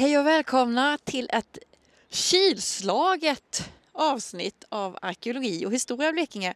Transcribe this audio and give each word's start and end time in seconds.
Hej 0.00 0.18
och 0.18 0.26
välkomna 0.26 0.98
till 1.04 1.30
ett 1.32 1.58
kylslaget 2.08 3.70
avsnitt 3.92 4.64
av 4.68 4.98
arkeologi 5.02 5.66
och 5.66 5.72
historia 5.72 6.12
Blekinge. 6.12 6.54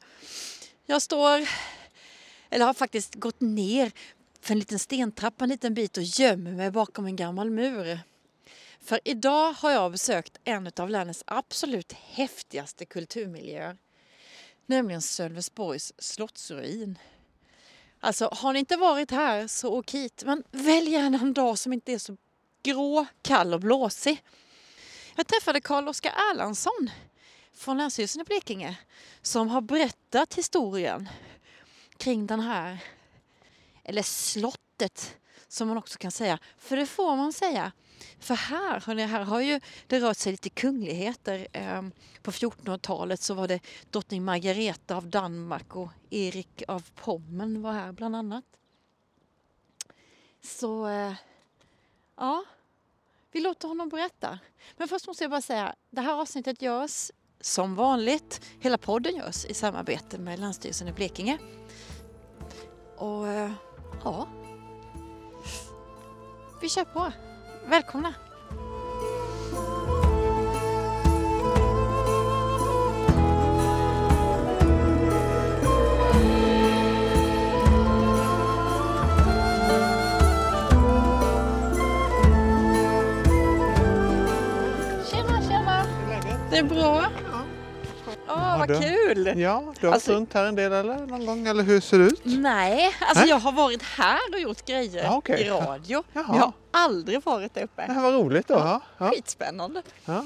Jag 0.86 1.02
står, 1.02 1.49
eller 2.50 2.67
har 2.67 2.75
faktiskt 2.75 3.15
gått 3.15 3.41
ner 3.41 3.92
för 4.41 4.52
en 4.52 4.58
liten 4.58 4.78
stentrappa 4.78 5.44
en 5.44 5.50
liten 5.50 5.75
bit 5.75 5.96
och 5.96 6.02
gömmer 6.02 6.52
mig 6.52 6.70
bakom 6.70 7.07
en 7.07 7.17
gammal 7.17 7.50
mur. 7.50 8.00
För 8.80 9.01
idag 9.05 9.53
har 9.53 9.71
jag 9.71 9.93
besökt 9.93 10.39
en 10.45 10.71
av 10.77 10.91
länets 10.91 11.23
absolut 11.27 11.93
häftigaste 11.93 12.85
kulturmiljöer. 12.85 13.77
Nämligen 14.67 15.03
Sölvesborgs 15.03 15.93
slottsruin. 15.99 16.99
Alltså 18.01 18.29
har 18.33 18.53
ni 18.53 18.59
inte 18.59 18.77
varit 18.77 19.11
här 19.11 19.47
så 19.47 19.69
åk 19.69 19.91
hit. 19.91 20.23
Men 20.27 20.43
välj 20.51 20.91
gärna 20.91 21.19
en 21.19 21.33
dag 21.33 21.59
som 21.59 21.73
inte 21.73 21.93
är 21.93 21.99
så 21.99 22.17
grå, 22.65 23.07
kall 23.23 23.55
och 23.55 23.61
blåsig. 23.61 24.23
Jag 25.15 25.27
träffade 25.27 25.61
Carl-Oskar 25.61 26.12
Erlandsson 26.33 26.91
från 27.52 27.79
Länsstyrelsen 27.79 28.21
i 28.21 28.25
Blekinge 28.25 28.79
som 29.23 29.48
har 29.48 29.61
berättat 29.61 30.34
historien 30.34 31.09
kring 31.97 32.27
den 32.27 32.41
här, 32.41 32.79
eller 33.85 34.02
slottet 34.02 35.16
som 35.48 35.69
man 35.69 35.77
också 35.77 35.98
kan 35.98 36.11
säga, 36.11 36.38
för 36.59 36.77
det 36.77 36.87
får 36.87 37.16
man 37.16 37.33
säga. 37.33 37.73
För 38.19 38.35
här, 38.35 38.80
hörni, 38.80 39.02
här 39.02 39.24
har 39.24 39.41
ju 39.41 39.60
det 39.87 40.01
rört 40.01 40.16
sig 40.16 40.33
lite 40.33 40.51
kungligheter. 40.51 41.49
Ehm, 41.52 41.93
på 42.23 42.30
1400-talet 42.30 43.21
så 43.21 43.35
var 43.35 43.49
det 43.49 43.60
drottning 43.91 44.24
Margareta 44.24 44.96
av 44.96 45.07
Danmark 45.07 45.77
och 45.77 45.88
Erik 46.10 46.62
av 46.69 46.91
Pommern 46.95 47.62
var 47.62 47.73
här 47.73 47.93
bland 47.93 48.16
annat. 48.16 48.45
Så 50.43 50.87
eh, 50.88 51.15
ja, 52.16 52.45
vi 53.34 53.41
låter 53.41 53.69
honom 53.69 53.88
berätta. 53.88 54.38
Men 54.77 54.88
först 54.88 55.06
måste 55.06 55.24
jag 55.24 55.30
bara 55.30 55.41
säga, 55.41 55.74
det 55.91 56.01
här 56.01 56.20
avsnittet 56.20 56.63
görs 56.63 57.10
som 57.40 57.74
vanligt, 57.74 58.40
hela 58.60 58.79
podden 58.79 59.16
görs 59.16 59.45
i 59.45 59.54
samarbete 59.54 60.18
med 60.18 60.38
Länsstyrelsen 60.38 60.88
i 60.88 60.93
Blekinge. 60.93 61.38
Och 62.96 63.29
eh, 63.29 63.51
ja, 64.05 64.28
vi 66.60 66.68
kör 66.68 66.84
på. 66.84 67.12
Välkomna! 67.66 68.14
Det 86.55 86.58
är 86.58 86.64
bra. 86.64 87.05
Åh, 88.28 88.58
vad 88.58 88.69
du- 88.69 88.80
kul! 88.80 89.38
Ja, 89.41 89.72
du 89.80 89.86
har 89.86 89.94
Alltså- 89.94 90.12
runt 90.12 90.33
här 90.34 90.44
en 90.44 90.55
del 90.55 90.72
eller 90.72 90.98
någon 91.06 91.27
gång 91.27 91.46
eller 91.46 91.62
hur 91.62 91.80
ser 91.80 91.98
det 91.98 92.05
ut? 92.05 92.20
Nej, 92.24 92.94
alltså 93.00 93.20
Nej? 93.20 93.28
jag 93.30 93.38
har 93.38 93.52
varit 93.52 93.83
här 93.83 94.19
och 94.33 94.41
gjort 94.41 94.64
grejer 94.66 95.05
Ja, 95.05 95.16
okej. 95.16 95.41
i 95.42 95.50
radio. 95.50 96.02
Jaha. 96.12 96.24
Jag 96.28 96.34
har 96.34 96.52
aldrig 96.70 97.22
varit 97.24 97.55
där 97.55 97.61
Det 97.61 97.64
uppe. 97.64 97.83
här 97.92 98.02
var 98.02 98.12
roligt 98.12 98.48
då. 98.48 98.55
Ja. 98.55 98.80
Ja. 98.98 99.11
Skitspännande. 99.11 99.83
Ja. 100.05 100.24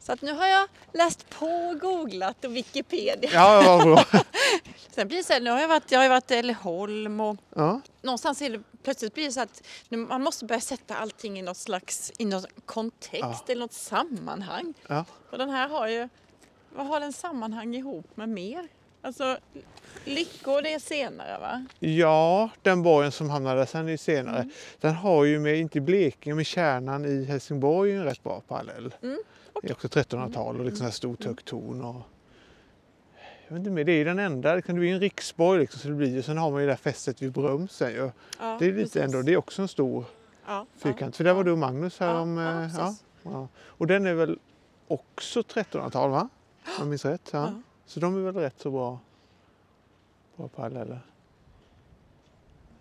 Så 0.00 0.12
att 0.12 0.22
nu 0.22 0.32
har 0.32 0.46
jag 0.46 0.68
läst 0.94 1.30
på 1.30 1.46
och 1.46 1.80
googlat 1.80 2.44
och 2.44 2.56
Wikipedia. 2.56 3.30
ja, 3.32 3.62
vad 3.66 3.82
bra. 3.86 4.04
Sen 4.90 5.08
blir 5.08 5.18
det 5.18 5.24
så 5.24 5.32
här, 5.32 5.40
nu 5.40 5.50
har 5.50 5.60
jag 5.60 5.68
varit, 5.68 5.92
jag 5.92 6.00
har 6.00 6.08
varit 6.08 6.30
i 6.30 6.34
Älleholm 6.34 7.20
och 7.20 7.36
Ja. 7.54 7.80
någonstans 8.02 8.42
är 8.42 8.50
det 8.50 8.62
plötsligt 8.82 9.14
blir 9.14 9.24
det 9.26 9.32
så 9.32 9.40
att 9.40 9.62
nu, 9.88 9.96
man 9.96 10.22
måste 10.22 10.44
börja 10.44 10.60
sätta 10.60 10.94
allting 10.96 11.38
i 11.38 11.42
något 11.42 11.56
slags 11.56 12.12
i 12.18 12.24
någon 12.24 12.44
kontext 12.66 13.22
Ja. 13.22 13.44
eller 13.48 13.60
något 13.60 13.72
sammanhang. 13.72 14.74
Ja. 14.86 15.04
Och 15.30 15.38
den 15.38 15.50
här 15.50 15.68
har 15.68 15.88
ju, 15.88 16.08
vad 16.74 16.86
har 16.86 17.00
den 17.00 17.12
sammanhang 17.12 17.74
ihop 17.74 18.16
med 18.16 18.28
mer? 18.28 18.68
Alltså 19.02 19.38
Lyckå 20.04 20.60
det 20.60 20.74
är 20.74 20.78
senare 20.78 21.38
va? 21.40 21.66
ja, 21.78 22.50
den 22.62 22.82
borgen 22.82 23.12
som 23.12 23.30
hamnade 23.30 23.66
sen 23.66 23.88
i 23.88 23.98
senare, 23.98 24.36
Mm. 24.36 24.50
den 24.80 24.94
har 24.94 25.24
ju 25.24 25.38
med, 25.40 25.56
inte 25.58 25.80
Blekinge, 25.80 26.34
men 26.34 26.44
kärnan 26.44 27.04
i 27.04 27.24
Helsingborg 27.24 27.92
en 27.92 28.04
rätt 28.04 28.22
bra 28.22 28.42
parallell. 28.48 28.94
Mm, 29.02 29.18
Det 29.62 29.68
är 29.68 29.72
också 29.72 29.88
1300-tal 29.88 30.58
och 30.60 30.64
liksom 30.64 30.84
här 30.84 30.92
stort 30.92 31.24
högt 31.24 31.44
torn. 31.44 31.80
Och, 31.84 32.02
jag 33.48 33.54
vet 33.54 33.58
inte 33.58 33.70
mer, 33.70 33.84
det 33.84 33.92
är 33.92 33.96
ju 33.96 34.04
den 34.04 34.18
enda, 34.18 34.54
det 34.54 34.62
kan 34.62 34.76
bli 34.76 34.90
en 34.90 35.00
riksborg 35.00 35.60
liksom, 35.60 35.80
så 35.80 35.88
det 35.88 35.94
blir 35.94 36.08
ju, 36.14 36.22
sen 36.22 36.38
har 36.38 36.50
man 36.50 36.60
ju 36.60 36.66
det 36.66 36.72
där 36.72 36.76
fästet 36.76 37.22
vid 37.22 37.32
Brömsen 37.32 37.90
ju. 37.92 38.10
Ja, 38.40 38.56
Det 38.58 38.64
är 38.66 38.72
lite 38.72 38.82
precis. 38.82 38.96
ändå, 39.02 39.22
det 39.22 39.32
är 39.32 39.36
också 39.36 39.62
en 39.62 39.68
stor 39.68 40.04
ja, 40.46 40.66
fyrkant. 40.76 41.16
För 41.16 41.24
där 41.24 41.32
var 41.34 41.44
du 41.44 41.50
och 41.52 41.58
Magnus 41.58 42.00
här 42.00 42.08
Ja, 42.14 42.20
om... 42.20 42.36
ja, 42.36 42.62
eh, 42.64 42.70
ja, 42.76 42.94
ja. 43.22 43.48
Och 43.56 43.86
den 43.86 44.06
är 44.06 44.14
väl 44.14 44.38
också 44.88 45.40
1300-tal 45.40 46.10
va? 46.10 46.28
Om 46.64 46.72
jag 46.78 46.86
minns 46.86 47.04
rätt. 47.04 47.28
Ja. 47.32 47.52
Så 47.90 48.00
de 48.00 48.16
är 48.16 48.20
väl 48.20 48.42
rätt 48.42 48.60
så 48.60 48.70
bra, 48.70 48.98
bra 50.36 50.48
paralleller. 50.48 51.00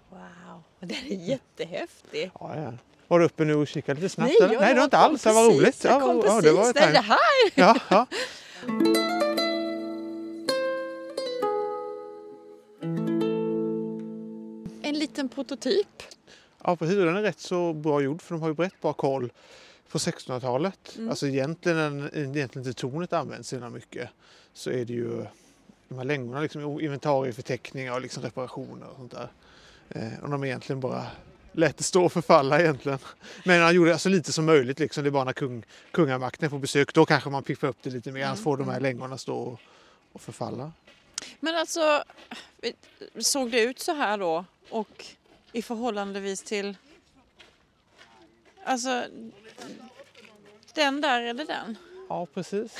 Wow, 0.09 0.63
den 0.79 0.91
är 0.91 1.27
jättehäftig. 1.27 2.31
Ja, 2.39 2.55
ja. 2.55 2.73
Var 3.07 3.19
du 3.19 3.25
uppe 3.25 3.45
nu 3.45 3.55
och 3.55 3.67
kikade 3.67 4.01
lite 4.01 4.13
snabbt? 4.13 4.33
Nej, 4.39 4.49
eller? 4.49 4.59
Nej, 4.59 4.73
det 4.73 4.79
var 4.79 4.83
inte 4.83 4.97
alls. 4.97 5.23
Det 5.23 5.33
var 5.33 5.47
precis, 5.47 5.61
roligt. 5.61 5.83
Jag 5.83 6.01
kom 6.01 6.15
ja, 6.15 6.21
precis. 6.21 6.43
det 6.43 6.51
var 6.51 6.73
det 6.73 6.99
här 6.99 7.17
Ja, 7.55 7.75
ja. 7.89 8.05
En 14.83 14.99
liten 14.99 15.29
prototyp. 15.29 16.03
ja, 16.63 16.75
precis. 16.75 16.95
Den 16.95 17.15
är 17.15 17.21
rätt 17.21 17.39
så 17.39 17.73
bra 17.73 18.01
gjord 18.01 18.21
för 18.21 18.35
de 18.35 18.41
har 18.41 18.49
ju 18.49 18.55
rätt 18.55 18.81
bra 18.81 18.93
koll 18.93 19.31
på 19.91 19.97
1600-talet. 19.97 20.95
Mm. 20.97 21.09
Alltså 21.09 21.27
egentligen, 21.27 22.09
egentligen 22.13 22.67
inte 22.67 22.73
tornet 22.73 23.13
används 23.13 23.49
så 23.49 23.69
mycket. 23.69 24.09
Så 24.59 24.69
är 24.69 24.85
det 24.85 24.93
ju 24.93 25.25
de 25.87 25.97
här 25.97 26.05
längorna, 26.05 26.41
liksom, 26.41 26.81
inventarieförteckningar 26.81 27.93
och 27.93 28.01
liksom 28.01 28.23
reparationer 28.23 28.87
och 28.87 28.95
sånt 28.95 29.11
där. 29.11 29.29
Eh, 29.89 30.23
och 30.23 30.29
de 30.29 30.43
egentligen 30.43 30.79
bara 30.79 31.05
lät 31.51 31.85
stå 31.85 32.05
och 32.05 32.13
förfalla 32.13 32.59
egentligen. 32.59 32.99
Men 33.45 33.61
han 33.61 33.75
gjorde 33.75 33.99
så 33.99 34.09
lite 34.09 34.33
som 34.33 34.45
möjligt. 34.45 34.79
Liksom. 34.79 35.03
Det 35.03 35.09
är 35.09 35.11
bara 35.11 35.23
när 35.23 35.33
kung, 35.33 35.65
kungamakten 35.91 36.45
är 36.45 36.49
på 36.49 36.57
besök, 36.57 36.93
då 36.93 37.05
kanske 37.05 37.29
man 37.29 37.43
piffar 37.43 37.67
upp 37.67 37.77
det 37.81 37.89
lite 37.89 38.11
mer. 38.11 38.25
Annars 38.25 38.39
får 38.39 38.57
de 38.57 38.69
här 38.69 38.79
längorna 38.79 39.17
stå 39.17 39.37
och, 39.37 39.59
och 40.13 40.21
förfalla. 40.21 40.71
Men 41.39 41.55
alltså, 41.55 42.03
såg 43.19 43.51
det 43.51 43.61
ut 43.61 43.79
så 43.79 43.93
här 43.93 44.17
då? 44.17 44.45
Och 44.69 45.05
i 45.51 45.61
förhållandevis 45.61 46.43
till... 46.43 46.77
Alltså, 48.63 49.05
den 50.73 51.01
där 51.01 51.21
eller 51.21 51.45
den? 51.45 51.77
Ja, 52.09 52.27
precis. 52.33 52.71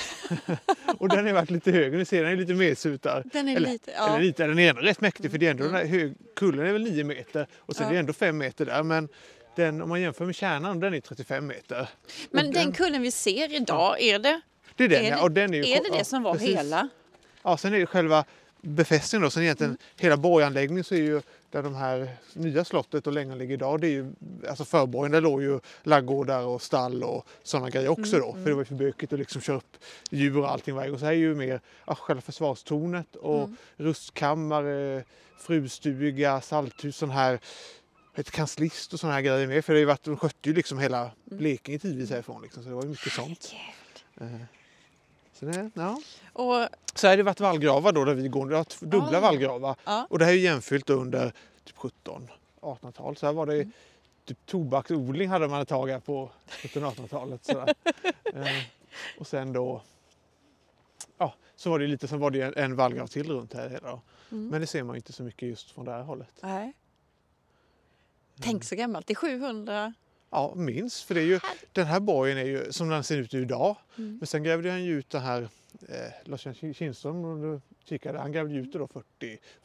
och 1.00 1.09
den 1.09 1.28
är 1.28 1.34
varit 1.34 1.50
lite 1.51 1.72
högre. 1.72 1.97
Ni 1.97 2.06
ser 2.06 2.23
den 2.23 2.31
är 2.31 2.35
lite 2.35 2.53
medsutad. 2.53 3.23
Den 3.34 3.50
är 3.50 3.56
eller, 3.56 3.69
lite... 3.69 3.91
Ja. 3.95 4.03
Mm. 4.03 4.16
eller 4.16 4.25
lite, 4.25 4.47
den 4.47 4.59
är 4.59 4.69
ändå 4.69 4.81
rätt 4.81 5.01
mäktig 5.01 5.31
för 5.31 5.38
det 5.38 5.47
är 5.47 5.51
ändå 5.51 5.63
den 5.63 5.73
här 5.73 5.85
hög, 5.85 6.13
kullen 6.35 6.66
är 6.67 6.73
väl 6.73 6.84
9 6.84 7.03
meter 7.03 7.47
och 7.57 7.75
sen 7.75 7.84
Ja. 7.84 7.90
är 7.90 7.94
det 7.94 8.00
ändå 8.00 8.13
5 8.13 8.38
meter 8.38 8.66
där. 8.66 8.84
Men 8.84 9.09
den, 9.56 9.81
om 9.81 9.90
man 9.90 10.01
jämför 10.01 10.25
med 10.25 10.35
kärnan, 10.35 10.79
den 10.79 10.94
är 10.94 11.01
35 11.01 11.47
meter. 11.47 11.90
Men 12.31 12.44
den 12.45 12.53
den- 12.53 12.72
kullen 12.72 13.01
vi 13.01 13.12
ser 13.12 13.56
idag, 13.56 14.01
är 14.01 14.19
det 14.19 14.41
Det 14.75 14.84
är 14.84 14.88
den 14.90 15.06
är 15.06 15.09
ja. 15.12 15.22
Och 15.23 15.31
den 15.31 15.53
är, 15.53 15.57
ju, 15.57 15.63
är 15.63 15.75
det, 15.84 15.90
ja, 15.91 15.97
det 15.97 16.06
som 16.06 16.23
var 16.23 16.34
precis. 16.34 16.50
hela? 16.57 16.90
Ja, 17.44 17.57
sen 17.57 17.73
är 17.73 17.79
det 17.79 17.85
själva 17.85 18.25
befästningen 18.61 19.23
då. 19.23 19.29
Sen 19.29 19.44
egentligen 19.44 19.69
Mm. 19.72 19.79
hela 19.97 20.17
borganläggningen 20.17 20.84
så 20.84 20.96
är 20.96 21.00
ju 21.01 21.22
där 21.51 21.63
de 21.63 21.75
här 21.75 22.09
nya 22.33 22.65
slottet 22.65 23.07
och 23.07 23.13
längorna 23.13 23.35
ligger 23.35 23.53
idag. 23.53 23.81
Det 23.81 23.87
är 23.87 23.91
ju 23.91 24.13
alltså 24.49 24.65
förborgen. 24.65 25.11
Där 25.11 25.21
låg 25.21 25.41
ju 25.41 25.59
laggårdar 25.83 26.45
och 26.45 26.61
stall 26.61 27.03
och 27.03 27.27
sådana 27.43 27.69
grejer 27.69 27.89
också 27.89 28.15
Mm, 28.15 28.27
då. 28.27 28.33
För 28.33 28.45
det 28.45 28.53
var 28.53 28.61
ju 28.61 28.65
för 28.65 28.75
bökigt 28.75 29.13
att 29.13 29.19
liksom 29.19 29.41
köra 29.41 29.57
upp 29.57 29.77
djur 30.11 30.37
och 30.37 30.51
allting 30.51 30.75
varje 30.75 30.89
gång. 30.89 30.99
Så 30.99 31.05
här 31.05 31.11
är 31.11 31.17
ju 31.17 31.35
mer 31.35 31.61
ja, 31.87 31.95
själva 31.95 32.21
försvarstornet 32.21 33.15
och 33.15 33.43
Mm. 33.43 33.55
rustkammare, 33.77 35.03
frustuga, 35.39 36.41
salthus, 36.41 36.97
sån 36.97 37.09
här 37.09 37.39
ett 38.16 38.31
kanslist 38.31 38.93
och 38.93 38.99
såna 38.99 39.13
här 39.13 39.21
grejer 39.21 39.47
med. 39.47 39.66
För 39.66 39.73
det 39.73 39.77
har 39.77 39.79
ju 39.79 39.85
varit, 39.85 40.03
de 40.03 40.17
skötte 40.17 40.49
ju 40.49 40.55
liksom 40.55 40.79
hela 40.79 40.99
Mm. 41.01 41.13
Blekinge 41.23 41.79
tidvis 41.79 42.09
härifrån. 42.09 42.41
Liksom, 42.41 42.63
så 42.63 42.69
det 42.69 42.75
var 42.75 42.84
ju 42.84 42.90
mycket 42.90 43.11
sånt. 43.13 43.53
Eh, 44.22 44.28
Så 45.40 45.46
det, 45.46 45.72
ja. 45.74 46.00
Och, 46.34 46.68
Så 46.96 47.08
har 47.08 47.18
det 47.18 47.24
varit 47.24 47.40
vallgravar 47.40 47.91
då 47.91 48.06
där 48.06 48.14
vi 48.14 48.28
går. 48.28 48.50
Det 48.50 48.58
har 48.58 48.86
dubbla 48.86 49.18
Ah. 49.18 49.22
vallgravar. 49.22 49.76
ja. 49.86 50.08
Och 50.09 50.20
det 50.20 50.26
här 50.26 50.32
är 50.32 50.38
jämfyllt 50.38 50.90
under 50.90 51.34
typ 51.64 51.76
17-1800-tal. 51.78 53.18
Så 53.18 53.26
här 53.26 53.34
var 53.34 53.46
det 53.46 53.56
Mm. 53.56 53.72
typ 54.26 54.46
tobaksodling 54.46 55.30
hade 55.30 55.47
man 55.47 55.62
ett 55.62 55.68
tag 55.68 55.88
här 55.90 56.00
på 56.00 56.30
1700-1800-talet. 56.47 57.46
sådär. 57.46 57.74
eh, 58.36 58.64
och 59.20 59.28
sen 59.28 59.53
då 59.53 59.82
ja, 61.18 61.34
så 61.56 61.70
var 61.70 61.80
det 61.80 61.88
lite, 61.88 62.08
sen 62.08 62.20
var 62.20 62.32
det 62.32 62.41
en, 62.41 62.53
en 62.58 62.76
vallgrav 62.76 63.08
till 63.08 63.30
runt 63.30 63.53
här 63.53 63.70
hela. 63.70 63.90
Mm. 64.32 64.47
Men 64.47 64.62
det 64.62 64.68
ser 64.68 64.84
man 64.84 64.96
inte 64.96 65.14
så 65.14 65.24
mycket 65.24 65.50
just 65.50 65.72
från 65.72 65.86
det 65.86 65.91
här 65.91 66.02
hållet. 66.03 66.34
Nej. 66.41 66.74
Tänk 68.41 68.64
så 68.64 68.76
gammalt, 68.76 69.08
det 69.08 69.14
är 69.14 69.16
700. 69.16 69.94
Ja, 70.29 70.53
minst. 70.55 71.03
För 71.03 71.16
det 71.16 71.22
är 71.22 71.26
ju, 71.26 71.40
den 71.72 71.87
här 71.87 71.99
borgen 71.99 72.37
är 72.37 72.43
ju 72.43 72.72
som 72.72 72.90
den 72.90 73.03
ser 73.03 73.17
ut 73.17 73.34
idag. 73.34 73.76
Mm. 73.97 74.17
Men 74.17 74.28
sen 74.28 74.43
grävde 74.43 74.72
han 74.72 74.84
ju 74.84 74.99
ut 74.99 75.09
den 75.09 75.22
här 75.22 75.49
eh, 75.87 76.11
Lars 76.23 76.47
Kindström, 76.76 77.26
om 77.26 77.41
du 77.41 77.61
kikade. 77.85 78.20
Han 78.20 78.31
grävde 78.31 78.55
ut 78.55 78.73
det 78.73 78.79
då 78.79 78.87
40, 78.87 79.05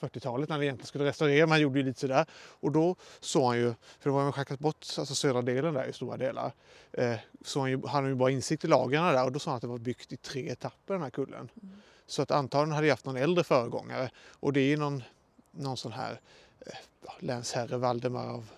40-talet 0.00 0.48
när 0.48 0.56
han 0.56 0.62
egentligen 0.62 0.86
skulle 0.86 1.04
restaurera, 1.04 1.46
men 1.46 1.50
han 1.50 1.60
gjorde 1.60 1.78
ju 1.78 1.84
lite 1.84 2.00
sådär. 2.00 2.26
Och 2.32 2.72
då 2.72 2.96
såg 3.20 3.44
han 3.44 3.58
ju, 3.58 3.74
för 4.00 4.10
det 4.10 4.14
var 4.14 4.26
ju 4.26 4.32
schackat 4.32 4.58
bort 4.58 4.86
alltså 4.98 5.14
södra 5.14 5.42
delen 5.42 5.74
där 5.74 5.86
i 5.88 5.92
stora 5.92 6.16
delar, 6.16 6.52
eh, 6.92 7.16
så 7.44 7.60
han, 7.60 7.70
ju, 7.70 7.76
han 7.76 7.90
hade 7.90 8.08
ju 8.08 8.14
bara 8.14 8.30
insikt 8.30 8.64
i 8.64 8.68
lagren 8.68 9.04
där 9.04 9.24
och 9.24 9.32
då 9.32 9.38
sa 9.38 9.50
han 9.50 9.56
att 9.56 9.62
det 9.62 9.68
var 9.68 9.78
byggt 9.78 10.12
i 10.12 10.16
tre 10.16 10.48
etapper 10.48 10.94
den 10.94 11.02
här 11.02 11.10
kullen. 11.10 11.48
Mm. 11.62 11.76
Så 12.06 12.22
att 12.22 12.30
antagligen 12.30 12.74
hade 12.74 12.86
jag 12.86 12.92
haft 12.92 13.06
någon 13.06 13.16
äldre 13.16 13.44
föregångare 13.44 14.10
och 14.28 14.52
det 14.52 14.60
är 14.60 14.68
ju 14.68 14.76
någon, 14.76 15.02
någon 15.50 15.76
sån 15.76 15.92
här 15.92 16.20
eh, 16.66 16.72
länsherre 17.18 17.76
Valdemar 17.76 18.26
av 18.26 18.48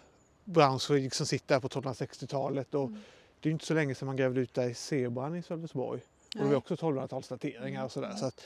Braunschweig 0.46 1.14
som 1.14 1.26
sitter 1.26 1.54
här 1.54 1.60
på 1.60 1.68
1260-talet 1.68 2.74
och 2.74 2.84
Mm. 2.88 3.00
det 3.40 3.48
är 3.48 3.52
inte 3.52 3.66
så 3.66 3.74
länge 3.74 3.94
sedan 3.94 4.06
man 4.06 4.16
grävde 4.16 4.40
ut 4.40 4.54
där 4.54 4.68
i 4.68 4.74
Zebran 4.74 5.36
i 5.36 5.42
Sölvesborg. 5.42 6.00
Och 6.34 6.40
det 6.44 6.48
var 6.48 6.54
också 6.56 6.74
1200-talsdateringar 6.76 7.68
Mm. 7.70 7.84
och 7.84 7.92
sådär. 7.92 8.12
Så 8.16 8.26
att 8.26 8.40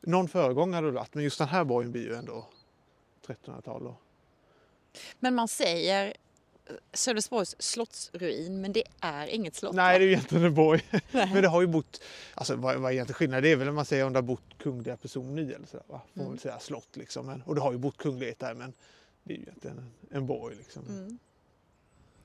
någon 0.00 0.28
föregångare 0.28 0.76
hade 0.76 0.86
det 0.88 0.92
varit, 0.92 1.14
men 1.14 1.24
just 1.24 1.38
den 1.38 1.48
här 1.48 1.64
borgen 1.64 1.92
blir 1.92 2.02
ju 2.02 2.14
ändå 2.14 2.46
1300-tal. 3.26 3.84
då. 3.84 3.96
Men 5.20 5.34
man 5.34 5.48
säger 5.48 6.06
eh, 6.66 6.74
Sölvesborgs 6.92 7.56
slottsruin, 7.58 8.60
men 8.60 8.72
det 8.72 8.84
är 9.00 9.26
inget 9.26 9.54
slott. 9.54 9.74
Nej, 9.74 9.98
det 9.98 10.04
är 10.04 10.06
ju 10.06 10.12
egentligen 10.12 10.44
en 10.44 10.54
borg. 10.54 10.82
Men 11.12 11.42
det 11.42 11.48
har 11.48 11.60
ju 11.60 11.66
bott, 11.66 12.02
alltså 12.34 12.56
vad, 12.56 12.76
vad 12.76 12.90
är 12.90 12.94
egentligen 12.94 13.14
skillnaden? 13.16 13.42
Det 13.42 13.52
är 13.52 13.56
väl 13.56 13.68
om 13.68 13.74
man 13.74 13.84
säger 13.84 14.04
om 14.06 14.12
det 14.12 14.16
har 14.18 14.22
bott 14.22 14.58
kungliga 14.58 14.96
personer 14.96 15.42
i 15.42 15.52
eller 15.52 15.66
sådär 15.66 15.84
va? 15.88 16.00
Får 16.00 16.08
man 16.12 16.22
Mm. 16.26 16.30
väl 16.32 16.40
säga 16.40 16.58
slott 16.58 16.96
liksom. 16.96 17.26
Men, 17.26 17.42
och 17.42 17.54
det 17.54 17.60
har 17.60 17.72
ju 17.72 17.78
bott 17.78 17.96
kunglighet 17.96 18.38
där 18.38 18.54
men 18.54 18.72
det 19.22 19.34
är 19.34 19.36
ju 19.38 19.42
egentligen 19.42 19.78
en, 19.78 20.16
en 20.16 20.26
borg 20.26 20.56
liksom. 20.56 20.82
Mm. 20.88 21.18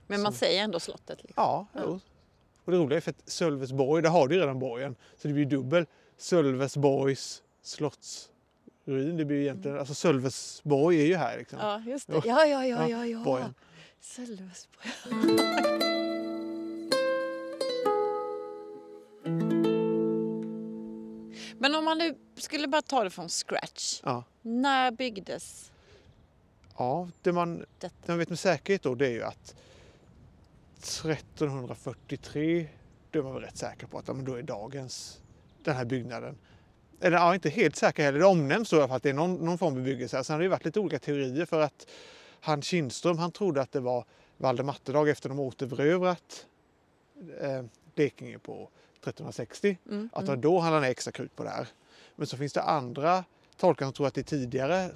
Men 0.10 0.22
man 0.22 0.32
Så. 0.32 0.38
säger 0.38 0.64
ändå 0.64 0.80
slottet. 0.80 1.24
Liksom. 1.24 1.34
Ja, 1.44 1.68
Ja. 1.74 2.00
Och 2.66 2.72
det 2.72 2.78
roliga 2.78 2.98
är 2.98 3.02
för 3.02 3.12
att 3.12 3.30
Sölvesborg, 3.30 4.04
där 4.04 4.10
har 4.10 4.28
du 4.28 4.36
ju 4.36 4.42
redan 4.42 4.60
borgen. 4.60 4.96
Så 5.18 5.28
det 5.28 5.34
blir 5.34 5.46
dubbel 5.46 5.86
Sölvesborgs 6.18 7.42
slottsruin. 7.62 9.18
Det 9.18 9.26
blir 9.26 9.38
ju 9.38 9.44
egentligen, 9.44 9.80
alltså 9.80 9.94
Sölvesborg 9.94 11.02
är 11.02 11.06
ju 11.06 11.16
här 11.16 11.38
liksom. 11.38 11.60
Ja, 11.62 11.80
just 11.88 12.08
det. 12.08 12.14
Ja. 12.14 12.22
Ja, 12.26 12.46
ja, 12.66 12.88
ja, 12.88 13.06
Ja, 13.06 13.24
borgen. 13.24 13.54
Sölvesborg. 14.00 14.92
Men 21.58 21.76
om 21.76 21.86
man 21.86 21.98
nu 21.98 22.18
skulle 22.36 22.68
bara 22.68 22.82
ta 22.82 23.04
det 23.04 23.10
från 23.10 23.30
scratch. 23.30 24.02
Ja. 24.04 24.24
När 24.42 24.92
byggdes 24.92 25.72
Ja, 26.78 27.10
det 27.22 27.32
man, 27.32 27.66
det 27.80 27.92
man 28.06 28.18
vet 28.18 28.30
med 28.30 28.40
säkerhet 28.40 28.84
då 28.84 28.96
det 28.96 29.06
är 29.08 29.12
ju 29.12 29.24
att 29.24 29.56
1343 30.80 32.68
då 33.12 33.20
är 33.20 33.24
man 33.24 33.34
väl 33.34 33.44
rätt 33.44 33.58
säker 33.58 33.88
på 33.88 33.98
att 33.98 34.08
men 34.08 34.26
då 34.26 34.36
är 34.36 34.44
dagens 34.44 35.22
den 35.64 35.76
här 35.76 35.86
byggnaden. 35.86 36.38
Eller 37.02 37.18
ja, 37.18 37.36
inte 37.36 37.50
helt 37.50 37.76
säker 37.76 38.04
heller. 38.04 38.20
Det 38.20 38.26
omnämns 38.26 38.70
då 38.70 38.82
att 38.82 39.04
det 39.04 39.10
är 39.10 39.14
någon, 39.14 39.34
någon 39.36 39.58
form 39.58 39.74
av 39.74 39.80
bebyggelse. 39.80 40.24
Sen 40.24 40.34
har 40.34 40.40
det 40.40 40.44
ju 40.44 40.50
varit 40.50 40.66
lite 40.66 40.80
olika 40.80 41.00
teorier 41.00 41.46
för 41.46 41.62
att 41.62 41.88
han 42.40 42.62
Kindström 42.62 43.18
han 43.18 43.32
trodde 43.32 43.62
att 43.62 43.72
det 43.72 43.80
var 43.80 44.06
Valdemattedag 44.38 45.10
efter 45.10 45.30
de 45.30 45.40
återerövrat 45.40 46.46
eh, 47.42 47.64
Blekinge 47.96 48.40
på 48.40 48.70
1360. 49.00 49.78
Mm, 49.90 50.10
Att 50.14 50.22
det 50.22 50.28
var 50.28 50.34
mm. 50.34 50.42
då 50.42 50.60
han 50.60 50.72
lade 50.72 50.82
ner 50.82 50.92
extra 50.92 51.12
krut 51.12 51.36
på 51.36 51.44
det 51.44 51.50
här. 51.50 51.68
Men 52.16 52.28
så 52.28 52.38
finns 52.38 52.54
det 52.54 52.62
andra 52.62 53.24
tolkare 53.58 53.88
som 53.88 53.94
tror 53.94 54.08
att 54.08 54.14
det 54.14 54.22
är 54.22 54.24
tidigare. 54.24 54.90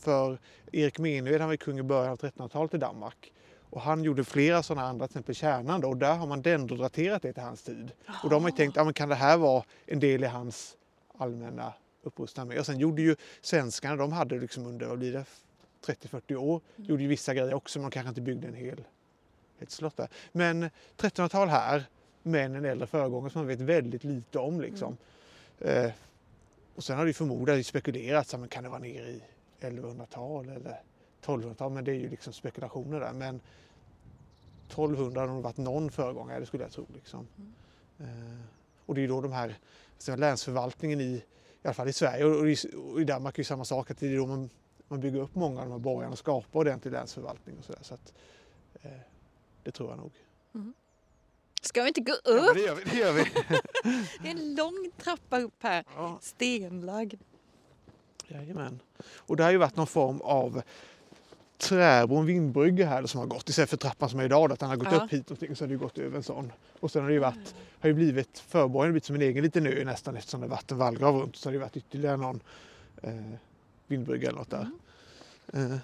För 0.00 0.38
Erik 0.72 0.98
Menved 0.98 1.40
han 1.40 1.48
var 1.48 1.56
kung 1.56 1.78
i 1.78 1.82
början 1.82 2.12
av 2.12 2.18
1300-talet 2.18 2.74
i 2.74 2.78
Danmark. 2.78 3.32
Och 3.70 3.80
han 3.80 4.04
gjorde 4.04 4.24
flera 4.24 4.62
sådana 4.62 4.88
andra, 4.88 5.06
till 5.06 5.12
exempel 5.12 5.34
Kärnan 5.34 5.80
då, 5.80 5.88
och 5.88 5.96
där 5.96 6.14
har 6.14 6.26
man 6.26 6.42
dendrodaterat 6.42 7.22
det 7.22 7.32
till 7.32 7.42
hans 7.42 7.62
tid. 7.62 7.90
Och 8.22 8.30
då 8.30 8.36
har 8.36 8.40
man 8.40 8.50
ju 8.50 8.56
tänkt, 8.56 8.76
ja, 8.76 8.84
men 8.84 8.94
kan 8.94 9.08
det 9.08 9.14
här 9.14 9.36
vara 9.36 9.64
en 9.86 10.00
del 10.00 10.24
i 10.24 10.26
hans 10.26 10.76
allmänna 11.18 11.72
upprustning 12.02 12.48
med? 12.48 12.58
Och 12.58 12.66
sen 12.66 12.78
gjorde 12.78 13.02
ju 13.02 13.16
svenskarna, 13.40 13.96
de 13.96 14.12
hade 14.12 14.38
liksom 14.38 14.66
under, 14.66 14.86
vad 14.86 14.98
blir 14.98 15.12
det, 15.12 15.24
30-40 15.86 16.36
år, 16.36 16.60
Mm. 16.76 16.90
gjorde 16.90 17.02
ju 17.02 17.08
vissa 17.08 17.34
grejer 17.34 17.54
också, 17.54 17.80
de 17.80 17.90
kanske 17.90 18.08
inte 18.08 18.20
byggde 18.20 18.48
en 18.48 18.54
hel, 18.54 18.84
ett 19.60 19.70
slott 19.70 19.96
där. 19.96 20.08
Men 20.32 20.70
1300-tal 20.96 21.48
här, 21.48 21.84
men 22.22 22.54
en 22.54 22.64
äldre 22.64 22.86
föregångare 22.86 23.30
som 23.30 23.38
man 23.40 23.48
vet 23.48 23.60
väldigt 23.60 24.04
lite 24.04 24.38
om 24.38 24.60
liksom. 24.60 24.96
Eh, 25.58 25.90
och 26.74 26.84
sen 26.84 26.96
har 26.96 27.04
det 27.04 27.08
ju 27.08 27.14
förmodat, 27.14 27.66
spekulerats, 27.66 28.34
men 28.36 28.48
kan 28.48 28.62
det 28.64 28.68
vara 28.70 28.80
nere 28.80 29.08
i 29.08 29.22
1100-tal 29.60 30.48
eller 30.48 30.80
1200-tal, 31.22 31.72
men 31.72 31.84
det 31.84 31.90
är 31.90 31.94
ju 31.98 32.08
liksom 32.08 32.32
spekulationer 32.32 33.00
där. 33.00 33.12
Men 33.12 33.40
1200 34.68 35.20
har 35.20 35.28
nog 35.28 35.42
varit 35.42 35.56
någon 35.56 35.90
föregångare, 35.90 36.40
det 36.40 36.46
skulle 36.46 36.62
jag 36.62 36.72
tro. 36.72 36.86
Liksom. 36.94 37.26
Eh, 37.98 38.06
och 38.86 38.94
det 38.94 39.00
är 39.00 39.02
ju 39.02 39.08
då 39.08 39.20
de 39.20 39.32
här 39.32 39.58
så 39.98 40.16
länsförvaltningen 40.16 41.00
i, 41.00 41.04
i 41.04 41.22
alla 41.62 41.74
fall 41.74 41.88
i 41.88 41.92
Sverige 41.92 42.24
och 42.24 42.50
i, 42.50 42.56
och 42.92 43.00
i 43.00 43.04
Danmark 43.04 43.34
är 43.34 43.38
ju 43.40 43.44
samma 43.44 43.64
sak, 43.64 43.90
att 43.90 43.98
det 43.98 44.06
är 44.06 44.16
då 44.16 44.26
man, 44.26 44.50
man 44.88 45.00
bygger 45.00 45.20
upp 45.20 45.34
många 45.34 45.60
av 45.60 45.66
de 45.66 45.72
här 45.72 45.78
borgarna 45.78 46.12
och 46.12 46.18
skapar 46.18 46.60
ordentlig 46.60 46.92
länsförvaltning 46.92 47.58
och 47.58 47.64
sådär. 47.64 47.82
Så 47.82 47.94
att, 47.94 48.14
eh, 48.82 48.90
det 49.62 49.70
tror 49.70 49.90
jag 49.90 49.98
nog. 49.98 50.12
Ska 51.62 51.82
vi 51.82 51.88
inte 51.88 52.00
gå 52.00 52.14
Ja, 52.24 52.30
upp? 52.30 52.54
det 52.54 52.60
gör 52.60 52.74
vi. 52.74 52.84
Det 52.84 52.96
gör 52.96 53.12
vi. 53.12 53.24
Det 54.22 54.28
är 54.28 54.30
en 54.30 54.54
lång 54.54 54.90
trappa 54.98 55.40
upp 55.40 55.62
här. 55.62 55.84
Ja. 55.96 56.18
Stenlagd. 56.22 57.20
Jajamän. 58.28 58.80
Och 59.16 59.36
det 59.36 59.44
har 59.44 59.50
ju 59.50 59.56
varit 59.56 59.76
någon 59.76 59.86
form 59.86 60.20
av 60.20 60.62
träbro, 61.60 62.16
en 62.16 62.26
vindbrygga 62.26 62.86
här 62.86 63.06
som 63.06 63.20
har 63.20 63.26
gått 63.26 63.48
istället 63.48 63.70
för 63.70 63.76
trappan 63.76 64.08
som 64.10 64.20
är 64.20 64.24
idag. 64.24 64.52
Att 64.52 64.58
den 64.60 64.68
har 64.68 64.76
gått 64.76 64.88
Ja. 64.92 65.04
upp 65.04 65.12
hit 65.12 65.30
och 65.30 65.38
så 65.38 65.64
har 65.64 65.68
det 65.68 65.76
gått 65.76 65.98
över 65.98 66.16
en 66.16 66.22
sån. 66.22 66.52
Och 66.80 66.90
sen 66.90 67.02
har 67.02 67.08
det 67.08 67.14
ju 67.14 67.20
varit, 67.20 67.54
har 67.80 67.88
ju 67.88 67.94
blivit 67.94 68.38
förborgen 68.48 68.92
blivit 68.92 69.04
som 69.04 69.14
en 69.16 69.22
egen 69.22 69.44
liten 69.44 69.66
ö 69.66 69.84
nästan 69.84 70.16
eftersom 70.16 70.40
det 70.40 70.46
har 70.46 70.50
varit 70.50 70.70
en 70.70 70.78
vallgrav 70.78 71.16
runt. 71.16 71.36
Så 71.36 71.46
har 71.48 71.52
det 71.52 71.56
ju 71.56 71.60
varit 71.60 71.76
ytterligare 71.76 72.16
någon 72.16 72.40
eh, 73.02 73.10
vindbrygga 73.86 74.28
eller 74.28 74.38
något 74.38 74.50
där. 74.50 74.70
Eh, 75.54 75.76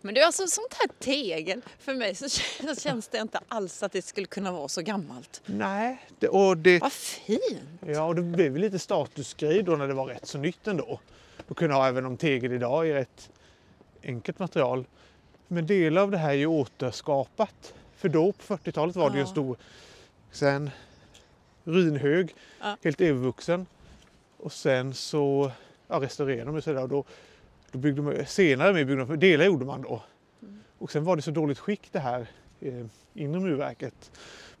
Men 0.00 0.16
är 0.16 0.22
alltså 0.22 0.46
sånt 0.46 0.74
här 0.80 0.88
tegel. 0.98 1.62
För 1.78 1.94
mig 1.94 2.14
så 2.14 2.24
kän- 2.24 2.74
så 2.74 2.80
känns 2.80 3.08
det 3.08 3.18
inte 3.18 3.40
alls 3.48 3.82
att 3.82 3.92
det 3.92 4.02
skulle 4.02 4.26
kunna 4.26 4.52
vara 4.52 4.68
så 4.68 4.80
gammalt. 4.82 5.40
nej, 5.46 6.06
det, 6.18 6.28
och 6.28 6.56
det, 6.56 6.78
Vad 6.78 6.92
fint! 6.92 7.40
ja, 7.86 8.04
och 8.04 8.14
det 8.14 8.22
blev 8.22 8.56
lite 8.56 8.78
statusgrej 8.78 9.62
då 9.62 9.76
när 9.76 9.88
det 9.88 9.94
var 9.94 10.06
rätt 10.06 10.26
så 10.26 10.38
nytt 10.38 10.66
ändå. 10.66 11.00
Att 11.48 11.56
kunna 11.56 11.74
ha 11.74 11.88
även 11.88 12.06
om 12.06 12.16
tegel 12.16 12.52
idag 12.52 12.88
är 12.88 12.96
ett 12.96 13.30
enkelt 14.04 14.38
material. 14.38 14.84
Men 15.48 15.66
delar 15.66 16.02
av 16.02 16.10
det 16.10 16.18
här 16.18 16.30
är 16.30 16.34
ju 16.34 16.46
återskapat. 16.46 17.74
För 17.96 18.08
då 18.08 18.32
på 18.32 18.56
40-talet 18.56 18.96
var 18.96 19.10
det 19.10 19.16
ju 19.16 19.20
en 19.20 19.26
stor 19.28 19.56
sen 20.30 20.70
ruinhög, 21.64 22.34
Ja. 22.60 22.76
helt 22.84 23.00
övervuxen. 23.00 23.66
Och 24.36 24.52
sen 24.52 24.94
så 24.94 25.52
ja, 25.88 26.00
restaurerade 26.00 26.44
de 26.44 26.54
det 26.54 26.62
sådär 26.62 26.82
och 26.82 26.88
då, 26.88 27.04
då 27.70 27.78
byggde 27.78 28.02
man 28.02 28.26
senare 28.26 28.72
med 28.72 28.86
byggde 28.86 29.04
de, 29.04 29.18
delar 29.18 29.44
gjorde 29.44 29.64
man 29.64 29.82
då. 29.82 30.02
Mm. 30.42 30.60
Och 30.78 30.90
sen 30.90 31.04
var 31.04 31.16
det 31.16 31.22
så 31.22 31.30
dåligt 31.30 31.58
skick 31.58 31.88
det 31.92 31.98
här 31.98 32.26
eh, 32.60 32.86
inre 33.14 33.40
murverket 33.40 34.10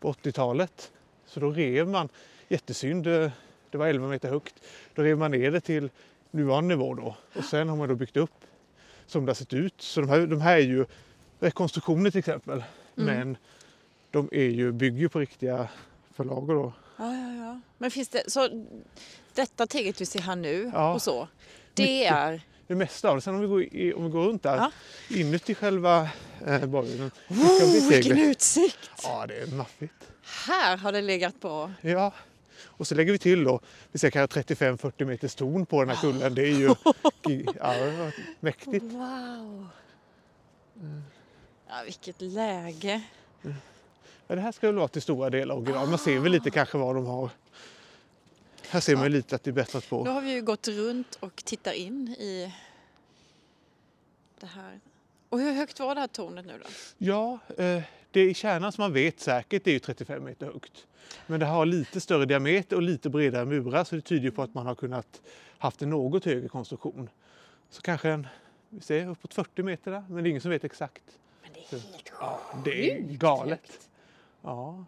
på 0.00 0.12
80-talet. 0.12 0.92
Så 1.26 1.40
då 1.40 1.50
rev 1.50 1.88
man, 1.88 2.08
jättesynd, 2.48 3.06
eh, 3.06 3.30
det 3.70 3.78
var 3.78 3.86
11 3.86 4.08
meter 4.08 4.28
högt. 4.30 4.54
Då 4.94 5.02
rev 5.02 5.18
man 5.18 5.30
ner 5.30 5.50
det 5.50 5.60
till 5.60 5.90
nuvarande 6.30 6.74
nivå 6.74 6.94
då. 6.94 7.16
Och 7.36 7.44
sen 7.44 7.68
har 7.68 7.76
man 7.76 7.88
då 7.88 7.94
byggt 7.94 8.16
upp 8.16 8.30
som 9.12 9.26
det 9.26 9.30
har 9.30 9.34
sett 9.34 9.52
ut. 9.52 9.74
Så 9.82 10.00
de 10.00 10.08
här, 10.10 10.26
de 10.26 10.40
här 10.40 10.56
är 10.56 10.60
ju 10.60 10.86
rekonstruktioner 11.40 12.10
till 12.10 12.18
exempel. 12.18 12.64
Mm. 12.98 13.16
Men 13.16 13.36
de 14.10 14.28
är 14.32 14.42
ju, 14.48 14.72
bygger 14.72 14.98
ju 14.98 15.08
på 15.08 15.18
riktiga 15.20 15.68
förlagor 16.14 16.54
då. 16.54 16.72
Ja, 16.96 17.14
ja, 17.16 17.32
ja. 17.34 17.60
Men 17.78 17.90
finns 17.90 18.08
det... 18.08 18.30
Så 18.30 18.66
detta 19.34 19.66
teglet 19.66 20.00
vi 20.00 20.06
ser 20.06 20.20
här 20.20 20.36
nu 20.36 20.70
Ja. 20.74 20.94
och 20.94 21.02
så. 21.02 21.28
Det 21.74 21.82
Mycket. 21.82 22.12
är... 22.12 22.42
Det 22.66 22.74
mesta 22.74 23.08
av 23.08 23.14
det. 23.16 23.20
Sen 23.22 23.34
om 23.34 23.40
vi 23.40 23.46
går, 23.46 23.62
i, 23.62 23.92
om 23.94 24.04
vi 24.04 24.10
går 24.10 24.24
runt 24.24 24.42
där, 24.42 24.56
Ja. 24.56 24.70
inuti 25.10 25.54
själva 25.54 26.08
eh, 26.46 26.66
borgen. 26.66 27.10
Oh, 27.28 27.88
vilken 27.90 28.18
utsikt! 28.18 28.90
Ja, 29.02 29.26
det 29.26 29.34
är 29.42 29.46
maffigt. 29.46 29.94
Här 30.46 30.76
har 30.76 30.92
det 30.92 31.00
legat 31.02 31.40
på. 31.40 31.72
Ja. 31.80 32.12
Och 32.64 32.86
så 32.86 32.94
lägger 32.94 33.12
vi 33.12 33.18
till 33.18 33.44
då, 33.44 33.60
vi 33.92 33.98
ser 33.98 34.10
kanske 34.10 34.40
35-40 34.42 35.04
meters 35.04 35.34
torn 35.34 35.66
på 35.66 35.80
den 35.84 35.88
här 35.96 35.96
kullen. 36.02 36.34
Det 36.34 36.42
är 36.42 36.54
ju 36.58 36.74
ja, 37.60 38.10
mäktigt. 38.40 38.84
Wow! 38.84 39.68
Ja, 41.68 41.74
vilket 41.84 42.20
läge. 42.20 43.02
Ja, 44.26 44.34
det 44.34 44.40
här 44.40 44.52
ska 44.52 44.66
väl 44.66 44.76
vara 44.76 44.88
till 44.88 45.02
stora 45.02 45.30
delar 45.30 45.54
original. 45.54 45.88
Man 45.88 45.98
ser 45.98 46.18
väl 46.18 46.32
lite 46.32 46.50
kanske 46.50 46.78
vad 46.78 46.94
de 46.94 47.06
har. 47.06 47.30
Här 48.68 48.80
ser 48.80 48.94
man 48.96 49.04
ju 49.04 49.10
lite 49.10 49.34
att 49.36 49.42
det 49.44 49.50
är 49.50 49.52
bättrat 49.52 49.84
Nu 49.84 49.88
på. 49.88 50.04
har 50.04 50.20
vi 50.20 50.32
ju 50.32 50.42
gått 50.42 50.68
runt 50.68 51.14
och 51.20 51.44
tittar 51.44 51.72
in 51.72 52.08
i 52.08 52.54
det 54.40 54.46
här. 54.46 54.80
Och 55.28 55.40
hur 55.40 55.52
högt 55.52 55.80
var 55.80 55.94
det 55.94 56.00
här 56.00 56.08
tornet 56.08 56.46
nu 56.46 56.60
då? 56.64 56.70
Ja, 56.98 57.38
eh, 57.58 57.82
det 58.12 58.30
i 58.30 58.34
kärnan 58.34 58.72
som 58.72 58.82
man 58.82 58.92
vet 58.92 59.20
säkert 59.20 59.66
är 59.66 59.70
ju 59.70 59.78
35 59.78 60.24
meter 60.24 60.46
högt. 60.46 60.86
Men 61.26 61.40
det 61.40 61.46
har 61.46 61.66
lite 61.66 62.00
större 62.00 62.24
diameter 62.24 62.76
och 62.76 62.82
lite 62.82 63.10
bredare 63.10 63.44
murar 63.44 63.84
så 63.84 63.94
det 63.94 64.02
tyder 64.02 64.30
på 64.30 64.42
att 64.42 64.54
man 64.54 64.66
har 64.66 64.74
kunnat 64.74 65.22
haft 65.58 65.82
en 65.82 65.90
något 65.90 66.24
högre 66.24 66.48
konstruktion. 66.48 67.10
Så 67.70 67.82
kanske 67.82 68.10
en, 68.10 68.26
vi 68.68 68.80
ser 68.80 69.08
uppåt 69.08 69.34
40 69.34 69.62
meter 69.62 69.90
där, 69.90 70.04
men 70.08 70.24
det 70.24 70.28
är 70.28 70.30
ingen 70.30 70.40
som 70.40 70.50
vet 70.50 70.64
exakt. 70.64 71.02
Men 71.42 71.50
det 71.52 71.76
är 71.76 71.80
helt 71.80 72.12
Ja, 72.20 72.40
det 72.64 72.92
är 72.92 73.00
galet. 73.00 73.88
Ja. 74.42 74.84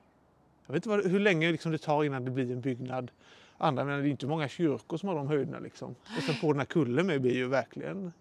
Jag 0.66 0.72
vet 0.72 0.86
inte 0.86 0.88
vad, 0.88 1.06
hur 1.06 1.20
länge 1.20 1.52
liksom 1.52 1.72
det 1.72 1.78
tar 1.78 2.04
innan 2.04 2.24
det 2.24 2.30
blir 2.30 2.52
en 2.52 2.60
byggnad 2.60 3.10
andra, 3.58 3.84
men 3.84 4.02
det 4.02 4.08
är 4.08 4.10
inte 4.10 4.26
många 4.26 4.48
kyrkor 4.48 4.96
som 4.96 5.08
har 5.08 5.16
de 5.16 5.28
höjderna 5.28 5.58
liksom. 5.58 5.94
Och 6.16 6.22
sen 6.22 6.34
på 6.40 6.52
den 6.52 6.58
här 6.58 6.66
kullen 6.66 7.06
med 7.06 7.20
blir 7.20 7.34
ju 7.34 7.48
verkligen 7.48 8.12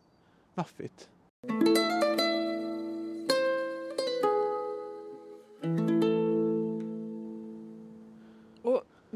maffigt. 0.53 1.09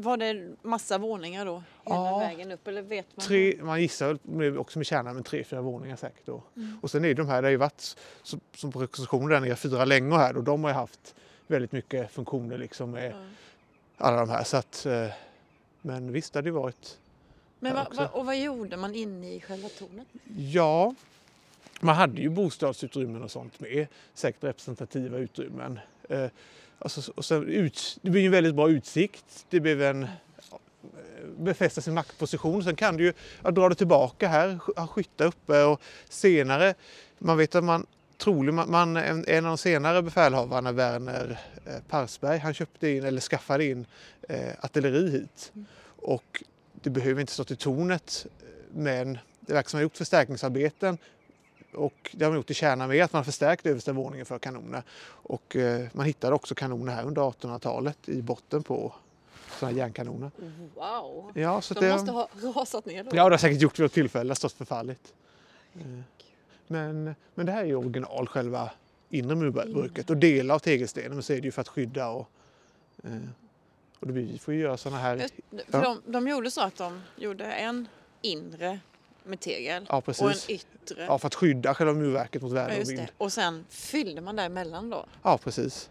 Var 0.08 0.16
det 0.16 0.56
massa 0.62 0.98
våningar 0.98 1.46
då? 1.46 1.62
Hela 1.84 1.96
Ja. 1.96 2.18
vägen 2.18 2.52
upp? 2.52 2.68
Eller 2.68 2.82
vet 2.82 3.06
man? 3.16 3.26
Tre, 3.26 3.54
man 3.62 3.80
gissar 3.82 4.18
också 4.58 4.78
med 4.78 4.86
kärnan 4.86 5.14
med 5.14 5.24
tre, 5.24 5.44
fyra 5.44 5.60
våningar 5.60 5.96
säkert 5.96 6.26
då. 6.26 6.42
Mm. 6.56 6.78
Och 6.82 6.90
sen 6.90 7.04
är 7.04 7.14
de 7.14 7.28
här, 7.28 7.42
det 7.42 7.46
har 7.46 7.50
ju 7.50 7.56
varit 7.56 7.96
så, 8.22 8.38
som 8.54 8.72
på 8.72 8.78
rekonstruktionen 8.82 9.42
nere, 9.42 9.56
fyra 9.56 9.84
längor 9.84 10.16
här 10.18 10.36
och 10.36 10.44
de 10.44 10.64
har 10.64 10.70
ju 10.70 10.74
haft 10.74 11.14
väldigt 11.46 11.72
mycket 11.72 12.10
funktioner 12.12 12.58
liksom 12.58 12.90
med 12.90 13.10
Ja. 13.12 13.16
alla 13.96 14.16
de 14.20 14.30
här. 14.30 14.44
Så 14.44 14.56
att, 14.56 14.86
eh, 14.86 15.06
men 15.82 16.12
visst, 16.12 16.32
det 16.32 16.38
hade 16.38 16.48
ju 16.48 16.54
varit 16.54 16.98
Men 17.60 17.76
också. 17.76 18.00
vad, 18.00 18.10
och 18.10 18.26
vad 18.26 18.38
gjorde 18.38 18.76
man 18.76 18.94
inne 18.94 19.34
i 19.34 19.40
själva 19.40 19.68
tornet? 19.68 20.06
Ja, 20.38 20.94
man 21.80 21.94
hade 21.96 22.20
ju 22.22 22.28
bostadsutrymmen 22.28 23.22
och 23.22 23.30
sånt 23.30 23.60
med. 23.60 23.86
Säkert 24.14 24.44
representativa 24.44 25.18
utrymmen. 25.18 25.78
Eh, 26.78 26.84
alltså, 26.84 27.12
och 27.14 27.24
sen 27.24 27.48
ut, 27.48 27.98
det 28.02 28.10
blir 28.10 28.24
en 28.24 28.30
väldigt 28.30 28.54
bra 28.54 28.70
utsikt. 28.70 29.46
Det 29.50 29.60
blev 29.60 29.82
en 29.82 30.08
ja, 30.50 30.58
befästa 31.38 31.80
sin 31.80 31.94
maktposition. 31.94 32.64
Sen 32.64 32.76
kan 32.76 32.96
du 32.96 33.04
ju 33.04 33.12
ja, 33.44 33.50
dra 33.50 33.68
det 33.68 33.74
tillbaka 33.74 34.28
här, 34.28 34.58
ha 34.76 34.86
skyttar 34.86 35.26
uppe 35.26 35.62
och 35.62 35.80
senare, 36.08 36.74
man 37.18 37.36
vet 37.36 37.54
att 37.54 37.64
man 37.64 37.86
troligen, 38.18 38.54
man, 38.54 38.70
man, 38.70 38.96
en, 38.96 39.24
en 39.28 39.44
av 39.44 39.50
de 39.50 39.58
senare 39.58 40.02
befälhavarna, 40.02 40.72
Werner 40.72 41.40
eh, 41.66 41.72
Parsberg, 41.88 42.38
han 42.38 42.54
köpte 42.54 42.88
in 42.88 43.04
eller 43.04 43.20
skaffade 43.20 43.64
in 43.64 43.86
eh, 44.28 44.52
artilleri 44.60 45.10
hit. 45.10 45.52
Mm. 45.54 45.66
Och 45.96 46.44
det 46.82 46.90
behöver 46.90 47.20
inte 47.20 47.32
stå 47.32 47.44
till 47.44 47.56
tornet 47.56 48.26
men 48.70 49.18
det 49.40 49.52
verkar 49.52 49.68
som 49.68 49.76
man 49.76 49.80
har 49.80 49.82
gjort 49.82 49.96
förstärkningsarbeten 49.96 50.98
och 51.74 52.10
det 52.12 52.24
har 52.24 52.30
man 52.30 52.38
gjort 52.38 52.50
i 52.50 52.54
kärnan 52.54 52.88
med 52.88 53.04
att 53.04 53.12
man 53.12 53.18
har 53.18 53.24
förstärkt 53.24 53.66
översta 53.66 53.92
våningen 53.92 54.26
för 54.26 54.38
kanoner. 54.38 54.82
Och 55.08 55.56
eh, 55.56 55.86
man 55.92 56.06
hittade 56.06 56.34
också 56.34 56.54
kanoner 56.54 56.92
här 56.92 57.04
under 57.04 57.22
1800-talet 57.22 58.08
i 58.08 58.22
botten 58.22 58.62
på 58.62 58.94
sådana 59.58 59.72
här 59.72 59.78
järnkanoner. 59.78 60.30
Wow! 60.74 61.30
Ja, 61.34 61.60
så 61.60 61.74
De 61.74 61.80
det, 61.80 61.92
måste 61.92 62.10
ha 62.10 62.28
rasat 62.54 62.86
ner 62.86 63.04
då? 63.04 63.10
ja, 63.16 63.24
det 63.24 63.30
har 63.34 63.38
säkert 63.38 63.60
gjort 63.62 63.78
vid 63.78 63.84
något 63.84 63.92
tillfälle, 63.92 64.34
stått 64.34 64.52
förfallit. 64.52 65.14
Men, 66.66 67.14
men 67.34 67.46
det 67.46 67.52
här 67.52 67.60
är 67.60 67.66
ju 67.66 67.76
original, 67.76 68.26
själva 68.28 68.70
inre 69.10 69.34
murbruket 69.36 70.10
och 70.10 70.16
delar 70.16 70.54
av 70.54 70.58
tegelstenen, 70.58 71.12
men 71.12 71.22
så 71.22 71.32
är 71.32 71.36
det 71.36 71.44
ju 71.44 71.50
för 71.52 71.60
att 71.60 71.68
skydda 71.68 72.08
och, 72.08 72.28
eh, 73.04 73.10
och 74.00 74.16
vi 74.16 74.38
får 74.38 74.54
ju 74.54 74.60
göra 74.60 74.76
sådana 74.76 75.00
här, 75.00 75.28
Ja. 75.50 75.80
de, 75.80 76.12
de 76.12 76.28
gjorde 76.28 76.50
så 76.50 76.60
att 76.60 76.76
de 76.76 77.00
gjorde 77.16 77.44
en 77.44 77.88
inre 78.22 78.80
med 79.28 79.40
tegel 79.40 79.86
ja 79.88 79.96
och 79.96 80.08
en 80.08 80.14
precis, 80.14 80.48
yttre. 80.48 81.04
ja, 81.04 81.18
för 81.18 81.26
att 81.26 81.34
skydda 81.34 81.74
själva 81.74 81.92
murverket 81.92 82.42
mot 82.42 82.52
Ja, 82.52 82.54
värme 82.54 82.82
och 82.82 82.90
vind. 82.90 83.06
Och 83.18 83.32
sen 83.32 83.64
fyllde 83.70 84.20
man 84.20 84.36
däremellan 84.36 84.90
då? 84.90 85.06
Ja, 85.22 85.38
precis. 85.38 85.90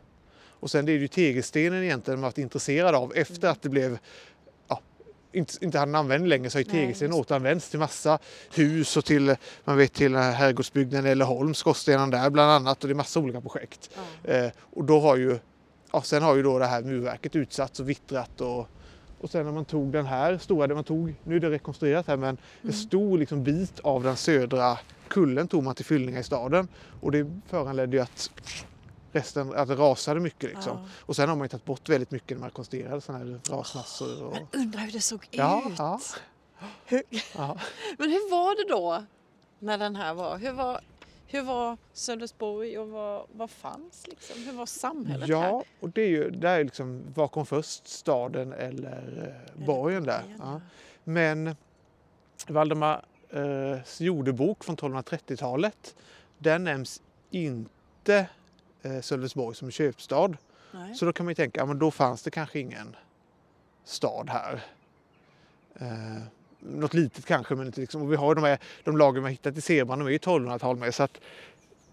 Och 0.59 0.71
sen 0.71 0.85
det 0.85 0.91
är 0.91 0.97
ju 0.97 1.07
tegelstenen 1.07 1.83
egentligen 1.83 2.19
man 2.19 2.27
varit 2.27 2.37
intresserad 2.37 2.95
av 2.95 3.13
efter 3.15 3.47
att 3.47 3.61
det 3.61 3.69
blev 3.69 3.99
ja, 4.67 4.81
inte, 5.31 5.65
inte 5.65 5.79
hade 5.79 5.97
användning 5.97 6.29
längre 6.29 6.49
så 6.49 6.57
har 6.57 6.63
ju 6.63 6.93
Nej, 7.07 7.11
återanvänts 7.11 7.69
till 7.69 7.79
massa 7.79 8.19
hus 8.55 8.97
och 8.97 9.05
till 9.05 9.35
man 9.63 9.77
vet 9.77 9.93
till 9.93 10.11
den 10.11 10.23
här 10.23 10.31
herrgårdsbyggnaden 10.31 11.07
i 11.07 11.09
Älleholm, 11.09 11.53
skorstenen 11.53 12.09
där 12.09 12.29
bland 12.29 12.51
annat 12.51 12.83
och 12.83 12.87
det 12.87 12.93
är 12.93 12.95
massa 12.95 13.19
olika 13.19 13.41
projekt. 13.41 13.89
Ja. 14.23 14.31
Eh, 14.33 14.51
och 14.59 14.83
då 14.83 14.99
har 14.99 15.15
ju, 15.15 15.39
ja, 15.91 16.01
sen 16.01 16.23
har 16.23 16.35
ju 16.35 16.43
då 16.43 16.59
det 16.59 16.65
här 16.65 16.81
murverket 16.81 17.35
utsatts 17.35 17.79
och 17.79 17.89
vittrat 17.89 18.41
och 18.41 18.67
och 19.21 19.29
sen 19.29 19.45
när 19.45 19.51
man 19.53 19.65
tog 19.65 19.91
den 19.91 20.05
här 20.05 20.37
stora, 20.37 20.67
det 20.67 20.75
man 20.75 20.83
tog, 20.83 21.15
nu 21.23 21.35
är 21.35 21.39
det 21.39 21.49
rekonstruerat 21.49 22.07
här, 22.07 22.17
men 22.17 22.27
Mm. 22.29 22.37
en 22.61 22.73
stor 22.73 23.17
liksom 23.17 23.43
bit 23.43 23.79
av 23.79 24.03
den 24.03 24.17
södra 24.17 24.77
kullen 25.07 25.47
tog 25.47 25.63
man 25.63 25.75
till 25.75 25.85
fyllningar 25.85 26.19
i 26.19 26.23
staden. 26.23 26.67
Och 27.01 27.11
det 27.11 27.31
föranledde 27.47 27.97
ju 27.97 28.03
att 28.03 28.31
resten, 29.11 29.53
att 29.55 29.67
det 29.67 29.75
rasade 29.75 30.19
mycket 30.19 30.49
liksom. 30.49 30.77
Ja. 30.83 30.89
Och 30.99 31.15
sen 31.15 31.29
har 31.29 31.35
man 31.35 31.45
ju 31.45 31.49
tagit 31.49 31.65
bort 31.65 31.89
väldigt 31.89 32.11
mycket 32.11 32.37
när 32.37 32.41
man 32.41 32.49
konstruerade 32.49 33.01
sådana 33.01 33.25
här 33.25 33.39
rasmassor. 33.49 34.23
Och... 34.23 34.33
Men 34.51 34.61
undrar 34.61 34.79
hur 34.81 34.91
det 34.91 35.01
såg 35.01 35.27
Ja, 35.31 35.63
ut? 35.67 35.73
ja. 35.77 35.99
Hur, 36.85 37.01
Ja. 37.35 37.57
men 37.97 38.09
hur 38.09 38.31
var 38.31 38.55
det 38.67 38.73
då 38.73 39.03
när 39.59 39.77
den 39.77 39.95
här 39.95 40.13
var? 40.13 40.37
Hur 40.37 40.51
var, 40.51 40.81
hur 41.27 41.41
var 41.41 41.77
Sölvesborg 41.93 42.79
och 42.79 42.89
vad, 42.89 43.25
vad 43.31 43.49
fanns 43.49 44.07
liksom? 44.07 44.43
Hur 44.43 44.53
var 44.53 44.65
samhället 44.65 45.29
här? 45.29 45.35
ja, 45.35 45.63
och 45.79 45.89
det 45.89 46.01
är 46.01 46.07
ju, 46.07 46.29
där 46.29 46.59
är 46.59 46.63
liksom, 46.63 47.03
vad 47.15 47.31
kom 47.31 47.45
först, 47.45 47.87
staden 47.87 48.53
eller 48.53 49.35
eh, 49.57 49.65
borgen 49.65 50.03
där? 50.03 50.23
Ja. 50.39 50.61
Men 51.03 51.55
Valdemar 52.47 53.05
eh, 53.29 53.77
jordebok 53.99 54.63
från 54.63 54.77
1230-talet, 54.77 55.95
där 56.37 56.59
nämns 56.59 57.01
inte 57.29 58.29
eh, 58.81 59.01
Sölvesborg 59.01 59.55
som 59.55 59.71
köpstad. 59.71 60.37
Nej. 60.71 60.95
Så 60.95 61.05
då 61.05 61.13
kan 61.13 61.25
man 61.25 61.31
ju 61.31 61.35
tänka, 61.35 61.59
ja, 61.59 61.65
men 61.65 61.79
då 61.79 61.91
fanns 61.91 62.23
det 62.23 62.31
kanske 62.31 62.59
ingen 62.59 62.95
stad 63.83 64.29
här. 64.29 64.63
Eh, 65.75 66.23
något 66.59 66.93
litet 66.93 67.25
kanske, 67.25 67.55
men 67.55 67.65
inte 67.65 67.81
liksom. 67.81 68.01
Och 68.01 68.11
vi 68.11 68.15
har 68.15 68.35
de, 68.35 68.43
här, 68.43 68.59
de 68.83 68.97
lager 68.97 69.21
man 69.21 69.31
hittat 69.31 69.57
i 69.57 69.61
Zebran, 69.61 69.99
de 69.99 70.07
är 70.07 70.11
ju 70.11 70.17
1200-tal 70.17 70.77
med. 70.77 70.95
Så 70.95 71.03
att 71.03 71.19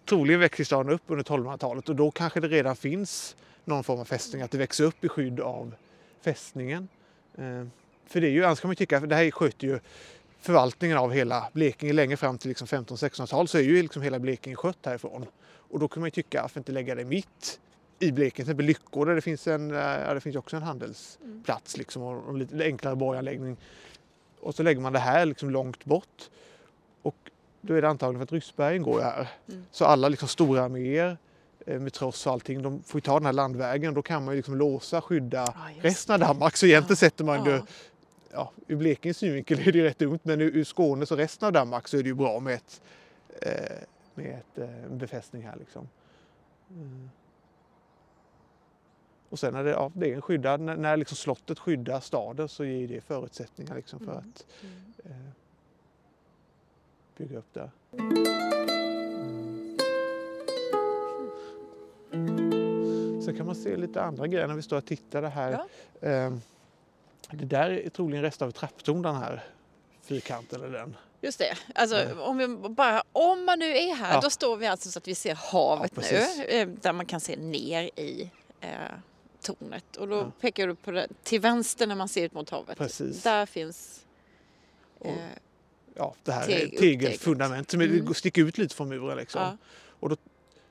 troligen 0.04 0.40
växer 0.40 0.64
staden 0.64 0.92
upp 0.92 1.02
under 1.06 1.24
1200-talet 1.24 1.88
och 1.88 1.96
då 1.96 2.10
kanske 2.10 2.40
det 2.40 2.48
redan 2.48 2.76
finns 2.76 3.36
någon 3.64 3.84
form 3.84 4.00
av 4.00 4.04
fästning, 4.04 4.42
att 4.42 4.50
det 4.50 4.58
växer 4.58 4.84
upp 4.84 5.04
i 5.04 5.08
skydd 5.08 5.40
av 5.40 5.74
fästningen. 6.20 6.88
Eh, 7.34 7.66
för 8.06 8.20
det 8.20 8.26
är 8.26 8.30
ju, 8.30 8.44
annars 8.44 8.60
kan 8.60 8.68
man 8.68 8.72
ju 8.72 8.76
tycka, 8.76 9.00
för 9.00 9.06
det 9.06 9.16
här 9.16 9.30
sköter 9.30 9.66
ju 9.66 9.80
förvaltningen 10.40 10.98
av 10.98 11.12
hela 11.12 11.48
Blekinge 11.52 11.92
länge 11.92 12.16
fram 12.16 12.38
till 12.38 12.48
liksom 12.48 12.66
1500-1600-tal 12.66 13.48
så 13.48 13.58
är 13.58 13.62
ju 13.62 13.82
liksom 13.82 14.02
hela 14.02 14.18
Blekinge 14.18 14.56
skött 14.56 14.86
härifrån. 14.86 15.26
Och 15.70 15.80
då 15.80 15.88
kan 15.88 16.00
man 16.00 16.06
ju 16.06 16.10
tycka, 16.10 16.42
varför 16.42 16.60
inte 16.60 16.72
lägga 16.72 16.94
det 16.94 17.04
mitt 17.04 17.60
i 17.98 18.12
Blekinge, 18.12 18.34
till 18.34 18.42
exempel 18.42 18.66
Lyckå 18.66 19.04
där 19.04 19.14
det 19.14 19.20
finns, 19.20 19.46
en, 19.46 19.70
eh, 19.70 19.76
ja, 19.76 20.14
det 20.14 20.20
finns 20.20 20.36
också 20.36 20.56
en 20.56 20.62
handelsplats 20.62 21.76
liksom, 21.76 22.02
och 22.02 22.30
en 22.30 22.38
lite 22.38 22.64
enklare 22.64 22.96
borganläggning. 22.96 23.56
Och 24.44 24.54
så 24.54 24.62
lägger 24.62 24.80
man 24.80 24.92
det 24.92 24.98
här 24.98 25.26
liksom 25.26 25.50
långt 25.50 25.84
bort. 25.84 26.30
Och 27.02 27.30
då 27.60 27.74
är 27.74 27.82
det 27.82 27.88
antagligen 27.88 28.18
för 28.18 28.24
att 28.24 28.32
Ryssbergen 28.32 28.82
går 28.82 28.98
ju 29.00 29.04
här. 29.04 29.28
Mm. 29.48 29.64
Så 29.70 29.84
alla 29.84 30.08
liksom 30.08 30.28
stora 30.28 30.62
arméer 30.62 31.18
eh, 31.66 31.80
med 31.80 31.92
tross 31.92 32.26
och 32.26 32.32
allting, 32.32 32.62
de 32.62 32.82
får 32.82 32.98
ju 32.98 33.00
ta 33.00 33.14
den 33.14 33.26
här 33.26 33.32
landvägen 33.32 33.94
då 33.94 34.02
kan 34.02 34.24
man 34.24 34.34
ju 34.34 34.36
liksom 34.36 34.56
låsa, 34.56 35.00
skydda 35.00 35.54
just 35.72 35.84
resten 35.84 36.14
av 36.14 36.20
Danmark. 36.28 36.56
Så 36.56 36.66
egentligen 36.66 36.92
Ja, 36.92 36.96
sätter 36.96 37.24
man 37.24 37.44
det, 37.44 37.50
ja. 37.50 37.66
ja, 38.32 38.52
ur 38.66 38.76
Blekinges 38.76 39.18
synvinkel 39.18 39.58
är 39.58 39.72
det 39.72 39.78
ju 39.78 39.84
rätt 39.84 39.98
dumt 39.98 40.18
men 40.22 40.40
ur, 40.40 40.56
ur 40.56 40.64
Skånes 40.64 41.10
och 41.10 41.16
resten 41.16 41.46
av 41.46 41.52
Danmark 41.52 41.88
så 41.88 41.96
är 41.96 42.02
det 42.02 42.08
ju 42.08 42.14
bra 42.14 42.40
med, 42.40 42.54
ett, 42.54 42.80
eh, 43.42 43.76
med 44.14 44.34
ett, 44.34 44.58
eh, 44.58 44.84
en 44.84 44.98
befästning 44.98 45.42
här 45.42 45.56
liksom. 45.58 45.88
Mm. 46.70 47.10
Och 49.34 49.38
sen 49.40 49.52
när 49.54 49.64
det, 49.64 49.70
ja, 49.70 49.90
det 49.94 50.10
är 50.10 50.14
en 50.14 50.22
skyddad, 50.22 50.60
när, 50.60 50.76
när 50.76 50.96
liksom 50.96 51.16
slottet 51.16 51.58
skyddar 51.58 52.00
staden 52.00 52.48
så 52.48 52.64
ger 52.64 52.88
det 52.88 53.00
förutsättningar 53.00 53.74
liksom 53.76 53.98
för 53.98 54.12
Mm. 54.12 54.18
att 54.18 54.46
Mm. 55.04 55.16
eh, 55.16 55.30
bygga 57.16 57.38
upp 57.38 57.52
där. 57.54 57.70
Mm. 62.12 63.22
Sen 63.24 63.36
kan 63.36 63.46
man 63.46 63.54
se 63.54 63.76
lite 63.76 64.02
andra 64.02 64.26
grejer 64.26 64.46
när 64.46 64.54
vi 64.54 64.62
står 64.62 64.76
och 64.76 64.86
tittar 64.86 65.22
det 65.22 65.28
här. 65.28 65.50
Ja. 66.00 66.08
Ehm, 66.08 66.40
det 67.30 67.44
där 67.44 67.70
är 67.70 67.88
troligen 67.90 68.22
rester 68.22 68.46
av 68.46 68.50
trapptorn 68.50 69.02
den 69.02 69.14
här 69.16 69.44
fyrkanten 70.02 70.60
eller 70.64 70.78
den. 70.78 70.96
Just 71.20 71.38
det. 71.38 71.54
Alltså, 71.74 72.06
om, 72.20 72.38
vi 72.38 72.48
bara, 72.68 73.02
om 73.12 73.44
man 73.44 73.58
nu 73.58 73.76
är 73.76 73.94
här, 73.94 74.14
Ja. 74.14 74.20
då 74.20 74.30
står 74.30 74.56
vi 74.56 74.66
alltså 74.66 74.90
så 74.90 74.98
att 74.98 75.08
vi 75.08 75.14
ser 75.14 75.34
havet 75.34 75.92
Ja, 75.96 76.02
nu. 76.36 76.44
eh, 76.44 76.68
Där 76.68 76.92
man 76.92 77.06
kan 77.06 77.20
se 77.20 77.36
ner 77.36 77.82
i 78.00 78.30
eh, 78.60 78.70
tornet. 79.44 79.96
Och 79.96 80.08
då 80.08 80.14
Ja. 80.16 80.30
pekar 80.40 80.66
du 80.66 80.74
på 80.74 80.90
det, 80.90 81.08
till 81.22 81.40
vänster 81.40 81.86
när 81.86 81.94
man 81.94 82.08
ser 82.08 82.24
ut 82.24 82.32
mot 82.34 82.50
havet. 82.50 82.78
Precis. 82.78 83.22
Där 83.22 83.46
finns... 83.46 84.00
Och- 84.98 85.06
Eh, 85.06 85.14
Ja, 85.96 86.14
det 86.24 86.32
här 86.32 86.50
är 86.50 86.68
tegelfundament 86.78 87.70
som 87.70 87.80
Mm. 87.80 88.14
sticker 88.14 88.42
ut 88.42 88.58
lite 88.58 88.74
från 88.74 88.88
muren 88.88 89.16
liksom. 89.16 89.56
ja. 90.00 90.16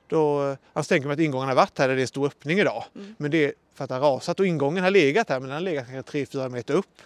Då, 0.08 0.48
eh, 0.50 0.56
alltså 0.72 0.88
tänker 0.88 1.06
man 1.08 1.14
att 1.14 1.20
ingången 1.20 1.48
har 1.48 1.54
varit 1.54 1.78
här 1.78 1.88
där 1.88 1.94
det 1.94 2.00
är 2.00 2.02
en 2.02 2.08
stor 2.08 2.26
öppning 2.26 2.58
idag. 2.58 2.84
Mm. 2.94 3.14
Men 3.18 3.30
det 3.30 3.44
är 3.44 3.52
för 3.74 3.84
att 3.84 3.88
det 3.88 3.94
har 3.94 4.00
rasat 4.00 4.40
och 4.40 4.46
ingången 4.46 4.84
har 4.84 4.90
legat 4.90 5.28
här 5.28 5.40
men 5.40 5.48
den 5.48 5.54
har 5.54 5.60
legat 5.62 5.86
kanske 5.86 6.12
3-4 6.18 6.48
meter 6.48 6.74
upp. 6.74 7.02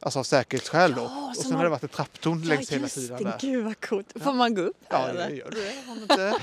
Alltså 0.00 0.18
av 0.18 0.22
säkerhetsskäl 0.22 0.94
då. 0.94 1.00
Ja, 1.02 1.28
och 1.28 1.36
sen 1.36 1.50
man- 1.50 1.56
har 1.56 1.64
det 1.64 1.70
varit 1.70 1.84
ett 1.84 1.92
trapptorn 1.92 2.42
längs 2.42 2.70
ja, 2.70 2.74
hela 2.74 2.84
just 2.84 2.94
sidan 2.94 3.18
det. 3.18 3.24
där. 3.30 3.38
Gud 3.40 3.64
vad 3.64 3.80
coolt. 3.80 4.12
Får 4.22 4.32
man 4.32 4.54
gå 4.54 4.62
upp 4.62 4.76
här 4.88 5.02
Ja, 5.02 5.08
eller? 5.08 5.28
det 5.30 5.36
gör 5.36 5.50
det. 5.50 6.34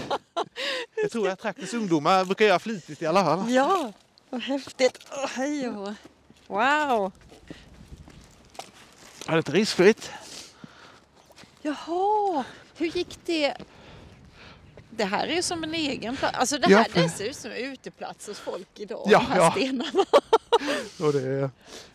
Jag 1.01 1.11
tror 1.11 1.29
att 1.29 1.39
traktens 1.39 1.73
ungdomar 1.73 2.25
brukar 2.25 2.45
göra 2.45 2.59
flitigt 2.59 3.01
i 3.01 3.05
alla 3.05 3.23
fall. 3.23 3.51
Ja, 3.51 3.93
vad 4.29 4.41
häftigt. 4.41 4.99
Åh, 5.11 5.27
hej 5.27 5.69
och. 5.69 5.93
Wow. 6.47 7.11
Ja, 9.27 9.35
det 9.35 9.49
riskfritt. 9.49 10.11
Jaha, 11.61 12.43
hur 12.77 12.85
gick 12.87 13.19
det? 13.25 13.57
Det 14.89 15.03
här 15.05 15.27
är 15.27 15.35
ju 15.35 15.41
som 15.41 15.63
en 15.63 15.73
egen 15.73 16.17
plats. 16.17 16.37
Alltså 16.37 16.57
det 16.57 16.69
Ja, 16.69 16.77
här 16.77 16.85
för- 16.85 17.01
det 17.01 17.09
ser 17.09 17.25
ut 17.29 17.35
som 17.35 17.51
uteplats 17.51 18.27
hos 18.27 18.39
folk 18.39 18.79
idag. 18.79 19.03
Ja, 19.05 19.19
de 19.19 19.25
här 19.25 19.37
ja. 19.37 19.51
stenarna. 19.51 20.05
Och 20.99 21.13
det, 21.13 21.49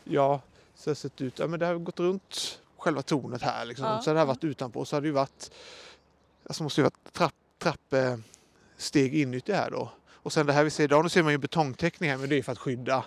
ja, 0.04 0.40
Så 0.76 0.84
det 0.84 0.90
har 0.90 0.94
sett 0.94 1.20
ut, 1.20 1.38
ja 1.38 1.46
men 1.46 1.60
det 1.60 1.66
har 1.66 1.74
gått 1.74 2.00
runt 2.00 2.58
själva 2.78 3.02
tornet 3.02 3.42
här 3.42 3.64
liksom. 3.64 3.86
Ja, 3.86 4.00
Så 4.02 4.10
hade 4.10 4.14
det 4.14 4.20
här 4.20 4.26
ja. 4.26 4.34
varit 4.34 4.44
utanpå 4.44 4.84
så 4.84 4.96
hade 4.96 5.04
det 5.04 5.08
ju 5.08 5.12
varit, 5.14 5.50
alltså 6.46 6.62
måste 6.62 6.80
ju 6.80 6.82
varit 6.82 7.12
trapp, 7.12 7.34
trappsteg 7.58 9.14
inuti 9.14 9.52
här 9.52 9.70
då. 9.70 9.90
Och 10.24 10.32
sen 10.32 10.46
det 10.46 10.52
här 10.52 10.64
vi 10.64 10.70
ser 10.70 10.84
idag, 10.84 11.02
nu 11.02 11.08
ser 11.08 11.22
man 11.22 11.32
ju 11.32 11.38
betongtäckning 11.38 12.10
här 12.10 12.16
men 12.16 12.28
det 12.28 12.38
är 12.38 12.42
för 12.42 12.52
att 12.52 12.58
skydda 12.58 13.04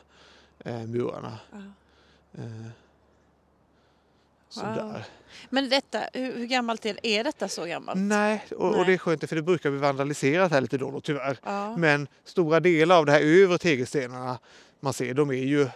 eh, 0.59 0.83
murarna. 0.83 1.39
Ja. 1.51 1.57
Eh, 2.41 2.67
Wow. 4.55 5.01
Men 5.49 5.69
detta, 5.69 5.99
hur, 6.13 6.33
hur 6.33 6.45
gammalt 6.45 6.85
är 6.85 6.93
det? 6.93 7.07
Är 7.07 7.23
detta 7.23 7.47
så 7.47 7.65
gammalt? 7.65 7.99
Nej, 7.99 8.45
och, 8.51 8.75
och 8.79 8.85
det 8.85 8.93
är 8.93 8.97
skönt 8.97 9.29
för 9.29 9.35
det 9.35 9.41
brukar 9.41 9.69
bli 9.69 9.79
vandaliserat 9.79 10.51
här 10.51 10.61
lite 10.61 10.77
då 10.77 10.85
och 10.85 10.91
då 10.91 11.01
tyvärr. 11.01 11.37
Ja. 11.43 11.77
Men 11.77 12.07
stora 12.23 12.59
delar 12.59 12.97
av 12.97 13.05
det 13.05 13.11
här 13.11 13.21
övre 13.21 13.57
tegelstenarna 13.57 14.39
man 14.79 14.93
ser, 14.93 15.13
de 15.13 15.29
är 15.29 15.33
ju 15.33 15.61
eh, 15.61 15.69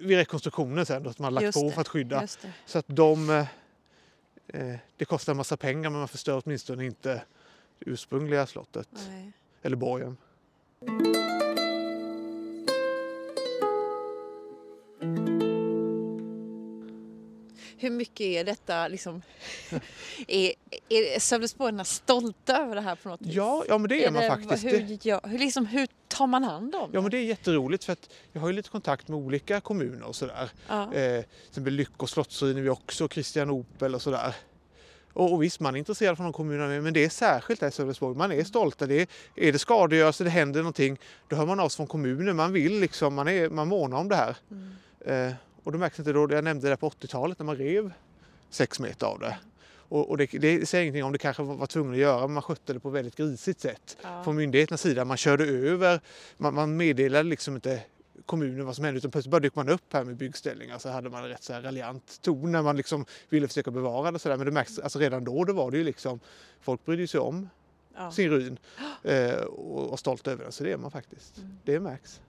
vid 0.00 0.16
rekonstruktionen 0.16 0.86
sen 0.86 1.06
att 1.06 1.18
man 1.18 1.34
har 1.34 1.42
lagt 1.42 1.54
på 1.54 1.70
för 1.70 1.80
att 1.80 1.88
skydda. 1.88 2.26
Så 2.66 2.78
att 2.78 2.86
de, 2.88 3.30
eh, 3.30 3.46
eh, 4.48 4.76
det 4.96 5.04
kostar 5.04 5.32
en 5.32 5.36
massa 5.36 5.56
pengar 5.56 5.90
men 5.90 5.98
man 5.98 6.08
förstör 6.08 6.42
åtminstone 6.44 6.84
inte 6.84 7.14
det 7.78 7.90
ursprungliga 7.90 8.46
slottet 8.46 8.88
Nej. 9.08 9.32
eller 9.62 9.76
borgen. 9.76 10.16
Hur 17.82 17.90
mycket 17.90 18.20
är 18.20 18.44
detta 18.44 18.88
liksom... 18.88 19.22
är, 20.28 20.52
är 20.88 21.20
Sölvesborgarna 21.20 21.84
stolta 21.84 22.56
över 22.56 22.74
det 22.74 22.80
här 22.80 22.94
på 22.94 23.08
något 23.08 23.20
vis? 23.20 23.34
Ja, 23.34 23.64
ja 23.68 23.78
men 23.78 23.88
det 23.88 24.04
är, 24.04 24.10
man 24.10 24.22
faktiskt. 24.22 24.64
Hur, 24.64 24.80
Det, 24.80 25.04
ja, 25.04 25.20
hur, 25.24 25.38
liksom, 25.38 25.66
hur 25.66 25.88
tar 26.08 26.26
man 26.26 26.44
hand 26.44 26.74
om 26.74 26.90
ja 26.92 27.00
men 27.00 27.10
det 27.10 27.18
är 27.18 27.24
jätteroligt 27.24 27.84
för 27.84 27.92
att 27.92 28.10
jag 28.32 28.40
har 28.40 28.48
ju 28.48 28.54
lite 28.54 28.68
kontakt 28.68 29.08
med 29.08 29.18
olika 29.18 29.60
kommuner 29.60 30.06
och 30.06 30.16
sådär. 30.16 30.50
Ja. 30.68 30.82
Eh, 30.82 31.22
till 31.22 31.24
exempel 31.48 31.72
Lyck 31.72 32.02
och 32.02 32.10
Slottsruin 32.10 32.56
är 32.56 32.62
vi 32.62 32.68
också, 32.68 33.08
Kristianopel 33.08 33.94
och 33.94 34.02
sådär. 34.02 34.34
Och, 35.12 35.32
och 35.32 35.42
visst, 35.42 35.60
man 35.60 35.74
är 35.74 35.78
intresserad 35.78 36.16
från 36.16 36.24
de 36.24 36.32
kommunerna 36.32 36.80
men 36.80 36.94
det 36.94 37.04
är 37.04 37.08
särskilt 37.08 37.60
där 37.60 37.68
i 37.68 37.70
Sölvesborg. 37.70 38.16
Man 38.16 38.32
är 38.32 38.44
stolta. 38.44 38.86
Det 38.86 39.00
är, 39.00 39.06
är 39.34 39.52
det 39.52 39.58
skadegörelse, 39.58 40.24
det 40.24 40.30
händer 40.30 40.60
någonting, 40.60 40.98
då 41.28 41.36
hör 41.36 41.46
man 41.46 41.60
av 41.60 41.68
sig 41.68 41.76
från 41.76 41.86
kommunen. 41.86 42.36
Man 42.36 42.52
vill 42.52 42.80
liksom, 42.80 43.14
man, 43.14 43.28
är, 43.28 43.48
man 43.48 43.68
månar 43.68 43.98
om 43.98 44.08
det 44.08 44.16
här. 44.16 44.36
Mm. 44.50 45.28
Eh, 45.28 45.34
och 45.64 45.72
då 45.72 45.78
märks 45.78 45.98
inte 45.98 46.12
då, 46.12 46.28
jag 46.30 46.44
nämnde 46.44 46.68
det 46.68 46.76
på 46.76 46.88
80-talet 46.88 47.38
när 47.38 47.46
man 47.46 47.56
rev 47.56 47.92
sex 48.50 48.80
meter 48.80 49.06
av 49.06 49.18
det. 49.18 49.36
Och, 49.92 50.10
och 50.10 50.18
det, 50.18 50.26
det 50.26 50.68
säger 50.68 50.82
ingenting 50.84 51.04
om 51.04 51.12
det 51.12 51.18
kanske 51.18 51.42
var, 51.42 51.54
var 51.54 51.66
tvungen 51.66 51.92
att 51.92 51.98
göra, 51.98 52.20
men 52.20 52.32
man 52.32 52.42
skötte 52.42 52.72
det 52.72 52.80
på 52.80 52.90
väldigt 52.90 53.16
grisigt 53.16 53.60
sätt. 53.60 53.96
Ja. 54.02 54.24
Från 54.24 54.36
myndigheternas 54.36 54.80
sida, 54.80 55.04
man 55.04 55.16
körde 55.16 55.44
över, 55.44 56.00
man, 56.36 56.54
man 56.54 56.76
meddelade 56.76 57.28
liksom 57.28 57.54
inte 57.54 57.80
kommunen 58.26 58.66
vad 58.66 58.76
som 58.76 58.84
hände 58.84 58.98
utan 58.98 59.10
plötsligt 59.10 59.30
bara 59.30 59.40
dök 59.40 59.54
man 59.54 59.68
upp 59.68 59.92
här 59.92 60.04
med 60.04 60.16
byggställningar 60.16 60.78
så 60.78 60.88
hade 60.88 61.10
man 61.10 61.22
en 61.22 61.28
rätt 61.28 61.42
så 61.42 61.52
här 61.52 61.62
raljant 61.62 62.18
ton 62.22 62.52
när 62.52 62.62
man 62.62 62.76
liksom 62.76 63.04
ville 63.28 63.48
försöka 63.48 63.70
bevara 63.70 64.10
det 64.10 64.18
sådär. 64.18 64.36
Men 64.36 64.46
det 64.46 64.52
märks, 64.52 64.78
alltså 64.78 64.98
redan 64.98 65.24
då, 65.24 65.44
då 65.44 65.52
var 65.52 65.70
det 65.70 65.76
ju 65.78 65.84
liksom, 65.84 66.20
folk 66.60 66.84
brydde 66.84 67.06
sig 67.08 67.20
om 67.20 67.48
Ja. 67.96 68.10
sin 68.12 68.30
ruin 68.30 68.58
eh, 69.02 69.34
och 69.34 69.90
var 69.90 69.96
stolt 69.96 70.28
över 70.28 70.42
den, 70.42 70.52
så 70.52 70.64
det 70.64 70.72
är 70.72 70.76
man 70.76 70.90
faktiskt. 70.90 71.38
Mm. 71.38 71.58
Det 71.64 71.80
märks. 71.80 72.20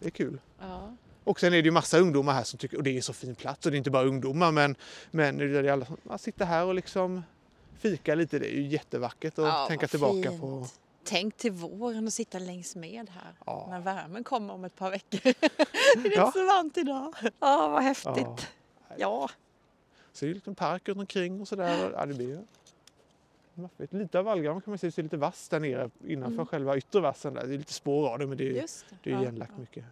Det 0.00 0.06
är 0.06 0.10
kul. 0.10 0.40
Ja. 0.60 0.96
Och 1.24 1.40
sen 1.40 1.52
är 1.54 1.62
det 1.62 1.66
ju 1.66 1.70
massa 1.70 1.98
ungdomar 1.98 2.32
här 2.32 2.42
som 2.44 2.58
tycker, 2.58 2.76
och 2.76 2.82
det 2.82 2.96
är 2.96 3.00
så 3.00 3.12
fin 3.12 3.34
plats 3.34 3.66
och 3.66 3.72
det 3.72 3.76
är 3.76 3.78
inte 3.78 3.90
bara 3.90 4.04
ungdomar 4.04 4.52
men, 4.52 4.76
men 5.10 5.38
det 5.38 5.44
är 5.44 5.72
alla 5.72 5.86
som 5.86 5.96
man 6.02 6.18
sitter 6.18 6.44
här 6.44 6.64
och 6.64 6.74
liksom 6.74 7.22
fika 7.78 8.14
lite, 8.14 8.38
det 8.38 8.54
är 8.54 8.56
ju 8.56 8.66
jättevackert 8.66 9.38
att 9.38 9.44
Ja, 9.44 9.66
tänka 9.68 9.86
tillbaka 9.88 10.30
fint. 10.30 10.40
på. 10.40 10.66
Tänk 11.06 11.36
till 11.36 11.52
våren 11.52 12.06
och 12.06 12.12
sitta 12.12 12.38
längs 12.38 12.76
med 12.76 13.10
här. 13.10 13.32
Ja. 13.46 13.66
När 13.70 13.80
värmen 13.80 14.24
kommer 14.24 14.54
om 14.54 14.64
ett 14.64 14.76
par 14.76 14.90
veckor. 14.90 15.20
det 16.02 16.08
är 16.08 16.16
Ja. 16.16 16.32
så 16.32 16.44
varmt 16.46 16.76
idag. 16.78 17.14
Ja, 17.40 17.68
vad 17.68 17.82
häftigt. 17.82 18.16
Ja. 18.88 18.96
Ja. 18.98 19.30
Så 20.12 20.24
det 20.24 20.28
är 20.28 20.30
en 20.30 20.34
liten 20.34 20.54
park 20.54 20.88
runt 20.88 20.98
omkring 20.98 21.40
och 21.40 21.48
sådär. 21.48 21.90
Ja, 21.94 22.06
det 22.06 22.14
blir 22.14 22.28
ju 22.28 22.38
maffigt. 23.54 23.92
Lite 23.92 24.18
av 24.18 24.24
vallgraven 24.24 24.60
kan 24.62 24.70
man 24.70 24.78
se, 24.78 24.86
det 24.88 24.98
är 24.98 25.02
lite 25.02 25.16
vass 25.16 25.48
där 25.48 25.60
nere 25.60 25.90
innanför 26.06 26.34
Mm. 26.34 26.46
själva 26.46 26.76
yttre 26.76 27.00
vassen. 27.00 27.34
Där. 27.34 27.46
Det 27.46 27.54
är 27.54 27.58
lite 27.58 27.72
spår 27.72 28.08
av 28.08 28.18
det 28.18 28.26
men 28.26 28.38
det 28.38 28.48
är, 28.48 28.60
Just 28.62 28.84
det. 28.90 28.96
det 29.02 29.12
är 29.12 29.20
igenlagt 29.22 29.52
ja. 29.54 29.60
mycket. 29.60 29.84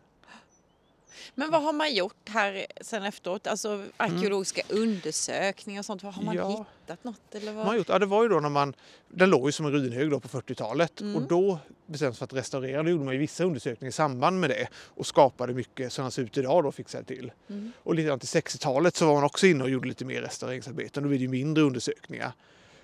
Men 1.35 1.51
vad 1.51 1.63
har 1.63 1.73
man 1.73 1.95
gjort 1.95 2.29
här 2.29 2.67
sen 2.81 3.03
efteråt? 3.05 3.47
Alltså 3.47 3.85
arkeologiska 3.97 4.63
undersökningar 4.69 5.81
och 5.81 5.85
sånt. 5.85 6.03
Har 6.03 6.13
man 6.23 6.37
Mm. 6.37 6.37
Ja. 6.51 6.65
hittat 6.87 7.05
något? 7.05 7.35
Eller 7.35 7.47
Man 7.47 7.55
vad? 7.57 7.67
har 7.67 7.75
gjort, 7.77 7.89
ja, 7.89 7.99
det 7.99 8.07
var 8.07 8.23
ju 8.23 8.29
då 8.29 8.41
när 8.41 8.49
man, 8.49 8.75
den 9.09 9.31
låg 9.31 9.49
ju 9.49 9.53
som 9.53 9.67
en 9.67 9.73
ruinhög 9.73 10.11
då 10.11 10.21
på 10.21 10.29
40-talet 10.29 11.01
Mm. 11.01 11.17
och 11.17 11.23
då 11.23 11.59
bestämdes 11.87 12.19
för 12.19 12.25
att 12.25 12.33
restaurera. 12.33 12.83
Då 12.83 12.91
gjorde 12.91 13.05
man 13.05 13.15
ju 13.15 13.21
vissa 13.21 13.45
undersökningar 13.45 13.89
i 13.89 13.93
samband 13.93 14.41
med 14.41 14.51
det 14.51 14.69
och 14.75 15.07
skapade 15.07 15.55
mycket 15.55 15.93
som 15.93 16.03
den 16.05 16.13
ser 16.13 16.23
ut 16.23 16.39
idag 16.39 16.65
då 16.65 16.73
fixade 16.73 17.05
till. 17.05 17.33
Mm. 17.49 17.73
Och 17.83 17.95
lite 17.95 18.19
till 18.19 18.29
60-talet 18.41 18.97
så 18.97 19.07
var 19.07 19.15
man 19.15 19.25
också 19.25 19.47
inne 19.47 19.65
och 19.65 19.71
gjorde 19.71 19.89
lite 19.89 20.05
mer 20.05 20.23
restaureringsarbeten. 20.23 21.03
Då 21.03 21.09
blev 21.09 21.19
det 21.19 21.23
ju 21.23 21.29
mindre 21.29 21.65
undersökningar. 21.65 22.33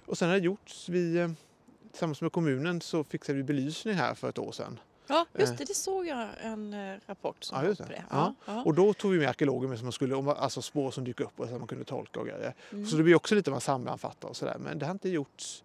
Och 0.07 0.19
sen 0.19 0.29
har 0.29 0.37
det 0.37 0.45
gjorts, 0.45 0.88
vi, 0.88 1.16
eh, 1.19 1.31
tillsammans 1.90 2.21
med 2.21 2.33
kommunen 2.33 2.81
så 2.81 3.05
fixade 3.05 3.37
vi 3.37 3.43
belysning 3.45 3.95
här 3.95 4.14
för 4.14 4.29
ett 4.29 4.38
år 4.38 4.53
sedan. 4.53 4.79
Ja, 5.11 5.27
just 5.38 5.53
Eh. 5.53 5.59
det. 5.59 5.64
Det 5.64 5.75
såg 5.75 6.07
jag 6.07 6.29
en 6.40 6.75
eh, 6.75 6.96
rapport 7.07 7.44
som 7.44 7.59
Ja, 7.59 7.64
just 7.68 7.81
på 7.83 7.88
det. 7.88 7.94
det. 7.94 8.05
Ja. 8.11 8.35
Ja. 8.46 8.62
Och 8.64 8.75
då 8.75 8.92
tog 8.92 9.11
vi 9.12 9.18
med 9.18 9.29
arkeologer 9.29 9.68
med 9.68 9.79
som 9.79 9.87
man 9.87 9.92
skulle, 9.92 10.16
alltså 10.16 10.62
spår 10.62 10.90
som 10.90 11.05
dyker 11.05 11.25
upp 11.25 11.40
och 11.40 11.49
så 11.49 11.59
man 11.59 11.66
kunde 11.68 11.85
tolka 11.85 12.20
och 12.20 12.27
grejer. 12.27 12.55
Mm. 12.73 12.87
Så 12.87 12.96
det 12.96 13.03
blir 13.03 13.14
också 13.14 13.35
lite 13.35 13.51
man 13.51 13.61
sammanfattar 13.61 14.29
och 14.29 14.37
sådär. 14.37 14.57
Men 14.59 14.79
det 14.79 14.87
har 14.87 14.92
inte 14.92 15.09
gjorts 15.09 15.64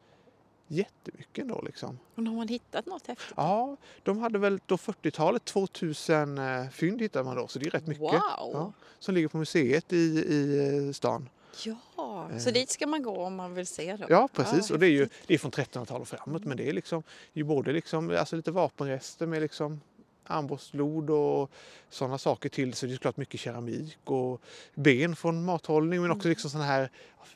jättemycket 0.67 1.41
ändå 1.41 1.61
liksom. 1.65 1.99
Och 2.15 2.23
har 2.23 2.33
man 2.35 2.47
hittat 2.47 2.85
något 2.85 3.07
häftigt? 3.07 3.33
Ja, 3.37 3.77
de 4.03 4.17
hade 4.17 4.39
väl 4.39 4.59
då 4.65 4.75
40-talet 4.75 5.45
2000 5.45 6.37
eh, 6.37 6.67
fynd 6.69 7.01
hittade 7.01 7.25
man 7.25 7.35
då, 7.35 7.47
så 7.47 7.59
det 7.59 7.65
är 7.65 7.69
rätt 7.71 7.87
mycket. 7.87 8.01
Wow! 8.01 8.11
Ja, 8.53 8.73
som 8.99 9.15
ligger 9.15 9.27
på 9.27 9.37
museet 9.37 9.93
i, 9.93 9.95
i 9.97 10.91
stan. 10.93 11.29
Ja, 11.65 12.29
Eh. 12.31 12.37
så 12.37 12.51
dit 12.51 12.69
ska 12.69 12.87
man 12.87 13.03
gå 13.03 13.17
om 13.25 13.35
man 13.35 13.53
vill 13.53 13.67
se 13.67 13.95
dem? 13.95 14.07
Ja, 14.09 14.29
precis. 14.33 14.71
och 14.71 14.79
det 14.79 14.87
är 14.87 14.91
ju 14.91 15.09
det 15.27 15.33
är 15.33 15.37
från 15.37 15.51
1300-talet 15.51 16.01
och 16.01 16.07
framåt, 16.19 16.43
men 16.45 16.57
det 16.57 16.69
är 16.69 16.73
liksom 16.73 17.03
ju 17.33 17.43
både 17.43 17.71
liksom, 17.73 18.09
alltså 18.19 18.35
lite 18.35 18.51
vapenrester 18.51 19.25
med 19.27 19.41
liksom 19.41 19.81
armborstlod 20.27 21.09
och 21.09 21.51
sådana 21.89 22.17
saker 22.17 22.49
till. 22.49 22.73
Så 22.73 22.85
det 22.85 22.91
är 22.91 22.95
såklart 22.95 23.17
mycket 23.17 23.39
keramik 23.39 23.97
och 24.03 24.41
ben 24.75 25.15
från 25.15 25.45
mathållning 25.45 26.01
men 26.01 26.11
också 26.11 26.27
liksom 26.27 26.49
sådana 26.49 26.67
här 26.67 26.89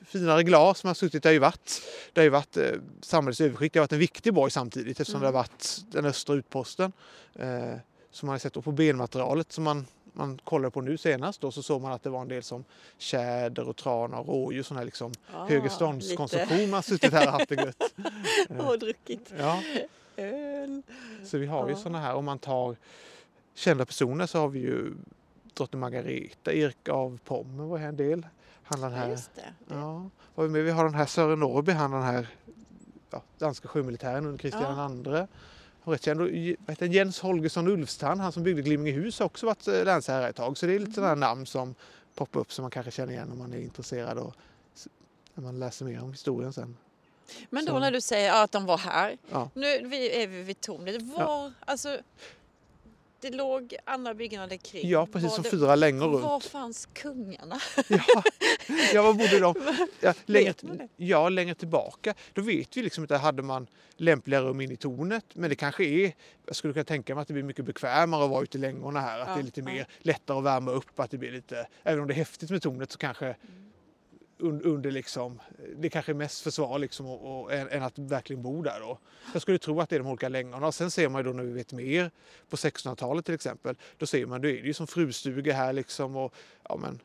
finare 0.06 0.44
glas 0.44 0.80
som 0.80 0.88
har 0.88 0.94
suttit. 0.96 1.24
Det 1.24 1.30
har 1.30 1.34
ju 1.34 1.40
varit, 1.40 1.82
det 2.14 2.20
har 2.22 2.24
ju 2.24 2.30
varit 2.30 2.58
eh, 2.58 2.72
samhällets 3.02 3.42
överskikt. 3.42 3.74
Det 3.74 3.80
har 3.80 3.84
varit 3.84 3.94
en 3.94 4.00
viktig 4.00 4.34
borg 4.34 4.52
samtidigt 4.52 5.00
eftersom 5.00 5.22
Mm. 5.22 5.32
det 5.32 5.38
har 5.38 5.44
varit 5.44 5.82
den 5.92 6.06
östra 6.06 6.36
utposten. 6.36 6.92
Eh, 7.36 7.74
som 8.12 8.28
man 8.28 8.34
har 8.34 8.40
sett 8.40 8.54
då 8.54 8.62
på 8.62 8.72
benmaterialet 8.72 9.52
som 9.52 9.64
man 9.64 9.86
man 10.20 10.40
kollade 10.44 10.72
på 10.72 10.82
nu 10.82 10.98
senast 10.98 11.42
då 11.42 11.52
så 11.52 11.64
såg 11.64 11.82
man 11.82 11.92
att 11.92 12.04
det 12.04 12.10
var 12.10 12.22
en 12.22 12.28
del 12.28 12.44
som 12.44 12.64
tjäder 12.98 13.70
och 13.70 13.76
trana 13.76 14.20
och 14.20 14.28
rådjur, 14.28 14.64
sån 14.64 14.78
här 14.78 14.86
liksom 14.86 15.12
Ah, 15.34 15.46
högreståndskonsumtion 15.48 16.62
man 16.62 16.74
har 16.74 16.82
suttit 16.82 17.14
här 17.14 17.26
och 17.28 17.34
haft 17.34 17.50
det 17.50 17.56
gött. 17.56 17.76
lite. 18.48 18.64
Och 18.64 18.80
druckit 18.80 19.34
Ja, 19.40 19.62
öl. 20.18 20.82
så 21.26 21.38
vi 21.38 21.46
har 21.46 21.68
ju 21.68 21.74
Ja. 21.74 21.80
såna 21.80 22.00
här, 22.00 22.14
om 22.16 22.26
man 22.26 22.40
tar 22.40 22.76
kända 23.56 23.86
personer 23.86 24.26
så 24.26 24.40
har 24.40 24.48
vi 24.48 24.60
ju 24.60 24.94
drottning 25.54 25.80
Margareta, 25.80 26.54
Erik 26.54 26.90
av 26.90 27.20
Pommern 27.26 27.70
var 27.70 27.78
här 27.78 27.88
en 27.88 27.98
del. 27.98 28.28
Han 28.64 28.82
den 28.82 28.92
Ja, 28.92 28.98
här, 28.98 29.10
just 29.10 29.36
det. 29.36 29.54
ja, 29.68 30.10
vi? 30.36 30.62
Vi 30.62 30.72
har 30.72 30.84
den 30.84 30.94
här 30.94 31.06
Sören 31.06 31.40
Norrby, 31.40 31.72
han 31.72 31.92
den 31.92 32.02
här 32.04 32.28
ja, 33.12 33.22
danska 33.38 33.68
sjömilitären 33.68 34.26
under 34.26 34.38
Kristian 34.38 35.06
II. 35.08 35.26
Var 35.84 35.94
rätt 35.94 36.04
känd. 36.04 36.22
Och 36.22 36.28
heter 36.30 36.76
han? 36.86 36.92
Jens 36.92 37.20
Holgersson 37.20 37.68
Ulfstrand, 37.68 38.22
han 38.22 38.32
som 38.32 38.44
byggde 38.44 38.62
Glimmingehus 38.62 39.20
har 39.20 39.26
också 39.26 39.46
varit 39.46 39.68
eh, 39.68 39.84
länsherre 39.86 40.30
ett 40.30 40.36
tag. 40.36 40.58
Så 40.58 40.66
det 40.66 40.74
är 40.76 40.80
lite 40.80 40.92
sådana 40.92 41.08
här 41.10 41.16
namn 41.16 41.46
som 41.46 41.76
poppar 42.16 42.40
upp 42.40 42.52
som 42.54 42.64
man 42.64 42.72
kanske 42.72 42.92
känner 42.92 43.14
igen 43.14 43.32
om 43.32 43.38
man 43.38 43.54
är 43.54 43.58
intresserad 43.60 44.18
och 44.18 44.34
när 45.34 45.44
man 45.44 45.60
läser 45.60 45.86
mer 45.86 46.04
om 46.04 46.12
historien 46.12 46.54
sen. 46.54 46.78
Men 47.50 47.66
då 47.66 47.72
Så- 47.72 47.80
när 47.80 47.92
du 47.92 48.02
säger 48.02 48.44
att 48.44 48.52
de 48.52 48.66
var 48.66 48.78
här. 48.78 49.18
Ja. 49.32 49.50
Nu 49.54 49.66
är 50.06 50.28
vi 50.28 50.44
vid 50.44 50.62
tornet. 50.62 51.02
Var, 51.02 51.52
alltså, 51.66 51.98
det 53.22 53.30
låg 53.30 53.76
andra 53.86 54.14
byggnader 54.14 54.58
kring. 54.58 54.90
Ja, 54.90 55.06
precis 55.06 55.30
Var 55.30 55.36
som 55.36 55.44
det, 55.44 55.50
fyra 55.50 55.76
längor 55.76 56.08
runt. 56.08 56.24
Var 56.24 56.40
fanns 56.40 56.86
kungarna? 56.94 57.60
Ja, 57.88 58.24
ja 58.94 59.02
vad 59.04 59.18
bodde 59.18 59.40
de? 59.40 59.56
Ja, 60.02 60.14
längre, 60.26 60.54
ja, 60.96 61.30
längre 61.30 61.56
tillbaka. 61.56 62.14
Då 62.34 62.42
vet 62.42 62.78
vi 62.78 62.82
liksom 62.84 63.04
inte, 63.04 63.18
hade 63.18 63.42
man 63.42 63.68
lämpliga 63.98 64.42
rum 64.42 64.62
in 64.62 64.72
i 64.72 64.76
tornet? 64.76 65.26
Men 65.34 65.50
det 65.50 65.56
kanske 65.56 65.84
är, 65.86 66.14
jag 66.46 66.56
skulle 66.56 66.74
kunna 66.74 66.84
tänka 66.84 67.16
mig 67.16 67.22
att 67.22 67.28
det 67.28 67.34
blir 67.34 67.44
mycket 67.44 67.66
bekvämare 67.66 68.24
att 68.24 68.30
vara 68.30 68.44
ute 68.44 68.58
i 68.58 68.62
längorna 68.62 69.00
här. 69.00 69.20
Att 69.20 69.28
Ja, 69.28 69.34
det 69.34 69.42
är 69.42 69.44
lite 69.44 69.62
mer 69.62 69.88
lättare 70.00 70.38
att 70.38 70.44
värma 70.44 70.72
upp, 70.72 71.00
att 71.00 71.12
det 71.12 71.18
blir 71.18 71.32
lite, 71.32 71.68
även 71.84 72.02
om 72.02 72.08
det 72.08 72.14
är 72.14 72.16
häftigt 72.16 72.50
med 72.50 72.62
tornet 72.62 72.92
så 72.92 72.98
kanske 72.98 73.28
un, 73.28 73.69
under 74.40 74.92
liksom, 74.92 75.40
det 75.76 75.90
kanske 75.90 76.12
är 76.12 76.14
mest 76.14 76.42
försvar 76.42 76.80
liksom 76.80 77.06
och, 77.06 77.42
och, 77.42 77.54
än, 77.54 77.84
att 77.84 78.00
verkligen 78.00 78.42
bo 78.42 78.62
där 78.62 78.80
då. 78.80 79.00
Jag 79.34 79.42
skulle 79.42 79.58
tro 79.58 79.82
att 79.82 79.90
det 79.90 79.96
är 79.96 80.00
de 80.00 80.08
olika 80.08 80.30
längorna. 80.30 80.68
Och 80.68 80.76
sen 80.76 80.92
ser 80.92 81.10
man 81.10 81.20
ju 81.20 81.32
då 81.32 81.38
när 81.38 81.44
vi 81.44 81.52
vet 81.52 81.74
mer, 81.74 82.12
på 82.50 82.56
1600-talet 82.56 83.26
till 83.26 83.36
exempel, 83.36 83.76
då 83.98 84.06
ser 84.06 84.26
man, 84.26 84.42
då 84.42 84.48
är 84.48 84.54
det 84.54 84.68
ju 84.68 84.74
som 84.74 84.88
frustuga 84.88 85.54
här 85.54 85.74
liksom 85.74 86.16
och 86.16 86.34
ja 86.64 86.78
men, 86.78 87.00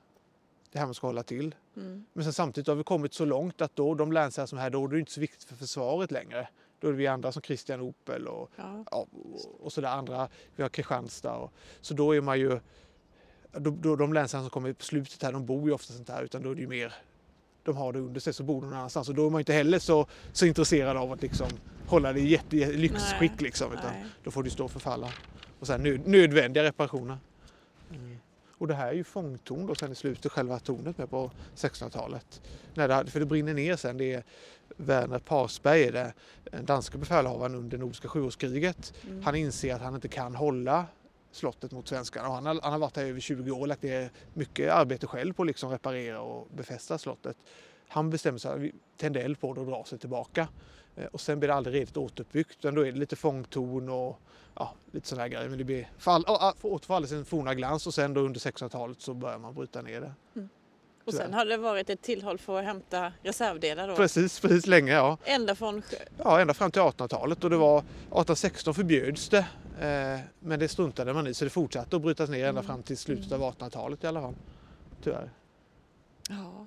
det 0.73 0.79
här 0.79 0.87
man 0.87 0.94
ska 0.94 1.07
hålla 1.07 1.23
till. 1.23 1.55
Mm. 1.77 2.07
Men 2.12 2.25
sen 2.25 2.33
samtidigt 2.33 2.68
har 2.68 2.75
vi 2.75 2.85
kommit 2.85 3.14
så 3.14 3.25
långt 3.25 3.61
att 3.61 3.77
då, 3.77 3.94
de 3.94 4.12
länsherrar 4.12 4.47
som 4.47 4.59
är 4.59 4.62
här 4.62 4.70
då, 4.70 4.87
då 4.87 4.92
är 4.92 4.94
det 4.94 5.01
inte 5.01 5.12
så 5.12 5.20
viktigt 5.20 5.44
för 5.44 5.57
försvaret 5.57 6.11
längre. 6.11 6.49
Då 6.81 6.88
är 6.88 6.92
det 6.92 6.99
vi 6.99 7.07
andra 7.07 7.33
som 7.33 7.42
Kristian 7.42 7.81
Opel 7.81 8.29
och, 8.29 8.51
Ja. 8.57 8.85
ja, 8.90 9.07
och, 9.12 9.64
och 9.64 9.73
sådär 9.73 9.88
andra. 9.88 10.29
Vi 10.57 10.62
har 10.62 10.70
Kristianstad. 10.70 11.35
Och, 11.35 11.53
så 11.81 11.94
då 11.94 12.14
är 12.14 12.20
man 12.20 12.38
ju, 12.38 12.61
då, 13.53 13.70
då, 13.70 13.97
de 13.97 14.12
länsarna 14.12 14.42
som 14.42 14.51
kommer 14.51 14.73
på 14.73 14.85
slutet 14.85 15.23
här, 15.23 15.33
de 15.33 15.47
bor 15.47 15.68
ju 15.68 15.75
oftast 15.75 15.99
inte 15.99 16.12
här 16.12 16.23
utan 16.23 16.42
då 16.42 16.51
är 16.51 16.55
det 16.55 16.61
ju 16.61 16.68
mer 16.68 16.94
de 17.64 17.77
har 17.77 17.92
det 17.92 17.98
under 17.98 18.20
sig 18.20 18.33
så 18.33 18.42
bor 18.42 18.61
de 18.61 18.66
någon 18.66 18.79
annanstans 18.79 19.09
och 19.09 19.14
då 19.14 19.27
är 19.27 19.31
man 19.31 19.40
inte 19.40 19.53
heller 19.53 19.79
så, 19.79 20.07
så 20.33 20.46
intresserad 20.46 20.96
av 20.96 21.12
att 21.12 21.22
liksom 21.22 21.48
hålla 21.87 22.12
det 22.12 22.20
i 22.20 22.29
jätte, 22.29 22.57
jätte, 22.57 22.72
lyxskick 22.72 23.40
liksom 23.40 23.72
utan 23.72 23.92
Nej. 23.92 24.05
då 24.24 24.31
får 24.31 24.42
det 24.42 24.50
stå 24.50 24.64
och 24.64 24.70
förfalla. 24.70 25.11
Och 25.61 25.66
sen 25.66 25.83
nöd, 25.83 26.07
nödvändiga 26.07 26.64
reparationer. 26.64 27.18
Mm. 27.90 28.16
Och 28.59 28.68
det 28.68 28.74
här 28.74 28.88
är 28.88 28.92
ju 28.92 29.05
fångtorn 29.05 29.66
då 29.66 29.74
sen 29.74 29.92
i 29.92 29.94
slutet, 29.94 30.33
själva 30.33 30.59
tornet 30.59 30.98
med 30.98 31.11
på 31.11 31.31
1600-talet. 31.57 32.42
När 32.74 32.88
det, 32.88 33.11
för 33.11 33.20
det 33.20 33.27
brinner 33.27 33.55
ner 33.55 33.77
sen, 33.77 33.98
det 33.98 34.12
är 34.12 34.24
Werner 34.77 35.18
Parsberg, 35.18 35.90
den 35.90 36.64
danska 36.64 36.98
befälhavaren 36.98 37.55
under 37.55 37.79
Nordiska 37.79 38.09
sjuårskriget. 38.09 38.92
Mm. 39.07 39.22
Han 39.22 39.35
inser 39.35 39.74
att 39.74 39.81
han 39.81 39.94
inte 39.94 40.09
kan 40.09 40.35
hålla 40.35 40.87
slottet 41.35 41.73
mot 41.73 41.88
svenskarna. 41.88 42.29
Och 42.29 42.35
han, 42.35 42.47
har, 42.47 42.61
han 42.62 42.73
har 42.73 42.79
varit 42.79 42.97
här 42.97 43.05
i 43.05 43.09
över 43.09 43.20
20 43.20 43.51
år 43.51 43.61
och 43.61 43.68
lagt 43.68 43.83
ner 43.83 44.11
mycket 44.35 44.73
arbete 44.73 45.07
själv 45.07 45.33
på 45.33 45.42
att 45.42 45.47
liksom 45.47 45.70
reparera 45.70 46.20
och 46.20 46.49
befästa 46.57 46.99
slottet. 46.99 47.37
Han 47.88 48.11
bestämmer 48.11 48.38
sig 48.38 48.73
tända 48.97 49.20
eld 49.20 49.40
på 49.40 49.55
det 49.55 49.61
och 49.61 49.66
dra 49.66 49.85
sig 49.85 49.99
tillbaka. 49.99 50.49
Eh, 50.97 51.05
Och 51.05 51.20
sen 51.20 51.38
blir 51.40 51.49
det 51.49 51.55
aldrig 51.55 51.75
redigt 51.77 51.97
återuppbyggt 51.97 52.62
då 52.62 52.68
är 52.68 52.92
det 52.92 52.99
lite 52.99 53.16
fångtorn 53.16 53.88
och 53.88 54.20
ja, 54.55 54.75
lite 54.92 55.09
sådana 55.09 55.29
grejer. 55.29 55.49
Men 55.49 55.59
det 55.59 55.64
blir 55.64 55.88
fall, 55.99 56.25
ja, 56.27 56.55
återfaller 56.62 57.07
sin 57.07 57.25
forna 57.25 57.55
glans 57.55 57.87
och 57.87 57.94
sen 57.94 58.14
då 58.14 58.20
under 58.20 58.40
1600-talet 58.40 59.01
så 59.01 59.14
börjar 59.14 59.38
man 59.38 59.55
bryta 59.55 59.83
ner 59.83 60.01
det. 60.01 60.12
Och 61.07 61.12
sen 61.12 61.23
Tyvärr. 61.27 61.38
har 61.38 61.44
det 61.44 61.57
varit 61.57 61.90
ett 61.90 62.03
tillhåll 62.03 62.38
för 62.38 62.59
att 62.59 62.64
hämta 62.64 63.12
reservdelar 63.23 63.88
då. 63.88 63.97
Precis, 63.97 64.40
precis 64.40 64.66
länge 64.66 64.92
ja. 64.92 65.18
Ända 65.25 65.55
från. 65.55 65.83
Ja, 66.18 66.40
ända 66.40 66.55
fram 66.55 66.70
till 66.70 66.83
1800-talet 66.83 67.44
och 67.44 67.51
det 67.51 67.57
var 67.57 67.79
1816 67.79 68.75
förbjöds 68.75 69.29
det. 69.29 69.47
Eh, 69.81 70.21
men 70.41 70.59
det 70.59 70.69
struntade 70.69 71.15
man 71.15 71.27
i 71.27 71.35
så 71.35 71.45
det 71.45 71.51
fortsatte 71.51 71.97
att 71.97 72.03
brytas 72.03 72.31
ner 72.31 72.39
ända 72.49 72.51
Mm. 72.61 72.65
fram 72.65 72.83
till 72.83 72.99
slutet 72.99 73.33
av 73.33 73.41
1800-talet 73.43 74.05
i 74.05 74.07
alla 74.07 74.21
fall. 74.21 74.35
Tyvärr. 75.03 75.31
Ja. 76.29 76.67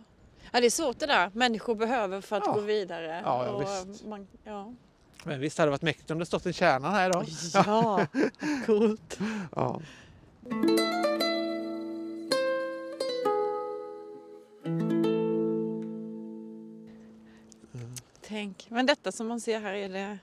ja, 0.52 0.60
det 0.60 0.66
är 0.66 0.70
svårt 0.70 1.00
det 1.00 1.06
där. 1.06 1.32
Människor 1.34 1.76
behöver 1.76 2.22
för 2.22 2.36
att 2.38 2.44
Ja. 2.46 2.54
gå 2.54 2.60
vidare. 2.60 3.22
Ja, 3.26 3.46
ja, 3.46 3.52
och 3.52 3.62
visst. 3.62 4.06
Man, 4.06 4.28
ja. 4.44 4.74
Men 5.24 5.40
visst 5.40 5.58
hade 5.58 5.68
det 5.68 5.72
varit 5.72 5.82
mäktigt 5.82 6.12
om 6.12 6.20
det 6.20 6.26
stått 6.26 6.46
en 6.46 6.54
kärna 6.54 6.90
här 6.90 7.10
idag. 7.10 7.26
ja, 7.54 8.06
coolt. 8.66 9.20
Ja. 9.56 9.82
Tänk. 18.22 18.68
Men 18.70 18.86
detta 18.86 19.12
som 19.12 19.28
man 19.28 19.42
ser 19.42 19.60
här 19.60 19.74
är 19.74 19.90
det... 19.90 20.18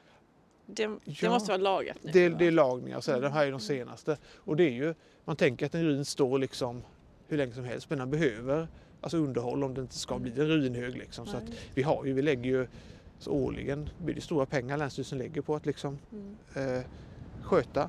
Det, 0.67 0.87
det 0.87 0.99
Ja. 1.05 1.31
måste 1.31 1.51
vara 1.51 1.63
lagat 1.63 1.97
nu. 2.03 2.11
Det, 2.13 2.29
det 2.29 2.47
är 2.47 2.51
lagningar 2.51 2.97
och 2.97 3.05
sådär. 3.05 3.21
De 3.21 3.33
här 3.33 3.47
är 3.47 3.51
de 3.51 3.61
senaste. 3.61 4.17
Och 4.37 4.57
det 4.57 4.65
är 4.65 4.71
ju, 4.73 4.95
man 5.25 5.37
tänker 5.37 5.67
att 5.67 5.75
en 5.75 5.83
ruin 5.85 6.05
står 6.05 6.39
liksom 6.39 6.83
hur 7.29 7.37
länge 7.37 7.53
som 7.53 7.65
helst 7.65 7.91
men 7.91 7.99
den 7.99 8.11
behöver 8.11 8.69
alltså 9.01 9.17
underhåll 9.17 9.65
om 9.65 9.75
det 9.75 9.81
inte 9.81 9.95
ska 9.99 10.19
bli 10.19 10.31
en 10.31 10.47
ruinhög 10.47 10.97
liksom. 10.97 11.27
Så 11.27 11.37
att 11.37 11.45
vi 11.75 11.83
har 11.83 12.05
ju, 12.05 12.13
vi 12.13 12.23
lägger 12.23 12.51
ju 12.51 12.67
så 13.19 13.31
årligen 13.31 13.89
blir 14.05 14.15
det 14.15 14.21
stora 14.21 14.47
pengar 14.47 14.77
Länsstyrelsen 14.77 15.19
lägger 15.19 15.41
på 15.43 15.57
att 15.57 15.67
liksom 15.67 15.99
Mm. 16.13 16.37
eh, 16.79 16.83
sköta 17.43 17.83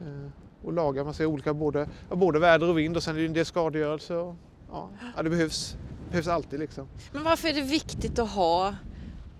eh, 0.00 0.28
och 0.64 0.72
laga. 0.72 1.04
Man 1.04 1.14
ser 1.14 1.26
olika 1.26 1.54
både, 1.54 1.88
både 2.10 2.38
väder 2.38 2.68
och 2.68 2.78
vind 2.78 2.96
och 2.96 3.02
sen 3.02 3.16
är 3.16 3.20
det 3.20 3.26
en 3.26 3.32
del 3.32 3.44
skadegörelse. 3.44 4.14
Och, 4.16 4.34
ja, 4.70 4.90
ja, 5.16 5.22
det 5.22 5.30
behövs, 5.30 5.76
behövs 6.10 6.28
alltid 6.28 6.58
liksom. 6.60 6.88
Men 7.12 7.24
varför 7.24 7.48
är 7.48 7.52
det 7.54 7.62
viktigt 7.62 8.18
att 8.18 8.30
ha, 8.30 8.74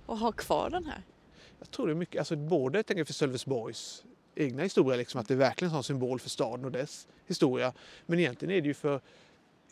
att 0.07 0.21
ha 0.21 0.33
kvar 0.33 0.71
den 0.71 0.85
här? 0.85 1.03
Jag 1.65 1.71
tror 1.71 1.87
det 1.87 1.93
är 1.93 1.95
mycket, 1.95 2.19
alltså 2.19 2.37
både 2.37 2.79
jag 2.79 2.87
tänker 2.87 3.05
för 3.05 3.13
Sölvesborgs 3.13 4.05
egna 4.35 4.63
historia, 4.63 4.97
liksom, 4.97 5.21
att 5.21 5.29
det 5.29 5.35
är 5.35 5.39
verkligen 5.39 5.75
en 5.75 5.83
symbol 5.83 6.21
för 6.21 6.31
staden 6.31 6.65
och 6.65 6.73
dess 6.73 7.09
historia. 7.27 7.73
Men 8.07 8.19
egentligen 8.19 8.55
är 8.55 8.61
det 8.61 8.69
ju 8.69 8.75
för 8.75 9.01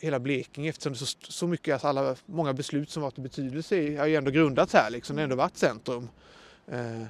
hela 0.00 0.18
Blekinge 0.18 0.68
eftersom 0.68 0.92
det 0.92 0.96
är 0.96 1.04
så, 1.04 1.16
så 1.20 1.46
mycket, 1.46 1.72
alltså 1.72 1.88
alla, 1.88 2.16
många 2.26 2.52
beslut 2.52 2.90
som 2.90 3.02
varit 3.02 3.18
i 3.18 3.20
betydelse 3.20 3.96
har 3.98 4.06
ju 4.06 4.16
ändå 4.16 4.30
grundats 4.30 4.72
här, 4.72 4.90
liksom, 4.90 5.16
det 5.16 5.22
har 5.22 5.24
ändå 5.24 5.36
varit 5.36 5.56
centrum. 5.56 6.08
Eh, 6.66 7.02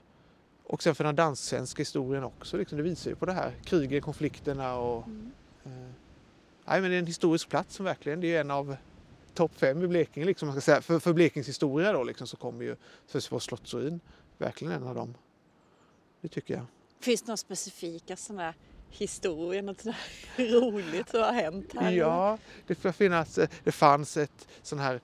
och 0.64 0.82
sen 0.82 0.94
för 0.94 1.04
den 1.04 1.16
dansk-svenska 1.16 1.80
historien 1.80 2.24
också, 2.24 2.56
liksom, 2.56 2.78
det 2.78 2.84
visar 2.84 3.10
ju 3.10 3.16
på 3.16 3.26
det 3.26 3.32
här, 3.32 3.52
krigen, 3.64 4.02
konflikterna 4.02 4.76
och... 4.76 5.08
Eh, 5.64 5.90
nej 6.64 6.80
men 6.80 6.90
det 6.90 6.96
är 6.96 6.98
en 6.98 7.06
historisk 7.06 7.48
plats 7.48 7.74
som 7.74 7.84
verkligen, 7.84 8.20
det 8.20 8.36
är 8.36 8.40
en 8.40 8.50
av 8.50 8.76
topp 9.34 9.52
fem 9.56 9.82
i 9.82 9.86
Blekinge 9.86 10.26
liksom, 10.26 10.48
man 10.48 10.54
ska 10.54 10.60
säga. 10.60 10.82
För, 10.82 10.98
för 10.98 11.12
Blekinges 11.12 11.48
historia 11.48 11.92
då 11.92 12.04
liksom, 12.04 12.26
så 12.26 12.36
kommer 12.36 12.64
ju 12.64 12.76
Sölvesborgs 13.06 13.44
slottsruin 13.44 14.00
verkligen 14.42 14.72
en 14.72 14.86
av 14.86 14.94
dem. 14.94 15.14
Det 16.20 16.28
tycker 16.28 16.54
jag. 16.54 16.64
Finns 17.00 17.22
det 17.22 17.26
några 17.28 17.36
specifika 17.36 18.16
sådana 18.16 18.54
historier, 18.90 19.62
något 19.62 19.80
sådär 19.80 19.96
roligt 20.36 21.08
som 21.08 21.20
har 21.20 21.32
hänt 21.32 21.72
här? 21.80 21.90
Ja, 21.92 22.38
det, 22.66 22.74
får 22.74 22.92
finnas, 22.92 23.38
det 23.64 23.72
fanns 23.72 24.16
ett 24.16 24.48
sån 24.62 24.78
här 24.78 25.00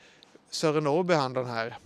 Sören 0.50 0.84
Norrby, 0.84 1.14
han 1.14 1.32
den 1.32 1.46
här 1.46 1.78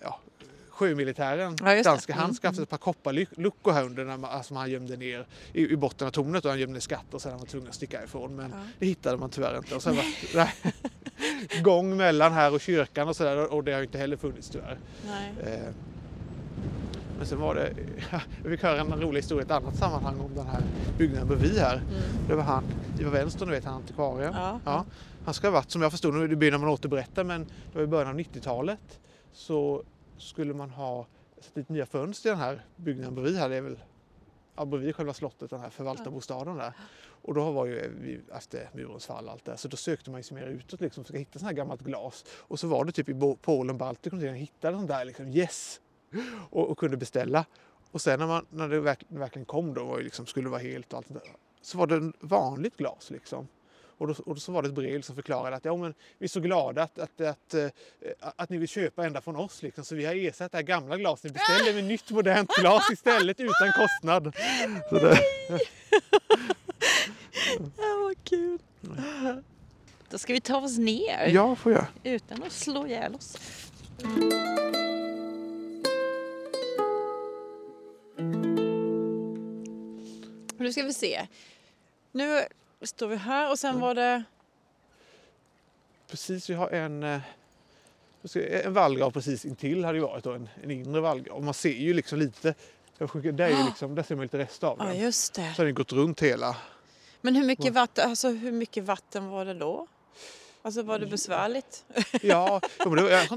ja, 0.00 0.20
sjömilitären, 0.68 1.56
Ja, 1.60 1.82
danska, 1.82 2.14
han 2.14 2.24
Mm, 2.24 2.34
skaffade 2.34 2.62
ett 2.62 2.68
par 2.68 2.76
kopparluckor 2.78 3.72
här 3.72 3.84
under 3.84 4.04
man, 4.04 4.24
alltså 4.24 4.54
han 4.54 4.70
gömde 4.70 4.96
ner 4.96 5.26
i, 5.52 5.66
i 5.72 5.76
botten 5.76 6.06
av 6.06 6.10
tornet 6.10 6.44
och 6.44 6.50
han 6.50 6.60
gömde 6.60 6.80
skatter 6.80 7.14
och 7.14 7.22
sen 7.22 7.32
var 7.32 7.38
han 7.38 7.46
tvungen 7.46 7.68
att 7.68 7.74
sticka 7.74 8.04
ifrån. 8.04 8.36
Men 8.36 8.50
Ja. 8.50 8.56
det 8.78 8.86
hittade 8.86 9.16
man 9.16 9.30
tyvärr 9.30 9.56
inte. 9.58 9.74
Och 9.74 9.82
sen 9.82 9.96
var, 9.96 10.04
nej, 10.34 10.52
gång 11.62 11.96
mellan 11.96 12.32
här 12.32 12.54
och 12.54 12.60
kyrkan 12.60 13.08
och 13.08 13.16
sådär 13.16 13.52
och 13.52 13.64
det 13.64 13.72
har 13.72 13.82
inte 13.82 13.98
heller 13.98 14.16
funnits 14.16 14.48
tyvärr. 14.50 14.78
Nej. 15.06 15.32
Eh, 15.54 15.74
Men 17.20 17.26
sen 17.26 17.40
var 17.40 17.54
det, 17.54 17.74
jag 18.42 18.52
fick 18.52 18.62
höra 18.62 18.80
en 18.80 19.00
rolig 19.00 19.18
historia 19.18 19.42
i 19.42 19.44
ett 19.44 19.50
annat 19.50 19.76
sammanhang 19.76 20.20
om 20.20 20.34
den 20.34 20.46
här 20.46 20.62
byggnaden 20.98 21.28
bredvid 21.28 21.58
här. 21.58 21.76
Mm. 21.76 22.28
Det 22.28 22.34
var 22.34 22.42
han, 22.42 22.64
Ivar 23.00 23.10
Vänster, 23.10 23.46
du 23.46 23.52
vet 23.52 23.64
han 23.64 23.74
antikvarien. 23.74 24.32
Ja. 24.36 24.60
Ja, 24.64 24.84
han 25.24 25.34
ska 25.34 25.46
ha 25.46 25.52
varit, 25.52 25.70
som 25.70 25.82
jag 25.82 25.90
förstod, 25.90 26.14
nu 26.14 26.36
blir 26.36 26.50
det 26.50 26.58
när 26.58 26.64
man 26.64 26.74
återberättar, 26.74 27.24
men 27.24 27.44
det 27.44 27.78
var 27.78 27.82
i 27.82 27.86
början 27.86 28.08
av 28.08 28.18
90-talet 28.18 29.00
så 29.32 29.82
skulle 30.18 30.54
man 30.54 30.70
ha 30.70 31.06
satt 31.40 31.54
dit 31.54 31.68
nya 31.68 31.86
fönster 31.86 32.28
i 32.28 32.32
den 32.32 32.40
här 32.40 32.64
byggnaden 32.76 33.14
bredvid 33.14 33.36
här. 33.36 33.48
Det 33.48 33.56
är 33.56 33.62
väl 33.62 33.78
ja, 34.56 34.64
bredvid 34.64 34.96
själva 34.96 35.14
slottet, 35.14 35.50
den 35.50 35.60
här 35.60 35.70
förvaltarbostaden 35.70 36.56
där. 36.56 36.72
Och 37.22 37.34
då 37.34 37.50
var 37.50 37.66
ju 37.66 38.20
efter 38.32 38.70
murens 38.72 39.06
fall 39.06 39.28
allt 39.28 39.44
det 39.44 39.56
så 39.56 39.68
då 39.68 39.76
sökte 39.76 40.10
man 40.10 40.20
ju 40.20 40.24
sig 40.24 40.36
mer 40.36 40.46
utåt 40.46 40.80
liksom, 40.80 41.04
för 41.04 41.14
att 41.14 41.20
hitta 41.20 41.38
sånt 41.38 41.50
här 41.50 41.56
gammalt 41.56 41.80
glas. 41.80 42.24
Och 42.30 42.60
så 42.60 42.66
var 42.68 42.84
det 42.84 42.92
typ 42.92 43.08
i 43.08 43.36
Polen, 43.42 43.78
Baltikum, 43.78 44.20
jag 44.20 44.34
hittade 44.34 44.76
sånt 44.76 44.88
där 44.88 45.04
liksom, 45.04 45.28
yes! 45.28 45.80
Och, 46.50 46.70
och 46.70 46.78
kunde 46.78 46.96
beställa. 46.96 47.44
Och 47.90 48.00
sen 48.00 48.18
när, 48.18 48.26
man, 48.26 48.46
när 48.50 48.68
det 48.68 48.80
verk, 48.80 49.04
verkligen 49.08 49.46
kom 49.46 49.74
då, 49.74 49.98
ju 49.98 50.04
liksom, 50.04 50.26
skulle 50.26 50.48
vara 50.48 50.60
helt 50.60 50.92
och 50.92 50.96
allt 50.96 51.08
där, 51.08 51.22
så 51.62 51.78
var 51.78 51.86
det 51.86 52.12
vanligt 52.20 52.76
glas 52.76 53.10
liksom. 53.10 53.48
Och 54.00 54.06
då, 54.06 54.14
och 54.26 54.34
då 54.34 54.40
så 54.40 54.52
var 54.52 54.62
det 54.62 54.68
ett 54.68 54.74
brev 54.74 55.00
som 55.02 55.14
förklarade 55.14 55.56
att 55.56 55.64
ja, 55.64 55.76
men 55.76 55.94
vi 56.18 56.24
är 56.24 56.28
så 56.28 56.40
glada 56.40 56.82
att, 56.82 56.98
att, 56.98 57.20
att, 57.20 57.54
eh, 57.54 57.68
att 58.20 58.50
ni 58.50 58.58
vill 58.58 58.68
köpa 58.68 59.06
ända 59.06 59.20
från 59.20 59.36
oss. 59.36 59.62
Liksom. 59.62 59.84
Så 59.84 59.94
vi 59.94 60.06
har 60.06 60.14
ersatt 60.14 60.52
det 60.52 60.58
här 60.58 60.62
gamla 60.62 60.96
glaset. 60.96 61.24
Ni 61.24 61.30
beställer 61.30 61.74
med 61.74 61.84
nytt 61.84 62.10
modernt 62.10 62.50
glas 62.60 62.90
istället 62.92 63.40
utan 63.40 63.72
kostnad. 63.76 64.36
Så 64.90 64.94
det, 64.94 65.18
Ja, 67.58 68.00
vad 68.02 68.24
kul. 68.24 68.58
Då 70.10 70.18
ska 70.18 70.32
vi 70.32 70.40
ta 70.40 70.56
oss 70.56 70.78
ner 70.78 71.28
ja, 71.28 71.56
får 71.56 71.72
jag. 71.72 71.86
utan 72.04 72.42
att 72.42 72.52
slå 72.52 72.86
ihjäl 72.86 73.14
oss. 73.14 73.36
Nu 80.70 80.74
ska 80.74 80.82
vi 80.82 80.92
se. 80.92 81.26
Nu 82.12 82.44
står 82.82 83.06
vi 83.08 83.16
här 83.16 83.50
och 83.50 83.58
sen 83.58 83.80
var 83.80 83.94
det... 83.94 84.22
Precis, 86.10 86.50
vi 86.50 86.54
har 86.54 86.68
en, 86.70 87.02
eh, 87.02 87.20
en 88.34 88.72
vallgrav 88.72 89.10
precis 89.10 89.44
intill 89.44 89.84
hade 89.84 89.98
ju 89.98 90.04
varit 90.04 90.24
då, 90.24 90.32
en, 90.32 90.48
en 90.62 90.70
inre 90.70 91.00
vallgrav. 91.00 91.42
Man 91.42 91.54
ser 91.54 91.70
ju 91.72 91.94
liksom 91.94 92.18
lite, 92.18 92.54
jag 92.98 93.10
skickar, 93.10 93.32
där, 93.32 93.44
är 93.44 93.58
ju 93.58 93.64
liksom, 93.64 93.94
där 93.94 94.02
ser 94.02 94.14
man 94.14 94.22
lite 94.22 94.38
rester 94.38 94.66
av 94.66 94.76
Ja, 94.78 94.84
den. 94.84 94.98
just 94.98 95.34
det. 95.34 95.52
Så 95.56 95.62
har 95.62 95.66
den 95.66 95.74
gått 95.74 95.92
runt 95.92 96.20
hela. 96.22 96.56
Men 97.20 97.34
hur 97.36 97.44
mycket 97.44 97.72
vatten, 97.72 98.10
alltså, 98.10 98.28
hur 98.28 98.52
mycket 98.52 98.84
vatten 98.84 99.28
var 99.28 99.44
det 99.44 99.54
då? 99.54 99.86
Alltså 100.62 100.82
var 100.82 100.98
det 100.98 101.06
besvärligt? 101.06 101.84
Ja, 102.22 102.60
det, 102.78 103.30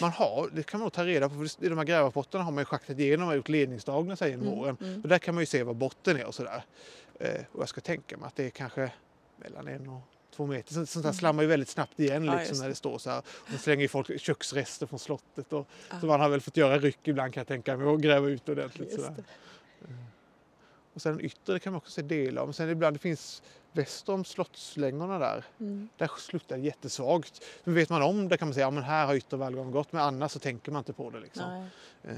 man 0.00 0.10
har, 0.10 0.50
det 0.52 0.62
kan 0.62 0.80
man 0.80 0.84
nog 0.84 0.92
ta 0.92 1.04
reda 1.04 1.28
på. 1.28 1.34
För 1.34 1.64
I 1.64 1.68
de 1.68 1.78
här 1.78 1.84
grävrapporterna 1.84 2.44
har 2.44 2.52
man 2.52 2.60
ju 2.62 2.64
schaktat 2.64 2.98
igenom 2.98 3.28
och 3.28 3.36
gjort 3.36 3.48
ledningsdragningar 3.48 4.16
här 4.20 4.28
genom 4.28 4.46
Mm, 4.46 4.58
åren. 4.58 4.76
mm. 4.80 5.02
Och 5.02 5.08
där 5.08 5.18
kan 5.18 5.34
man 5.34 5.42
ju 5.42 5.46
se 5.46 5.62
var 5.62 5.74
botten 5.74 6.16
är 6.16 6.24
och 6.26 6.34
sådär. 6.34 6.64
Eh, 7.20 7.40
och 7.52 7.60
jag 7.60 7.68
ska 7.68 7.80
tänka 7.80 8.16
mig 8.16 8.26
att 8.26 8.36
det 8.36 8.44
är 8.46 8.50
kanske 8.50 8.92
mellan 9.36 9.68
en 9.68 9.88
och 9.88 10.00
två 10.36 10.46
meter. 10.46 10.74
Så, 10.74 10.86
sånt 10.86 11.04
där 11.04 11.12
slammar 11.12 11.42
ju 11.42 11.48
väldigt 11.48 11.68
snabbt 11.68 12.00
igen 12.00 12.16
Mm. 12.16 12.26
Ja, 12.28 12.32
liksom, 12.38 12.48
just 12.52 12.60
när 12.60 12.68
det. 12.68 12.72
det 12.72 12.76
står 12.76 12.98
så 12.98 13.10
här. 13.10 13.22
Och 13.54 13.60
slänger 13.60 13.82
ju 13.82 13.88
folk 13.88 14.20
köksrester 14.20 14.86
från 14.86 14.98
slottet. 14.98 15.52
Och, 15.52 15.66
Ja. 15.90 16.00
Så 16.00 16.06
man 16.06 16.20
har 16.20 16.28
väl 16.28 16.40
fått 16.40 16.56
göra 16.56 16.78
ryck 16.78 16.98
ibland 17.08 17.34
kan 17.34 17.40
jag 17.40 17.48
tänka 17.48 17.76
mig 17.76 17.86
och 17.86 18.02
gräva 18.02 18.28
ut 18.28 18.48
ordentligt. 18.48 18.90
Just 18.92 19.04
Sådär. 19.04 19.14
det. 19.80 19.94
Och 20.94 21.02
sen 21.02 21.20
yttre 21.20 21.58
kan 21.58 21.72
man 21.72 21.78
också 21.78 21.90
se 21.92 22.02
delar 22.02 22.42
av. 22.42 22.48
Men 22.48 22.54
sen 22.54 22.70
ibland 22.70 22.96
det 22.96 23.00
finns 23.00 23.42
väster 23.74 24.12
om 24.12 24.24
slottslängorna 24.24 25.18
där. 25.18 25.44
Mm. 25.60 25.88
Där 25.96 26.10
sluttar 26.18 26.56
det 26.56 26.62
jättesvagt. 26.62 27.44
Men 27.64 27.74
vet 27.74 27.90
man 27.90 28.02
om 28.02 28.28
det 28.28 28.36
kan 28.36 28.48
man 28.48 28.54
säga, 28.54 28.66
ja 28.66 28.70
men 28.70 28.82
här 28.82 29.06
har 29.06 29.14
yttre 29.14 29.36
vallgraven 29.36 29.72
gått. 29.72 29.92
Men 29.92 30.02
annars 30.02 30.32
så 30.32 30.38
tänker 30.38 30.72
man 30.72 30.80
inte 30.80 30.92
på 30.92 31.10
det 31.10 31.20
liksom. 31.20 31.68
Eh, 32.02 32.14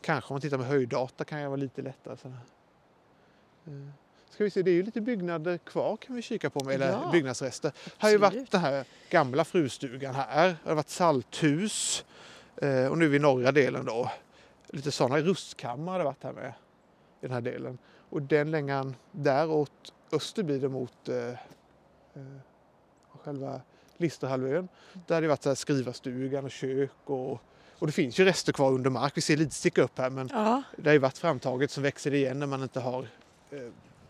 kanske 0.00 0.30
om 0.30 0.34
man 0.34 0.40
tittar 0.40 0.58
med 0.58 0.66
höjddata 0.66 1.24
kan 1.24 1.38
det 1.38 1.46
vara 1.46 1.56
lite 1.56 1.82
lättare. 1.82 2.16
Så. 2.16 2.28
Eh, 2.28 3.72
Ska 4.30 4.44
vi 4.44 4.50
se, 4.50 4.62
det 4.62 4.70
är 4.70 4.74
ju 4.74 4.82
lite 4.82 5.00
byggnader 5.00 5.58
kvar 5.58 5.96
kan 5.96 6.16
vi 6.16 6.22
kika 6.22 6.50
på 6.50 6.64
med, 6.64 6.74
eller 6.74 6.88
Ja, 6.90 7.08
byggnadsrester. 7.12 7.72
Här 7.98 8.08
har 8.08 8.10
ju 8.10 8.16
varit 8.16 8.28
absolut. 8.30 8.50
den 8.50 8.60
här 8.60 8.84
gamla 9.10 9.44
frustugan 9.44 10.14
här. 10.14 10.48
Det 10.62 10.68
har 10.68 10.74
varit 10.74 10.88
salthus. 10.88 12.04
Eh, 12.56 12.86
och 12.86 12.98
nu 12.98 13.04
är 13.04 13.08
vi 13.08 13.16
i 13.16 13.20
norra 13.20 13.52
delen 13.52 13.84
då. 13.84 14.10
Lite 14.66 14.90
sådana 14.92 15.18
rustkammare 15.18 15.92
har 15.92 15.98
det 15.98 16.04
varit 16.04 16.22
här 16.22 16.32
med. 16.32 16.52
I 17.20 17.26
den 17.26 17.30
här 17.30 17.40
delen. 17.40 17.78
Och 18.10 18.22
den 18.22 18.50
längan 18.50 18.94
där 19.12 19.50
åt 19.50 19.92
öster 20.12 20.42
blir 20.42 20.60
det 20.60 20.68
mot 20.68 21.08
eh, 21.08 21.16
eh, 21.28 21.36
själva 23.24 23.60
Listerhalvön. 23.96 24.68
Där 25.06 25.14
har 25.14 25.22
det 25.22 25.28
varit 25.28 25.42
så 25.42 25.50
här 25.50 25.54
skrivarstugan 25.54 26.44
och 26.44 26.50
kök 26.50 26.90
och, 27.04 27.40
och 27.78 27.86
det 27.86 27.92
finns 27.92 28.20
ju 28.20 28.24
rester 28.24 28.52
kvar 28.52 28.72
under 28.72 28.90
mark. 28.90 29.12
Vi 29.16 29.20
ser 29.20 29.36
lite 29.36 29.54
sticka 29.54 29.82
upp 29.82 29.98
här 29.98 30.10
men 30.10 30.28
Ja. 30.32 30.62
det 30.76 30.88
har 30.88 30.92
ju 30.92 30.98
varit 30.98 31.18
framtaget 31.18 31.70
så 31.70 31.80
växer 31.80 32.10
det 32.10 32.16
igen 32.16 32.38
när 32.38 32.46
man 32.46 32.62
inte 32.62 32.80
har 32.80 33.02
eh, 33.50 33.58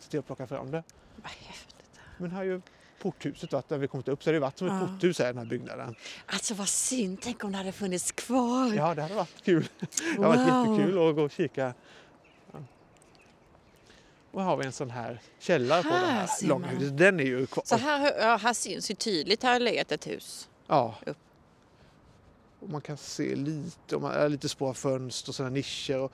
till 0.09 0.19
att 0.19 0.27
plocka 0.27 0.47
fram 0.47 0.71
det. 0.71 0.83
Vad 1.17 1.31
häftigt. 1.33 2.01
Men 2.19 2.31
här 2.31 2.43
ju 2.45 2.61
porthuset 3.03 3.53
varit 3.53 3.69
där 3.69 3.79
vi 3.79 3.89
kommit 3.89 4.09
upp 4.09 4.23
så 4.23 4.29
har 4.31 4.33
det 4.35 4.41
varit 4.41 4.59
som 4.59 4.67
ett 4.67 4.73
Ja. 4.81 4.87
porthus 4.87 5.19
här 5.19 5.25
i 5.27 5.29
den 5.29 5.39
här 5.39 5.45
byggnaden. 5.45 5.95
Alltså 6.27 6.55
vad 6.55 6.69
synd, 6.69 7.19
tänk 7.23 7.45
om 7.45 7.53
det 7.53 7.59
hade 7.59 7.73
funnits 7.73 8.13
kvar. 8.13 8.75
Ja, 8.75 8.95
det 8.95 9.03
hade 9.03 9.15
varit 9.15 9.43
kul. 9.45 9.69
Det 10.17 10.23
har 10.23 10.29
varit 10.37 10.41
Wow. 10.41 10.77
jättekul 10.77 11.09
att 11.09 11.15
gå 11.17 11.23
och 11.23 11.31
kika. 11.31 11.75
Och 14.33 14.41
här 14.41 14.49
har 14.49 14.57
vi 14.57 14.67
en 14.67 14.73
sån 14.73 14.91
här 14.91 15.21
källare 15.39 15.83
på 15.83 15.89
det 15.89 15.95
Här 15.95 16.27
här 16.27 16.49
långhuset. 16.49 16.99
Den 16.99 17.21
är 17.21 17.25
ju 17.25 17.47
kvar. 17.47 17.65
Så 17.67 17.77
här, 17.77 18.21
ja, 18.21 18.37
här 18.37 18.53
syns 18.53 18.91
ju 18.91 18.95
tydligt, 18.95 19.43
här 19.43 19.53
har 19.53 19.61
legat 19.61 19.93
ett 19.93 20.07
hus. 20.07 20.49
Ja. 20.67 20.95
upp. 21.07 21.17
Och 22.61 22.71
man 22.71 22.81
kan 22.81 22.97
se 22.97 23.35
lite, 23.35 23.97
om 23.97 24.03
man 24.03 24.13
är 24.13 24.29
lite 24.29 24.49
spår 24.49 24.69
av 24.69 24.75
fönster 24.75 25.31
och 25.31 25.35
sådana 25.35 25.55
nischer. 25.55 25.99
Och 25.99 26.13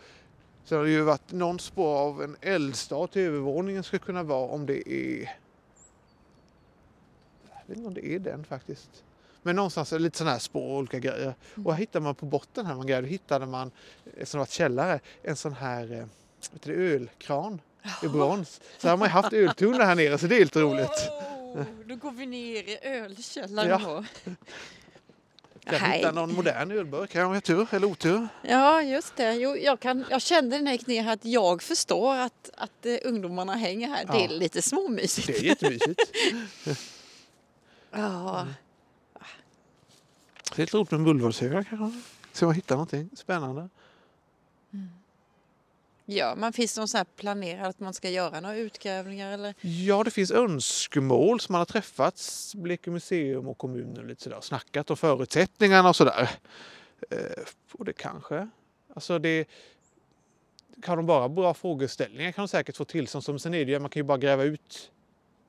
sen 0.64 0.78
har 0.78 0.84
det 0.84 0.90
ju 0.90 1.02
varit 1.02 1.32
någon 1.32 1.58
spår 1.58 1.96
av 1.98 2.22
en 2.22 2.36
eldstad 2.40 3.06
till 3.06 3.22
övervåningen 3.22 3.82
ska 3.82 3.98
kunna 3.98 4.22
vara 4.22 4.48
om 4.48 4.66
det 4.66 4.92
är... 4.92 5.38
Jag 7.44 7.66
vet 7.66 7.76
inte 7.76 7.88
om 7.88 7.94
det 7.94 8.06
är 8.06 8.18
den 8.18 8.44
faktiskt. 8.44 9.04
Men 9.42 9.56
någonstans 9.56 9.92
är 9.92 9.98
det 9.98 10.02
lite 10.02 10.18
sådana 10.18 10.32
här 10.32 10.38
spår 10.38 10.70
och 10.70 10.78
olika 10.78 10.98
grejer. 10.98 11.34
Och 11.64 11.72
här 11.72 11.80
hittar 11.80 12.00
man 12.00 12.14
på 12.14 12.26
botten 12.26 12.66
här, 12.66 12.74
man 12.74 12.86
grejer, 12.86 13.02
hittade 13.02 13.46
man, 13.46 13.70
eftersom 14.04 14.38
det 14.38 14.42
varit 14.42 14.50
källare, 14.50 15.00
en 15.22 15.36
sån 15.36 15.52
här 15.52 15.92
eh, 15.92 16.06
vet 16.52 16.62
du, 16.62 16.94
ölkran 16.94 17.60
i 18.02 18.08
brons. 18.08 18.60
Så 18.78 18.88
har 18.88 18.96
man 18.96 19.08
haft 19.08 19.32
öltunnor 19.32 19.80
här 19.80 19.94
nere 19.94 20.18
så 20.18 20.26
det 20.26 20.36
är 20.36 20.40
lite 20.40 20.60
roligt. 20.60 21.08
Oh, 21.54 21.64
då 21.86 21.96
går 21.96 22.10
vi 22.10 22.26
ner 22.26 22.62
i 22.68 22.78
ölkällaren 22.82 23.68
Ja. 23.70 23.78
då. 23.78 24.04
Kanske 25.70 25.88
hitta 25.88 26.12
någon 26.12 26.34
modern 26.34 26.70
ölburk 26.70 27.14
här 27.14 27.24
om 27.24 27.32
har 27.32 27.40
tur 27.40 27.66
eller 27.70 27.86
otur. 27.86 28.28
Ja, 28.42 28.82
just 28.82 29.16
det. 29.16 29.32
Jo, 29.34 29.56
jag, 29.56 29.80
kan, 29.80 30.04
jag 30.10 30.22
kände 30.22 30.58
när 30.58 30.64
jag 30.64 30.72
gick 30.72 30.86
ner 30.86 31.02
här 31.02 31.12
att 31.12 31.24
jag 31.24 31.62
förstår 31.62 32.16
att, 32.16 32.50
att 32.56 32.86
eh, 32.86 32.96
ungdomarna 33.04 33.54
hänger 33.54 33.88
här. 33.88 34.04
Det 34.04 34.24
är 34.24 34.30
Ja. 34.32 34.38
lite 34.38 34.62
småmysigt. 34.62 35.26
Det 35.26 35.38
är 35.38 35.42
jättemysigt. 35.42 36.00
Ja. 37.92 38.46
Det 40.56 40.62
är 40.62 40.66
lite 40.66 40.76
roligt 40.76 40.90
med 40.90 41.00
mullvadshögar 41.00 41.64
kanske. 41.70 42.00
Se 42.32 42.44
om 42.44 42.48
man 42.48 42.54
hittar 42.54 42.74
någonting 42.74 43.10
spännande. 43.16 43.68
Ja, 46.10 46.34
man 46.36 46.52
finns 46.52 46.74
det 46.74 46.80
någon 46.80 46.88
sån 46.88 46.98
här 46.98 47.06
planerad 47.16 47.66
att 47.66 47.80
man 47.80 47.94
ska 47.94 48.10
göra 48.10 48.40
några 48.40 48.56
utgrävningar 48.56 49.32
eller? 49.32 49.54
Ja, 49.60 50.04
det 50.04 50.10
finns 50.10 50.30
önskemål 50.30 51.40
som 51.40 51.52
man 51.52 51.60
har 51.60 51.66
träffats, 51.66 52.54
Blekinge 52.54 52.94
museum 52.94 53.48
och 53.48 53.58
kommunen 53.58 54.06
lite 54.06 54.22
sådär, 54.22 54.40
snackat 54.40 54.90
om 54.90 54.96
förutsättningarna 54.96 55.88
och 55.88 55.96
sådär. 55.96 56.30
Eh, 57.10 57.18
och 57.72 57.84
det 57.84 57.92
kanske, 57.92 58.48
alltså 58.94 59.18
det 59.18 59.48
kan 60.82 60.96
de 60.96 61.06
bara 61.06 61.28
bra 61.28 61.54
frågeställningar 61.54 62.32
kan 62.32 62.42
de 62.42 62.48
säkert 62.48 62.76
få 62.76 62.84
tillstånd 62.84 63.24
som. 63.24 63.38
Sen 63.38 63.54
är 63.54 63.64
det 63.64 63.72
ju, 63.72 63.78
man 63.78 63.90
kan 63.90 64.00
ju 64.00 64.04
bara 64.04 64.18
gräva 64.18 64.42
ut 64.44 64.90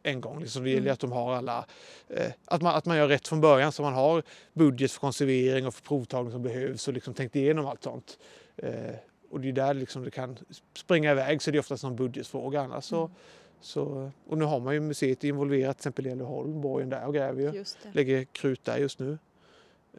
en 0.04 0.22
gång. 0.22 0.40
Liksom 0.40 0.64
det 0.64 0.70
gäller 0.70 0.86
ju 0.86 0.94
att 0.94 1.00
de 1.00 1.12
har 1.12 1.36
alla, 1.36 1.66
eh, 2.10 2.32
att, 2.46 2.62
man, 2.62 2.76
att 2.76 2.86
man 2.86 2.98
gör 2.98 3.08
rätt 3.08 3.28
från 3.28 3.42
början 3.42 3.72
så 3.72 3.82
man 3.82 3.94
har 3.94 4.24
budget 4.54 4.92
för 4.92 5.00
konservering 5.00 5.68
och 5.68 5.74
för 5.74 5.82
provtagning 5.82 6.32
som 6.32 6.44
behövs 6.44 6.88
och 6.88 6.94
liksom 6.94 7.14
tänkt 7.14 7.36
igenom 7.36 7.66
allt 7.66 7.84
sånt. 7.84 8.20
Eh, 8.58 8.96
och 9.32 9.40
det 9.40 9.50
är 9.50 9.54
där 9.54 9.74
liksom 9.74 10.04
det 10.04 10.12
kan 10.12 10.38
springa 10.74 11.12
iväg 11.12 11.42
så 11.42 11.52
det 11.52 11.58
är 11.58 11.60
oftast 11.60 11.84
någon 11.84 11.96
budgetfråga 11.96 12.62
annars 12.62 12.84
så, 12.84 13.12
så 13.62 14.12
och 14.28 14.38
nu 14.38 14.46
har 14.46 14.60
man 14.60 14.74
ju 14.74 14.80
museet 14.80 15.24
involverat 15.24 15.78
till 15.78 15.82
exempel 15.82 16.08
i 16.08 16.10
Älvholm, 16.10 16.62
borgen 16.62 16.90
där 16.90 17.06
och 17.08 17.14
gräver 17.14 17.42
ju. 17.42 17.66
Lägger 17.92 18.24
krut 18.24 18.66
där 18.66 18.78
just 18.78 19.00
nu. 19.00 19.18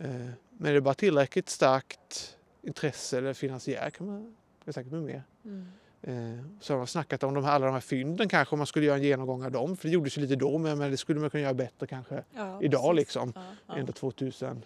Eh, 0.01 0.11
men 0.51 0.71
är 0.71 0.75
det 0.75 0.81
bara 0.81 0.95
tillräckligt 0.95 1.49
starkt 1.49 2.37
intresse 2.62 3.19
eller 3.19 3.35
finansiär 3.35 3.90
kan 3.90 4.07
man 4.07 4.37
kan 4.64 4.73
säkert 4.75 4.90
bli 4.93 5.01
mer. 5.01 5.23
Mm. 5.45 5.66
Eh, 6.03 6.45
så 6.61 6.73
har 6.73 6.79
man 6.79 6.87
snackat 6.87 7.23
om 7.23 7.35
de 7.35 7.45
här, 7.45 7.53
alla 7.53 7.66
de 7.66 7.73
här 7.73 7.81
fynden 7.81 8.29
kanske, 8.29 8.55
om 8.55 8.59
man 8.59 8.66
skulle 8.66 8.87
göra 8.87 8.97
en 8.97 9.03
genomgång 9.03 9.45
av 9.45 9.51
dem. 9.53 9.77
För 9.77 9.88
det 9.88 9.95
gjordes 9.95 10.19
ju 10.19 10.23
lite 10.23 10.37
då, 10.37 10.59
men, 10.59 10.79
men 10.79 10.90
det 10.90 10.97
skulle 10.97 11.21
man 11.21 11.31
kunna 11.31 11.43
göra 11.43 11.55
bättre 11.55 11.87
kanske 11.87 12.25
Ja, 12.35 12.62
idag 12.62 12.83
precis. 12.83 12.97
liksom. 12.97 13.33
Ja, 13.37 13.43
ja. 13.66 13.77
Ändå 13.77 13.93
2000. 13.93 14.64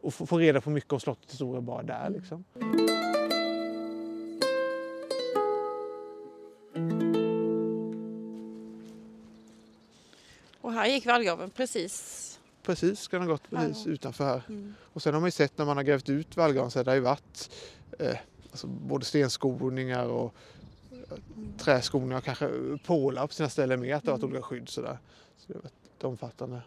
Och 0.00 0.14
få, 0.14 0.26
få 0.26 0.38
reda 0.38 0.60
på 0.60 0.70
mycket 0.70 0.92
om 0.92 1.00
slottets 1.00 1.32
historia 1.32 1.60
bara 1.60 1.82
där 1.82 2.06
Mm. 2.06 2.12
liksom. 2.20 2.44
Och 2.52 2.60
gick 10.94 11.06
vallgraven 11.06 11.50
precis. 11.50 12.28
Precis, 12.62 13.08
den 13.08 13.20
ha 13.22 13.28
gått 13.28 13.50
precis 13.50 13.86
Ja. 13.86 13.92
utanför 13.92 14.24
här. 14.24 14.42
Mm. 14.48 14.74
Och 14.92 15.02
sen 15.02 15.14
har 15.14 15.20
man 15.20 15.26
ju 15.26 15.30
sett 15.32 15.58
när 15.58 15.64
man 15.64 15.76
har 15.76 15.84
grävt 15.84 16.08
ut 16.08 16.36
vallgraven 16.36 16.70
så 16.70 16.78
har 16.78 16.84
det 16.84 16.94
ju 16.94 17.00
varit 17.00 17.50
eh, 17.98 18.16
alltså 18.50 18.66
både 18.66 19.04
stenskoningar 19.04 20.06
och 20.06 20.34
eh, 20.92 21.18
träskoningar 21.58 22.16
och 22.18 22.24
kanske 22.24 22.50
pålar 22.84 23.26
på 23.26 23.32
sina 23.34 23.48
ställen 23.48 23.80
med 23.80 23.96
att 23.96 24.04
det 24.04 24.10
har 24.10 24.18
varit 24.18 24.22
Mm. 24.24 24.32
olika 24.34 24.46
skydd 24.46 24.68
sådär. 24.68 24.98
Så 25.38 25.44
det 25.52 25.54
har 25.54 25.62
varit 25.62 26.04
omfattande. 26.04 26.60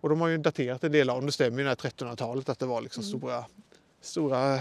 Och 0.00 0.08
de 0.08 0.20
har 0.20 0.28
ju 0.28 0.38
daterat 0.38 0.84
en 0.84 0.92
del 0.92 1.10
av 1.10 1.16
dem. 1.16 1.26
Det 1.26 1.32
stämmer 1.32 1.58
ju 1.58 1.64
det 1.64 1.68
här 1.70 1.76
1300-talet 1.76 2.48
att 2.48 2.58
det 2.58 2.66
var 2.66 2.80
liksom 2.80 3.00
Mm. 3.02 3.08
stora, 3.18 3.44
stora 4.00 4.60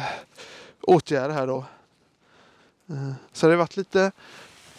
åtgärder 0.82 1.34
här 1.34 1.48
då. 1.48 1.66
Eh, 2.90 3.12
Så 3.34 3.46
det 3.48 3.54
har 3.54 3.58
varit 3.58 3.78
lite 3.78 4.12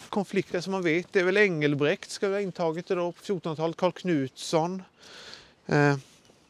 konflikter 0.09 0.61
som 0.61 0.71
man 0.71 0.83
vet. 0.83 1.13
Det 1.13 1.19
är 1.19 1.23
väl 1.23 1.37
Engelbrekt 1.37 2.09
ska 2.09 2.27
ha 2.27 2.41
intagit 2.41 2.87
det 2.87 2.95
då 2.95 3.11
på 3.11 3.21
1400-talet. 3.21 3.77
Karl 3.77 3.91
Knutsson. 3.91 4.83
Eh, 5.65 5.97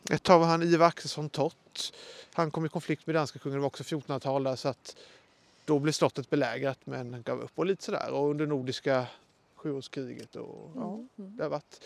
ett 0.10 0.24
tag 0.24 0.40
var 0.40 0.48
han 0.48 0.64
Ivar 0.64 0.88
Axelsson 0.88 1.30
Tott. 1.30 1.94
Han 2.34 2.52
kom 2.52 2.66
i 2.66 2.70
konflikt 2.70 3.08
med 3.08 3.16
danska 3.16 3.40
kungen, 3.40 3.58
det 3.58 3.62
var 3.62 3.68
också 3.68 3.84
1400-tal 3.84 4.44
där, 4.44 4.56
så 4.56 4.68
att 4.70 4.96
då 5.66 5.80
blev 5.80 5.92
slottet 5.92 6.30
belägrat 6.30 6.80
men 6.84 7.22
gav 7.22 7.42
upp 7.42 7.52
och 7.56 7.66
lite 7.66 7.84
sådär. 7.84 8.10
Och 8.12 8.30
under 8.30 8.46
nordiska 8.46 9.06
sjuårskriget 9.56 10.36
och 10.36 10.72
ja, 10.76 11.00
Mm. 11.18 11.38
Det 11.38 11.44
har 11.44 11.50
varit 11.50 11.82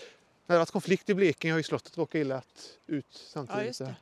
när 0.47 0.55
det 0.55 0.59
har 0.59 0.59
varit 0.59 0.71
konflikt 0.71 1.09
i 1.09 1.13
Blekinge 1.13 1.53
har 1.53 1.59
ju 1.59 1.63
slottet 1.63 1.97
råkat 1.97 2.15
illa 2.15 2.41
ut 2.87 3.05
samtidigt. 3.11 3.79
Ja. 3.79 3.93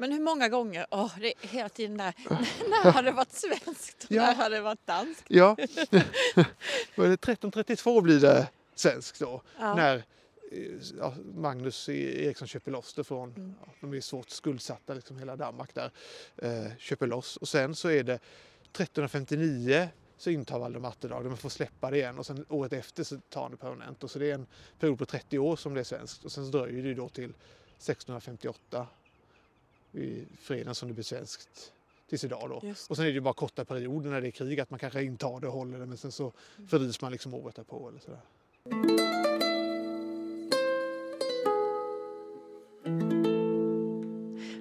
Men 0.00 0.12
hur 0.12 0.20
många 0.20 0.48
gånger? 0.48 0.86
Åh, 0.90 1.12
det 1.20 1.26
är 1.42 1.48
hela 1.48 1.68
tiden 1.68 1.96
där. 1.96 2.14
när 2.70 2.92
har 2.92 3.02
det 3.02 3.12
varit 3.12 3.32
svenskt 3.32 4.04
och 4.04 4.12
Ja. 4.12 4.22
när 4.22 4.34
har 4.34 4.50
det 4.50 4.60
varit 4.60 4.86
danskt? 4.86 5.24
Ja, 5.28 5.56
Vad 6.96 7.06
är 7.06 7.10
det 7.10 7.14
1332 7.14 8.00
blir 8.00 8.20
det 8.20 8.48
svenskt 8.74 9.20
då. 9.20 9.42
Ja. 9.58 9.74
När 9.74 9.96
eh, 9.96 10.02
ja, 10.98 11.14
Magnus 11.34 11.88
E- 11.88 12.24
Eriksson 12.26 12.48
köper 12.48 12.70
loss 12.70 12.94
det 12.94 13.04
från, 13.04 13.30
Mm. 13.34 13.54
de 13.80 13.94
är 13.94 14.00
svårt 14.00 14.30
skuldsatta, 14.30 14.94
liksom 14.94 15.18
hela 15.18 15.36
Danmark 15.36 15.74
där, 15.74 15.90
eh, 16.36 16.76
köper 16.78 17.06
loss. 17.06 17.36
Och 17.36 17.48
sen 17.48 17.74
så 17.74 17.88
är 17.90 18.02
det 18.04 18.18
1359 18.72 19.88
så 20.16 20.30
intar 20.30 20.58
Valdemar 20.58 20.88
Atterdag, 20.88 21.24
man 21.24 21.36
får 21.36 21.48
släppa 21.48 21.90
det 21.90 21.96
igen 21.96 22.18
och 22.18 22.26
sen 22.26 22.44
året 22.48 22.72
efter 22.72 23.04
så 23.04 23.16
tar 23.28 23.42
han 23.42 23.50
det 23.50 23.56
permanent. 23.56 24.04
Och 24.04 24.10
så 24.10 24.18
det 24.18 24.30
är 24.30 24.34
en 24.34 24.46
period 24.78 24.98
på 24.98 25.06
30 25.06 25.38
år 25.38 25.56
som 25.56 25.74
det 25.74 25.80
är 25.80 25.84
svenskt 25.84 26.24
och 26.24 26.32
sen 26.32 26.44
så 26.52 26.58
dröjer 26.58 26.82
det 26.82 26.88
ju 26.88 26.94
då 26.94 27.08
till 27.08 27.32
1658 27.78 28.86
i 29.92 30.24
freden 30.40 30.74
som 30.74 30.88
det 30.88 30.94
blir 30.94 31.04
svenskt 31.04 31.72
tills 32.08 32.24
idag 32.24 32.48
då. 32.50 32.74
Och 32.88 32.96
sen 32.96 33.04
är 33.04 33.08
det 33.08 33.14
ju 33.14 33.20
bara 33.20 33.34
korta 33.34 33.64
perioder 33.64 34.10
när 34.10 34.20
det 34.20 34.28
är 34.28 34.30
krig 34.30 34.60
att 34.60 34.70
man 34.70 34.78
kanske 34.78 35.02
intar 35.02 35.40
det 35.40 35.46
och 35.46 35.52
håller 35.52 35.78
det 35.78 35.86
men 35.86 35.96
sen 35.96 36.12
så 36.12 36.32
fördrivs 36.68 37.00
man 37.00 37.12
liksom 37.12 37.34
året 37.34 37.56
därpå 37.56 37.88
eller 37.88 38.00
sådär. 38.00 38.20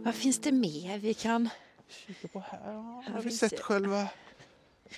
Vad 0.04 0.16
finns 0.16 0.40
det 0.40 0.52
mer 0.52 0.98
vi 0.98 1.14
kan... 1.14 1.50
Kika 1.88 2.28
på 2.28 2.40
här, 2.40 2.60
ja, 2.74 3.04
Här 3.06 3.14
har 3.14 3.22
vi 3.22 3.32
sett 3.32 3.52
det. 3.52 3.64
själva 3.64 4.08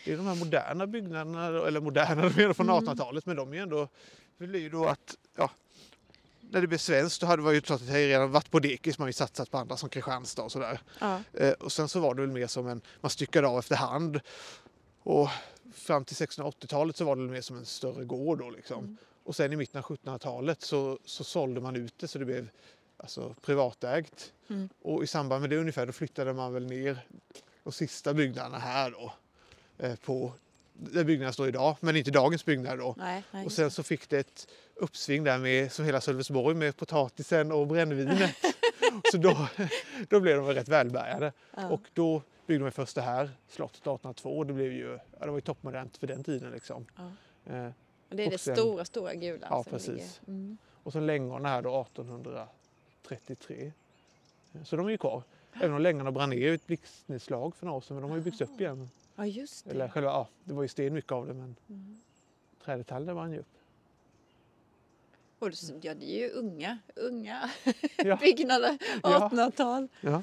det 0.06 0.14
är 0.14 0.18
de 0.18 0.26
här 0.26 0.36
moderna 0.36 0.88
byggnaderna, 0.88 1.68
eller 1.68 1.82
moderna 1.82 2.22
de 2.30 2.36
menar 2.36 2.54
från 2.54 2.70
Mm. 2.70 2.84
1800-talet 2.84 3.26
men 3.26 3.36
de 3.36 3.52
är 3.52 3.56
ju 3.56 3.62
ändå, 3.62 3.88
det 4.38 4.48
blir 4.48 4.60
ju 4.60 4.70
då 4.70 4.86
att, 4.86 5.18
ja, 5.36 5.52
när 6.52 6.62
det 6.62 6.68
blev 6.68 6.78
svenskt 6.78 7.22
då 7.22 7.28
hade 7.28 7.44
det 7.44 7.54
ju 7.54 7.62
klart 7.62 7.82
att 7.82 7.88
det 7.88 8.08
redan 8.08 8.32
varit 8.32 8.52
på 8.52 8.60
dekis, 8.60 8.98
man 8.98 9.04
har 9.04 9.10
ju 9.10 9.14
satsat 9.14 9.52
på 9.52 9.58
andra 9.58 9.78
som 9.78 9.90
Kristianstad 9.90 10.44
och 10.44 10.52
sådär. 10.52 10.82
Ja. 11.00 11.20
Eh, 11.34 11.52
och 11.52 11.72
sen 11.72 11.90
så 11.90 12.00
var 12.00 12.16
det 12.16 12.22
väl 12.22 12.32
mer 12.32 12.48
som 12.48 12.68
en, 12.68 12.82
man 13.02 13.10
styckade 13.10 13.48
av 13.48 13.60
efterhand. 13.60 14.20
Och 15.04 15.30
fram 15.74 16.06
till 16.06 16.16
1680-talet 16.16 16.98
så 16.98 17.06
var 17.06 17.16
det 17.16 17.22
mer 17.22 17.42
som 17.42 17.58
en 17.58 17.66
större 17.66 18.06
gård 18.06 18.40
då 18.40 18.50
liksom. 18.50 18.84
Mm. 18.84 18.98
Och 19.24 19.36
sen 19.36 19.54
i 19.54 19.56
mitten 19.56 19.80
av 19.80 19.86
1700-talet 19.86 20.62
så, 20.62 21.00
så 21.06 21.24
sålde 21.24 21.62
man 21.62 21.76
ut 21.76 21.94
det 21.98 22.08
så 22.08 22.20
det 22.20 22.26
blev 22.26 22.50
alltså, 22.98 23.36
privatägt. 23.42 24.34
Mm. 24.50 24.70
Och 24.82 25.04
i 25.04 25.08
samband 25.08 25.42
med 25.42 25.50
det 25.50 25.58
ungefär 25.58 25.86
då 25.86 25.92
flyttade 25.92 26.34
man 26.34 26.54
väl 26.54 26.66
ner 26.66 27.06
de 27.64 27.74
sista 27.74 28.14
byggnaderna 28.14 28.60
här 28.60 28.92
då. 28.92 29.14
Eh, 29.78 29.96
på 29.96 30.34
där 30.90 31.04
byggnaden 31.04 31.34
står 31.34 31.48
idag, 31.48 31.78
men 31.80 31.96
inte 31.96 32.12
dagens 32.12 32.46
byggnad 32.46 32.80
då. 32.80 32.96
Nej, 32.98 33.24
nej, 33.32 33.46
Och 33.46 33.52
sen 33.52 33.72
så 33.72 33.84
fick 33.84 34.10
det 34.10 34.20
ett 34.20 34.48
uppsving 34.76 35.24
där 35.24 35.38
med, 35.38 35.72
som 35.72 35.86
hela 35.86 36.02
Sölvesborg 36.02 36.56
med 36.56 36.78
potatisen 36.78 37.52
och 37.52 37.68
brännvinet. 37.68 38.36
så 39.12 39.18
då, 39.18 39.48
då 40.10 40.20
blev 40.20 40.38
de 40.38 40.46
rätt 40.48 40.68
välbärgade. 40.70 41.34
Ja. 41.56 41.70
Och 41.70 41.82
då 41.94 42.22
byggde 42.48 42.66
de 42.66 42.72
först 42.72 42.96
det 42.96 43.02
här 43.02 43.30
slottet 43.50 43.76
1802. 43.78 44.44
Det, 44.44 44.54
blev 44.54 44.72
ju, 44.74 45.00
ja, 45.20 45.26
det 45.26 45.28
var 45.32 45.38
ju 45.38 45.42
toppmodernt 45.42 45.98
för 45.98 46.08
den 46.08 46.24
tiden. 46.24 46.52
Liksom. 46.52 46.86
Ja. 46.98 47.04
Eh, 47.56 47.66
Och 48.10 48.16
det 48.16 48.24
är 48.24 48.28
och 48.28 48.32
det 48.32 48.38
sen- 48.38 48.56
stora, 48.56 48.86
stora 48.86 49.14
gula. 49.14 49.48
Ja, 49.50 49.64
precis. 49.70 50.22
Mm. 50.28 50.58
och 50.84 50.94
sen 50.94 51.06
längorna 51.06 51.50
här 51.50 51.62
då 51.62 51.82
1833. 51.82 53.72
Eh, 54.54 54.64
Så 54.64 54.76
de 54.76 54.86
är 54.88 54.92
ju 54.92 54.98
kvar. 54.98 55.24
Även 55.54 55.74
om 55.74 55.82
längorna 55.82 56.12
brann 56.12 56.30
ner 56.30 56.38
i 56.38 56.54
ett 56.54 56.68
blixtnedslag 56.68 57.56
för 57.56 57.66
några 57.66 57.78
år 57.78 57.82
sedan, 57.82 57.96
men 57.96 58.02
de 58.02 58.10
har 58.12 58.18
ju 58.18 58.24
byggts 58.24 58.42
upp 58.42 58.62
igen. 58.62 58.90
Ja, 59.22 59.26
just 59.28 59.66
det. 59.66 59.72
Eller 59.72 59.90
själva, 59.90 60.10
ja, 60.10 60.28
det 60.44 60.54
var 60.54 60.62
ju 60.62 60.68
sten 60.68 60.94
mycket 60.94 61.12
av 61.12 61.28
det, 61.28 61.34
men 61.34 61.56
Mm. 61.70 62.02
trädetaljer 62.66 63.14
brann 63.14 63.32
ju 63.32 63.40
upp. 63.40 63.48
Och 65.40 65.50
det, 65.50 65.58
ja, 65.82 65.94
det 65.94 66.06
är 66.12 66.20
ju 66.20 66.30
unga, 66.30 66.78
unga 66.96 67.50
Ja. 67.98 68.16
byggnader, 68.16 68.78
Ja. 69.04 69.30
1800-tal. 69.30 69.88
Ja. 70.02 70.22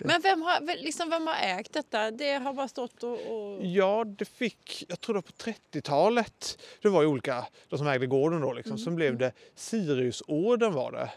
Men 0.00 0.20
vem 0.20 0.42
har, 0.42 0.76
liksom, 0.82 1.10
vem 1.10 1.26
har 1.26 1.34
ägt 1.34 1.72
detta? 1.72 2.10
Det 2.10 2.32
har 2.32 2.52
bara 2.52 2.68
stått 2.68 3.02
och... 3.02 3.12
och... 3.12 3.64
Ja, 3.66 4.04
det 4.04 4.24
fick, 4.24 4.84
jag 4.88 5.00
tror 5.00 5.14
det 5.14 5.16
var 5.16 5.22
på 5.52 5.60
30-talet. 5.78 6.58
Det 6.82 6.88
var 6.88 7.02
ju 7.02 7.08
olika, 7.08 7.46
de 7.68 7.78
som 7.78 7.86
ägde 7.86 8.06
gården 8.06 8.40
då 8.40 8.52
liksom. 8.52 8.78
Sen 8.78 8.96
blev 8.96 9.18
det 9.18 9.32
Siriusorden 9.54 10.72
var 10.72 10.92
det. 10.92 11.10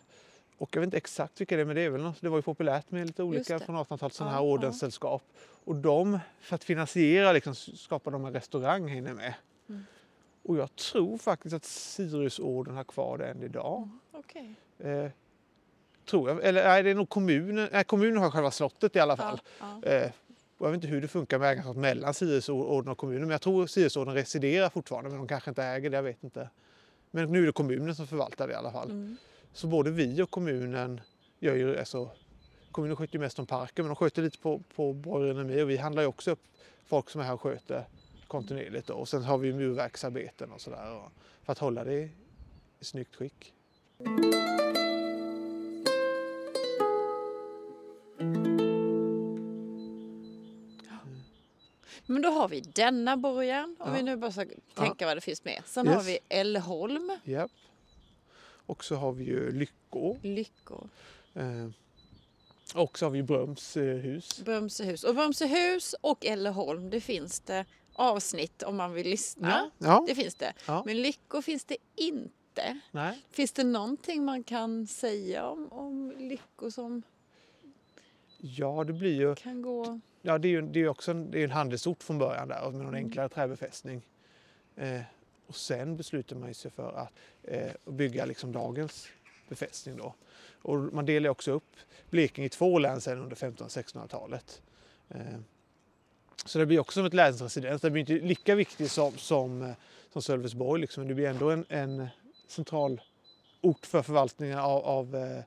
Och 0.58 0.70
jag 0.76 0.82
vet 0.82 0.88
inte 0.88 0.98
exakt 0.98 1.42
vilka 1.42 1.56
det 1.56 1.62
är, 1.62 1.66
men 1.66 1.76
det 1.76 1.82
är 1.82 1.90
väl 1.90 2.02
något, 2.02 2.22
det 2.22 2.30
var 2.30 2.38
ju 2.38 2.42
populärt 2.42 2.92
med 2.92 3.08
lite 3.08 3.24
olika 3.24 3.60
från 3.60 3.76
1800-talet 3.76 4.14
sådana 4.14 4.32
här 4.32 4.40
ja. 4.40 4.44
ordenssällskap. 4.44 5.24
Och 5.64 5.76
de, 5.76 6.20
för 6.40 6.56
att 6.56 6.64
finansiera 6.64 7.32
liksom, 7.32 7.56
skapade 7.56 8.16
de 8.16 8.26
en 8.26 8.34
restaurang 8.34 8.88
här 8.88 8.98
inne 8.98 9.14
med. 9.14 9.34
Mm. 9.70 9.86
Och 10.44 10.58
jag 10.58 10.76
tror 10.76 11.18
faktiskt 11.18 11.56
att 11.56 11.66
Siriusorden 11.66 12.76
har 12.76 12.84
kvar 12.84 13.18
det 13.18 13.28
än 13.28 13.44
idag. 13.44 13.90
Okej. 14.12 14.56
Eh, 14.80 15.08
tror 16.06 16.30
jag. 16.30 16.44
Eller 16.44 16.64
nej, 16.64 16.84
det 16.84 16.90
är 16.90 16.96
nog 16.96 17.10
kommunen. 17.10 17.70
Nej, 17.72 17.84
kommunen 17.84 18.18
har 18.18 18.32
själva 18.32 18.52
slottet 18.52 18.96
i 18.96 19.00
alla 19.00 19.18
fall. 19.18 19.42
Ja, 19.60 19.80
ja. 19.84 19.90
Eh, 19.90 20.12
jag 20.58 20.68
vet 20.68 20.76
inte 20.76 20.88
hur 20.88 21.02
det 21.02 21.08
funkar 21.08 21.40
med 21.40 21.52
ägarskap 21.52 21.76
mellan 21.76 22.14
Siriusorden 22.14 22.92
och 22.92 22.98
kommunen. 22.98 23.22
Men 23.22 23.32
jag 23.32 23.42
tror 23.42 23.68
Siriusorden 23.68 24.14
residerar 24.14 24.70
fortfarande. 24.70 25.10
Men 25.10 25.20
de 25.20 25.28
kanske 25.28 25.52
inte 25.52 25.64
äger 25.64 25.90
det, 25.90 25.96
jag 25.96 26.04
vet 26.04 26.24
inte. 26.24 26.50
Men 27.12 27.32
nu 27.32 27.42
är 27.42 27.46
det 27.46 27.52
kommunen 27.52 27.96
som 27.96 28.08
förvaltar 28.08 28.48
det 28.48 28.54
i 28.54 28.56
alla 28.56 28.72
fall. 28.72 28.90
Mm. 28.90 29.18
Så 29.56 29.68
både 29.68 29.92
vi 29.92 30.22
och 30.22 30.30
kommunen 30.32 31.02
gör 31.40 31.56
ju, 31.56 31.78
alltså, 31.80 32.10
kommunen 32.72 32.96
sköter 32.96 33.14
ju 33.14 33.20
mest 33.20 33.40
om 33.40 33.46
parken 33.46 33.86
men 33.86 33.90
de 33.90 33.96
sköter 33.96 34.22
lite 34.22 34.38
på, 34.38 34.62
på 34.76 34.94
Borg 34.94 35.30
Renommé 35.30 35.62
och 35.62 35.70
vi 35.70 35.78
handlar 35.78 36.02
ju 36.04 36.08
också 36.08 36.32
upp 36.32 36.44
folk 36.86 37.10
som 37.10 37.22
är 37.22 37.26
här 37.26 37.34
och 37.34 37.42
sköter 37.42 37.86
kontinuerligt. 38.28 38.88
Då. 38.88 38.94
Och 38.94 39.08
sen 39.10 39.24
har 39.24 39.38
vi 39.38 39.54
murverksarbeten 39.54 40.52
och 40.52 40.62
sådär 40.62 41.02
för 41.44 41.52
att 41.52 41.60
hålla 41.60 41.84
det 41.84 41.94
i, 41.94 42.10
snyggt 42.82 43.16
skick. 43.16 43.54
Men 52.06 52.22
då 52.22 52.30
har 52.30 52.48
vi 52.48 52.62
denna 52.62 53.18
borgen, 53.18 53.76
om 53.80 53.90
Ja. 53.90 53.94
vi 53.96 54.04
nu 54.04 54.16
bara 54.16 54.32
ska 54.32 54.46
tänka 54.76 55.06
vad 55.06 55.18
det 55.18 55.22
finns 55.22 55.44
med. 55.46 55.62
Sen 55.66 55.86
Yes. 55.88 55.96
har 55.96 56.04
vi 56.04 56.20
Ellholm, 56.30 57.12
Japp. 57.24 57.52
Och 58.66 58.84
så 58.84 58.96
har 58.96 59.12
vi 59.12 59.24
ju 59.24 59.52
Lyckå. 59.52 60.18
Lyckor, 60.22 60.90
Eh, 61.34 61.70
och 62.76 63.00
så 63.00 63.06
har 63.06 63.10
vi 63.12 63.24
Bröms 63.24 63.78
eh, 63.78 63.84
hus. 63.84 64.42
Brömsehus. 64.46 65.04
Och 65.04 65.16
Brömsehus 65.16 65.96
och 66.02 66.26
Ellholm, 66.26 66.90
det 66.90 67.02
finns 67.02 67.40
det 67.40 67.66
avsnitt 67.94 68.64
om 68.64 68.76
man 68.78 68.94
vill 68.94 69.08
lyssna. 69.10 69.72
Ja, 69.78 70.04
Det 70.08 70.16
finns 70.16 70.36
det. 70.36 70.54
Ja. 70.68 70.84
Men 70.86 71.02
Lyckor 71.02 71.42
finns 71.42 71.66
det 71.66 71.78
inte. 71.96 72.80
nej. 72.92 73.22
Finns 73.32 73.52
det 73.52 73.64
någonting 73.64 74.26
man 74.26 74.44
kan 74.44 74.88
säga 74.88 75.48
om, 75.48 75.68
om 75.72 76.14
Lyckor 76.20 76.70
som 76.70 77.04
Ja, 78.38 78.84
det 78.84 78.94
blir 78.94 79.16
ju... 79.16 79.36
kan 79.36 79.62
gå... 79.62 80.00
Ja, 80.22 80.38
det 80.38 80.48
är 80.48 80.50
ju 80.50 80.62
det 80.62 80.80
är 80.80 80.88
också 80.88 81.12
en, 81.12 81.32
det 81.32 81.40
är 81.40 81.44
en 81.44 81.52
handelsort 81.52 82.04
från 82.04 82.18
början 82.18 82.48
där 82.48 82.64
med 82.64 82.74
någon 82.74 82.82
Mm. 82.88 82.96
enklare 83.06 83.30
träbefästning. 83.30 84.02
Eh, 84.76 85.02
och 85.48 85.56
sen 85.56 85.98
beslutar 85.98 86.36
man 86.36 86.54
sig 86.54 86.72
för 86.72 86.94
att 86.94 87.12
eh, 87.44 87.72
bygga 87.86 88.26
liksom 88.26 88.52
dagens 88.52 89.08
befästning 89.50 89.98
då. 89.98 90.16
Och 90.62 90.78
man 90.78 91.06
delar 91.06 91.30
också 91.30 91.52
upp 91.52 91.76
Blekinge 92.10 92.46
i 92.46 92.50
två 92.50 92.80
län 92.80 93.02
sen 93.02 93.20
under 93.20 93.36
1500-1600-talet. 93.36 94.62
Eh, 95.10 95.40
så 96.46 96.60
det 96.60 96.66
blir 96.66 96.80
också 96.80 97.00
som 97.00 97.06
ett 97.06 97.14
länsresidens. 97.14 97.82
Det 97.82 97.92
blir 97.92 98.00
inte 98.00 98.26
lika 98.26 98.56
viktigt 98.56 98.92
som, 98.92 99.18
som, 99.18 99.62
eh, 99.62 99.72
som 100.14 100.22
Sölvesborg 100.22 100.82
liksom, 100.82 101.02
men 101.02 101.08
det 101.08 101.14
blir 101.14 101.30
ändå 101.30 101.50
en, 101.50 101.66
en 101.70 102.08
central 102.48 103.02
ort 103.62 103.86
för 103.86 104.02
förvaltningen 104.02 104.60
av, 104.60 104.86
av 104.86 105.16
eh, 105.16 105.44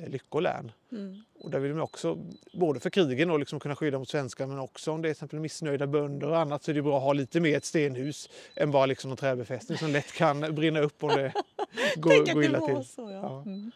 eh, 0.00 0.08
Lyckå 0.08 0.40
län. 0.40 0.72
Mm. 0.92 1.22
Och 1.38 1.50
där 1.50 1.58
vill 1.58 1.72
man 1.72 1.80
också, 1.80 2.18
både 2.52 2.80
för 2.80 2.90
krigen 2.90 3.30
och 3.30 3.38
liksom 3.38 3.60
kunna 3.60 3.76
skydda 3.76 3.98
mot 3.98 4.08
svenskar 4.08 4.46
men 4.46 4.58
också 4.58 4.92
om 4.92 5.02
det 5.02 5.08
är 5.08 5.10
exempel 5.10 5.40
missnöjda 5.40 5.86
bönder 5.86 6.28
och 6.28 6.38
annat 6.38 6.62
så 6.62 6.70
är 6.70 6.74
det 6.74 6.82
bra 6.82 6.96
att 6.96 7.02
ha 7.02 7.12
lite 7.12 7.40
mer 7.40 7.56
ett 7.56 7.64
stenhus 7.64 8.28
än 8.54 8.70
bara 8.70 8.86
liksom 8.86 9.10
någon 9.10 9.16
träbefästning 9.16 9.78
som 9.78 9.90
lätt 9.90 10.12
kan 10.12 10.54
brinna 10.54 10.80
upp 10.80 11.04
om 11.04 11.08
det 11.08 11.32
Tänk 11.94 12.04
går, 12.04 12.22
att 12.22 12.32
går 12.32 12.44
illa 12.44 12.60
till. 12.60 12.84
så, 12.84 13.02
ja. 13.02 13.20
Ja. 13.22 13.42
Mm. 13.42 13.72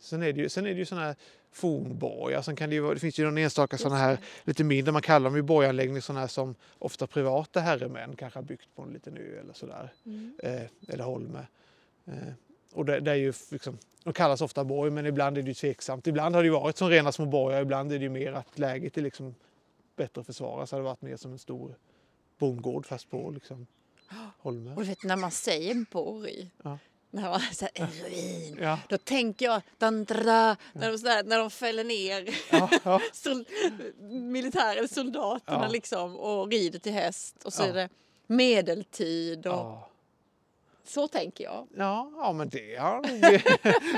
Sen 0.00 0.22
är 0.22 0.32
det 0.32 0.40
ju, 0.40 0.48
sen 0.48 0.66
är 0.66 0.70
det 0.70 0.78
ju 0.78 0.84
sådana 0.84 1.06
här 1.06 1.16
fornborgar. 1.52 2.42
Sen 2.42 2.56
kan 2.56 2.70
det, 2.70 2.74
ju, 2.74 2.94
det 2.94 3.00
finns 3.00 3.18
ju 3.18 3.24
någon 3.24 3.38
enstaka 3.38 3.78
sådana 3.78 3.96
här 3.96 4.18
lite 4.44 4.64
mindre, 4.64 4.92
man 4.92 5.02
kallar 5.02 5.24
dem 5.24 5.36
ju 5.36 5.42
borganläggningar 5.42 6.00
sådana 6.00 6.20
här 6.20 6.28
som 6.28 6.54
ofta 6.78 7.06
privata 7.06 7.60
herremän 7.60 8.16
kanske 8.16 8.38
har 8.38 8.44
byggt 8.44 8.74
på 8.74 8.82
en 8.82 8.92
liten 8.92 9.16
ö 9.16 9.40
eller 9.40 9.52
sådär. 9.52 9.92
Mm. 10.06 10.34
eh, 10.42 10.62
eller 10.88 11.04
Holme. 11.04 11.46
Eh, 12.06 12.32
och 12.72 12.84
det, 12.84 13.00
det 13.00 13.10
är 13.10 13.14
ju 13.14 13.32
liksom, 13.50 13.78
de 14.04 14.12
kallas 14.12 14.40
ofta 14.40 14.64
borg 14.64 14.90
men 14.90 15.06
ibland 15.06 15.38
är 15.38 15.42
det 15.42 15.48
ju 15.48 15.54
tveksamt. 15.54 16.06
Ibland 16.06 16.34
har 16.34 16.42
det 16.42 16.50
varit 16.50 16.76
som 16.76 16.88
rena 16.88 17.12
små 17.12 17.26
borgar, 17.26 17.62
ibland 17.62 17.92
är 17.92 17.98
det 17.98 18.02
ju 18.02 18.10
mer 18.10 18.32
att 18.32 18.58
läget 18.58 18.98
är 18.98 19.02
liksom 19.02 19.34
bättre 19.96 20.20
att 20.20 20.26
försvara. 20.26 20.66
Så 20.66 20.76
har 20.76 20.80
det 20.80 20.84
varit 20.84 21.02
mer 21.02 21.16
som 21.16 21.32
en 21.32 21.38
stor 21.38 21.74
bondgård 22.38 22.86
fast 22.86 23.10
på 23.10 23.30
liksom 23.30 23.66
Holme. 24.38 24.74
Och 24.74 24.88
vet 24.88 25.04
när 25.04 25.16
man 25.16 25.30
säger 25.30 25.84
borg, 25.90 26.50
Ja. 26.62 26.78
när 27.10 27.30
man 27.30 27.40
säger 27.40 27.72
en 27.82 27.90
ruin, 27.90 28.58
Ja, 28.60 28.78
då 28.88 28.98
tänker 28.98 29.46
jag 29.46 29.62
dandra, 29.78 30.56
när, 30.72 30.90
de, 30.92 30.98
sådär, 30.98 31.22
när 31.24 31.38
de 31.38 31.50
fäller 31.50 31.84
ner 31.84 32.28
ja, 32.84 33.00
sol, 33.12 33.44
militärer, 34.10 34.86
soldaterna 34.86 35.68
liksom 35.68 36.16
och 36.16 36.50
rider 36.50 36.78
till 36.78 36.92
häst 36.92 37.44
och 37.44 37.52
så 37.52 37.62
är 37.62 37.72
det 37.72 37.88
medeltid 38.26 39.46
och. 39.46 39.89
Så 40.90 41.08
tänker 41.08 41.44
jag. 41.44 41.66
Ja, 41.76 42.12
ja 42.16 42.32
men 42.32 42.48
det 42.48 42.76
har 42.76 42.96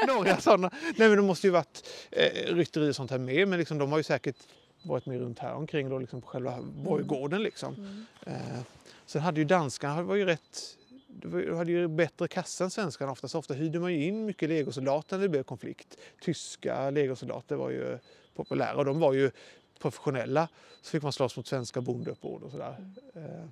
nog 0.06 0.16
några 0.16 0.40
sådana. 0.40 0.70
Nej 0.96 1.08
men 1.08 1.16
det 1.16 1.22
måste 1.22 1.46
ju 1.46 1.50
varit 1.50 1.88
eh, 2.10 2.54
rytteri 2.54 2.90
och 2.90 2.96
sånt 2.96 3.10
här 3.10 3.18
med 3.18 3.48
men 3.48 3.58
liksom, 3.58 3.78
de 3.78 3.90
har 3.90 3.98
ju 3.98 4.04
säkert 4.04 4.36
varit 4.82 5.06
med 5.06 5.20
runt 5.20 5.38
här 5.38 5.54
omkring 5.54 5.88
då 5.88 5.98
liksom 5.98 6.20
på 6.20 6.26
själva 6.26 6.58
borggården 6.62 7.42
liksom. 7.42 7.74
Mm. 7.74 8.06
Eh, 8.26 8.60
sen 9.06 9.22
hade 9.22 9.40
ju 9.40 9.44
danskarna 9.44 10.02
var 10.02 10.14
ju 10.14 10.24
rätt 10.24 10.76
de 11.14 11.56
hade 11.56 11.72
ju 11.72 11.88
bättre 11.88 12.28
kassa 12.28 12.64
än 12.64 12.70
svenskarna 12.70 13.12
ofta. 13.12 13.28
Så 13.28 13.38
ofta 13.38 13.54
hyrde 13.54 13.80
man 13.80 13.92
ju 13.92 14.04
in 14.04 14.26
mycket 14.26 14.48
legosoldater 14.48 15.16
när 15.16 15.22
det 15.22 15.28
blev 15.28 15.42
konflikt. 15.42 15.96
Tyska 16.20 16.90
legosoldater 16.90 17.56
var 17.56 17.70
ju 17.70 17.98
populära 18.34 18.76
och 18.76 18.84
de 18.84 19.00
var 19.00 19.12
ju 19.12 19.30
professionella. 19.78 20.48
Så 20.82 20.90
fick 20.90 21.02
man 21.02 21.12
slåss 21.12 21.36
mot 21.36 21.46
svenska 21.46 21.80
bondeuppbåd 21.80 22.42
och 22.42 22.50
sådär. 22.50 22.92
Eh, 23.14 23.48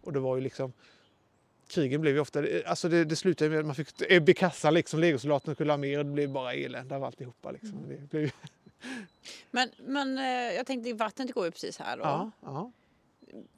och 0.00 0.12
det 0.12 0.20
var 0.20 0.36
ju 0.36 0.42
liksom 0.42 0.72
krigen 1.68 2.00
blev 2.00 2.14
ju 2.14 2.20
ofta, 2.20 2.44
alltså 2.66 2.88
det, 2.88 3.04
det 3.04 3.16
slutade 3.16 3.50
med 3.50 3.58
att 3.58 3.66
man 3.66 3.74
fick 3.74 3.88
ebba 4.08 4.30
i 4.30 4.34
kassan 4.34 4.74
liksom. 4.74 5.00
Legosoldaterna 5.00 5.54
skulle 5.54 5.72
ha 5.72 5.76
mer 5.76 5.98
och 5.98 6.04
det 6.04 6.12
blev 6.12 6.30
bara 6.30 6.54
elände 6.54 6.96
av 6.96 7.04
alltihopa 7.04 7.50
liksom. 7.50 7.88
Det 7.88 8.10
blev, 8.10 8.30
Men, 9.50 9.70
men 9.78 10.18
eh, 10.18 10.24
jag 10.56 10.66
tänkte 10.66 10.92
vattnet 10.92 11.34
går 11.34 11.44
ju 11.44 11.50
precis 11.50 11.78
här 11.78 11.96
då. 11.96 12.02
ja, 12.02 12.30
ja. 12.42 12.72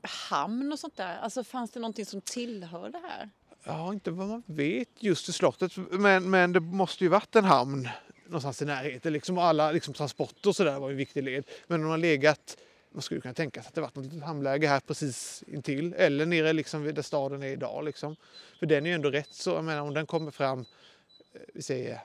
Hamn 0.03 0.73
och 0.73 0.79
sånt 0.79 0.97
där, 0.97 1.17
alltså 1.17 1.45
fanns 1.45 1.71
det 1.71 1.81
någonting 1.81 2.07
som 2.07 2.21
tillhör 2.21 2.91
det 2.91 3.01
här? 3.09 3.31
Ja, 3.65 3.93
inte 3.93 4.11
vad 4.11 4.29
man 4.29 4.43
vet 4.47 4.89
just 4.99 5.29
i 5.29 5.33
slottet. 5.33 5.73
Men, 5.91 6.31
men 6.31 6.53
det 6.53 6.61
måste 6.61 7.05
ju 7.05 7.11
varit 7.11 7.37
en 7.37 7.45
hamn 7.45 7.89
någonstans 8.27 8.63
i 8.63 8.65
närheten. 8.65 9.13
Liksom 9.13 9.39
alla 9.39 9.73
liksom, 9.73 9.95
transporter 9.95 10.49
och 10.49 10.57
sådär 10.57 10.79
var 10.79 10.91
en 10.91 10.97
viktig 10.97 11.23
led. 11.23 11.45
Men 11.67 11.81
man 11.81 11.91
har 11.91 11.99
legat, 11.99 12.57
man 12.97 13.03
skulle 13.03 13.21
kunna 13.21 13.35
tänka 13.35 13.63
sig 13.63 13.69
att 13.69 13.75
det 13.75 13.81
varit 13.81 13.95
något 13.95 14.05
litet 14.05 14.23
hamnläge 14.23 14.67
här 14.69 14.81
precis 14.81 15.45
intill. 15.47 15.95
Eller 15.97 16.27
nere 16.27 16.53
liksom 16.53 16.95
där 16.95 17.03
staden 17.03 17.43
är 17.43 17.47
idag. 17.47 17.85
Liksom. 17.85 18.17
För 18.59 18.67
den 18.67 18.87
är 18.87 18.91
ju 18.91 18.95
ändå 18.95 19.11
rätt 19.11 19.33
så, 19.35 19.51
jag 19.51 19.65
menar 19.65 19.81
om 19.83 19.95
den 19.95 20.07
kommer 20.07 20.31
fram, 20.31 20.61
eh, 20.61 21.41
vi 21.55 21.63
säger 21.63 22.01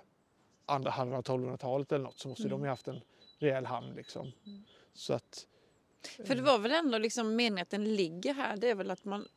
andra 0.66 0.92
halvan 0.92 1.18
av 1.18 1.24
1200-talet 1.24 1.92
eller 1.92 2.04
något 2.04 2.20
så 2.20 2.28
måste 2.28 2.48
de 2.48 2.64
ju 2.64 2.70
haft 2.70 2.88
en 2.88 3.02
rejäl 3.40 3.66
hamn 3.66 3.94
liksom. 3.96 4.32
Så 4.94 5.14
att, 5.14 5.48
För 6.26 6.36
det 6.36 6.42
var 6.42 6.58
väl 6.60 6.72
ändå 6.72 6.98
liksom 6.98 7.36
meningen 7.36 7.62
att 7.62 7.70
den 7.70 7.96
ligger 7.96 8.34
här. 8.34 8.58
Det 8.58 8.70
är 8.70 8.76
väl 8.76 8.92
att 8.92 9.06
man 9.06 9.28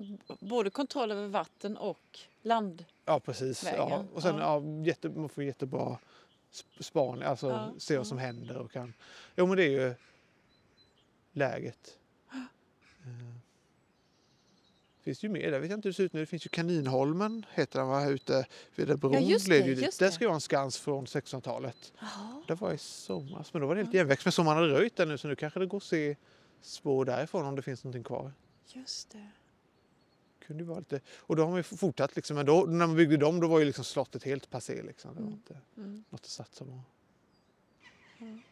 både 0.41 0.71
kontroll 0.71 1.11
över 1.11 1.29
vatten 1.29 1.77
och 1.77 2.19
land. 2.43 2.85
Ja 3.05 3.21
precis. 3.21 3.65
Ja. 3.77 4.05
Och 4.15 4.23
sen 4.23 4.37
Ja. 4.37 4.63
ja. 4.65 4.85
jätte, 4.87 5.09
man 5.09 5.29
får 5.29 5.45
jättebra 5.45 5.99
sp- 6.53 6.83
spaning, 6.83 7.23
alltså 7.25 7.49
Ja, 7.49 7.75
se 7.79 7.97
vad 7.97 8.07
som 8.07 8.19
händer 8.19 8.57
och 8.57 8.73
kan... 8.73 8.95
Jo 9.37 9.47
men 9.47 9.57
det 9.57 9.65
är 9.65 9.71
ju 9.71 9.95
läget. 11.35 11.99
Eh, 12.33 12.41
finns 15.03 15.23
ju 15.25 15.29
mer, 15.29 15.51
där 15.51 15.59
vet 15.61 15.71
jag 15.71 15.79
inte 15.79 15.89
hur 15.89 15.93
det 15.93 15.97
ser 15.97 16.05
ut 16.05 16.13
nu. 16.13 16.21
Det 16.21 16.27
finns 16.27 16.47
ju 16.47 16.49
Kaninholmen, 16.49 17.47
heter 17.53 17.79
den 17.79 17.89
va, 17.89 18.01
här 18.01 18.11
ute 18.11 18.47
vid 18.75 18.89
där 18.89 18.97
bron 18.97 19.13
Ja, 19.13 19.19
just 19.21 19.49
det, 19.49 19.59
ju 19.59 19.75
just 19.75 19.99
Där 19.99 20.07
det. 20.07 20.13
ska 20.13 20.25
ju 20.25 20.29
vara 20.29 20.35
en 20.35 20.41
skans 20.41 20.79
från 20.79 21.05
1600-talet. 21.07 21.93
Jaha. 22.01 22.43
Det 22.49 22.55
var 22.55 22.73
i 22.73 22.79
somras, 22.79 23.53
men 23.53 23.63
då 23.63 23.69
var 23.69 23.75
det 23.75 23.81
helt 23.83 23.95
igenväxt. 23.95 24.25
Men 24.27 24.33
som 24.33 24.45
man 24.45 24.57
hade 24.57 24.69
röjt 24.69 24.97
den 24.97 25.09
nu 25.09 25.19
så 25.19 25.29
nu 25.29 25.37
kanske 25.37 25.61
det 25.61 25.67
går 25.67 25.77
att 25.79 25.83
se 25.83 26.17
spår 26.61 27.05
därifrån 27.05 27.47
om 27.47 27.57
det 27.57 27.63
finns 27.63 27.85
någonting 27.85 28.05
kvar. 28.05 28.33
Just 28.67 29.11
det. 29.11 29.31
Kunde 30.47 30.63
ju 30.63 30.69
vara 30.69 30.79
lite... 30.79 31.01
Och 31.17 31.37
då 31.37 31.43
har 31.43 31.49
man 31.51 31.57
ju 31.59 31.63
fortsatt 31.63 32.17
liksom, 32.17 32.37
men 32.37 32.47
då, 32.47 32.65
när 32.65 32.87
man 32.87 32.97
byggde 32.97 33.17
dem 33.17 33.41
då 33.41 33.49
var 33.49 33.59
ju 33.59 33.65
liksom 33.65 33.85
slottet 33.85 34.23
helt 34.25 34.51
passé 34.51 34.83
liksom. 34.83 35.15
Det 35.15 35.21
var 35.21 35.27
Mm. 35.29 35.33
inte 35.39 35.59
Mm. 35.77 36.05
något 36.11 36.21
att 36.21 36.27
satsa 36.27 36.65
på. 36.65 36.81
Mm. 38.19 38.43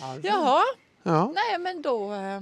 Ja, 0.00 0.18
det- 0.22 0.28
Jaha, 0.28 0.62
Ja. 1.02 1.32
nej 1.34 1.58
men 1.60 1.82
då 1.82 2.12
eh, 2.12 2.40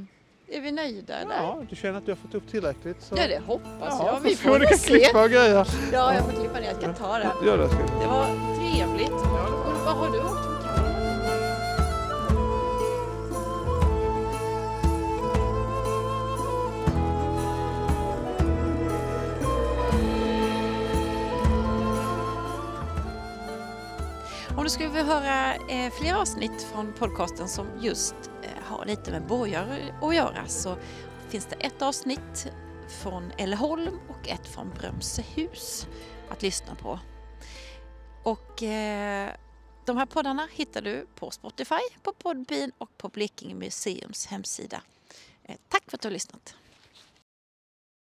är 0.56 0.60
vi 0.60 0.72
nöjda 0.72 1.14
där. 1.14 1.26
ja, 1.36 1.62
du 1.70 1.76
känner 1.76 1.98
att 1.98 2.06
du 2.06 2.10
har 2.12 2.16
fått 2.16 2.34
upp 2.34 2.50
tillräckligt? 2.50 3.02
Så... 3.02 3.14
Ja, 3.18 3.26
det 3.28 3.38
hoppas 3.46 3.70
Ja, 3.80 4.10
jag. 4.14 4.20
Vi 4.20 4.36
får 4.36 4.50
väl 4.58 4.68
kan 4.68 4.78
se. 4.78 4.88
klippa 4.88 5.22
och 5.24 5.30
grejer. 5.30 5.68
Ja, 5.92 6.14
jag 6.14 6.24
får 6.24 6.32
klippa 6.32 6.60
ner. 6.60 6.66
Jag 6.66 6.76
ska 6.76 6.92
ta 6.92 7.18
det. 7.18 7.30
Ja, 7.46 7.56
det 7.56 7.68
ska 7.68 7.78
du. 7.78 8.00
Det 8.00 8.06
var 8.06 8.26
trevligt. 8.56 9.10
Och 9.12 9.84
vad 9.84 9.94
har 9.96 10.10
du 10.12 10.18
åkt 10.18 10.34
med? 10.44 10.54
Om 24.56 24.64
du 24.64 24.70
skulle 24.70 24.88
vilja 24.88 25.04
höra 25.04 25.54
eh, 25.54 25.92
fler 25.92 26.14
avsnitt 26.14 26.62
från 26.72 26.92
podcasten 26.92 27.48
som 27.48 27.66
just 27.80 28.14
har 28.84 28.96
lite 28.96 29.10
med 29.10 29.26
borgar 29.26 29.92
att 30.02 30.14
göra 30.14 30.46
så 30.46 30.76
finns 31.28 31.46
det 31.46 31.56
ett 31.56 31.82
avsnitt 31.82 32.52
från 33.02 33.32
Elleholm 33.38 34.00
och 34.08 34.28
ett 34.28 34.48
från 34.48 34.70
Brömsehus 34.70 35.86
att 36.28 36.42
lyssna 36.42 36.74
på. 36.74 36.98
Och 38.22 38.62
eh, 38.62 39.32
de 39.84 39.96
här 39.96 40.06
poddarna 40.06 40.48
hittar 40.52 40.82
du 40.82 41.06
på 41.14 41.30
Spotify, 41.30 41.80
på 42.02 42.12
Podbean 42.12 42.72
och 42.78 42.98
på 42.98 43.08
Blekinge 43.08 43.54
Museums 43.54 44.26
hemsida. 44.26 44.82
Eh, 45.44 45.56
tack 45.68 45.82
för 45.90 45.96
att 45.96 46.00
du 46.00 46.08
har 46.08 46.12
lyssnat. 46.12 46.56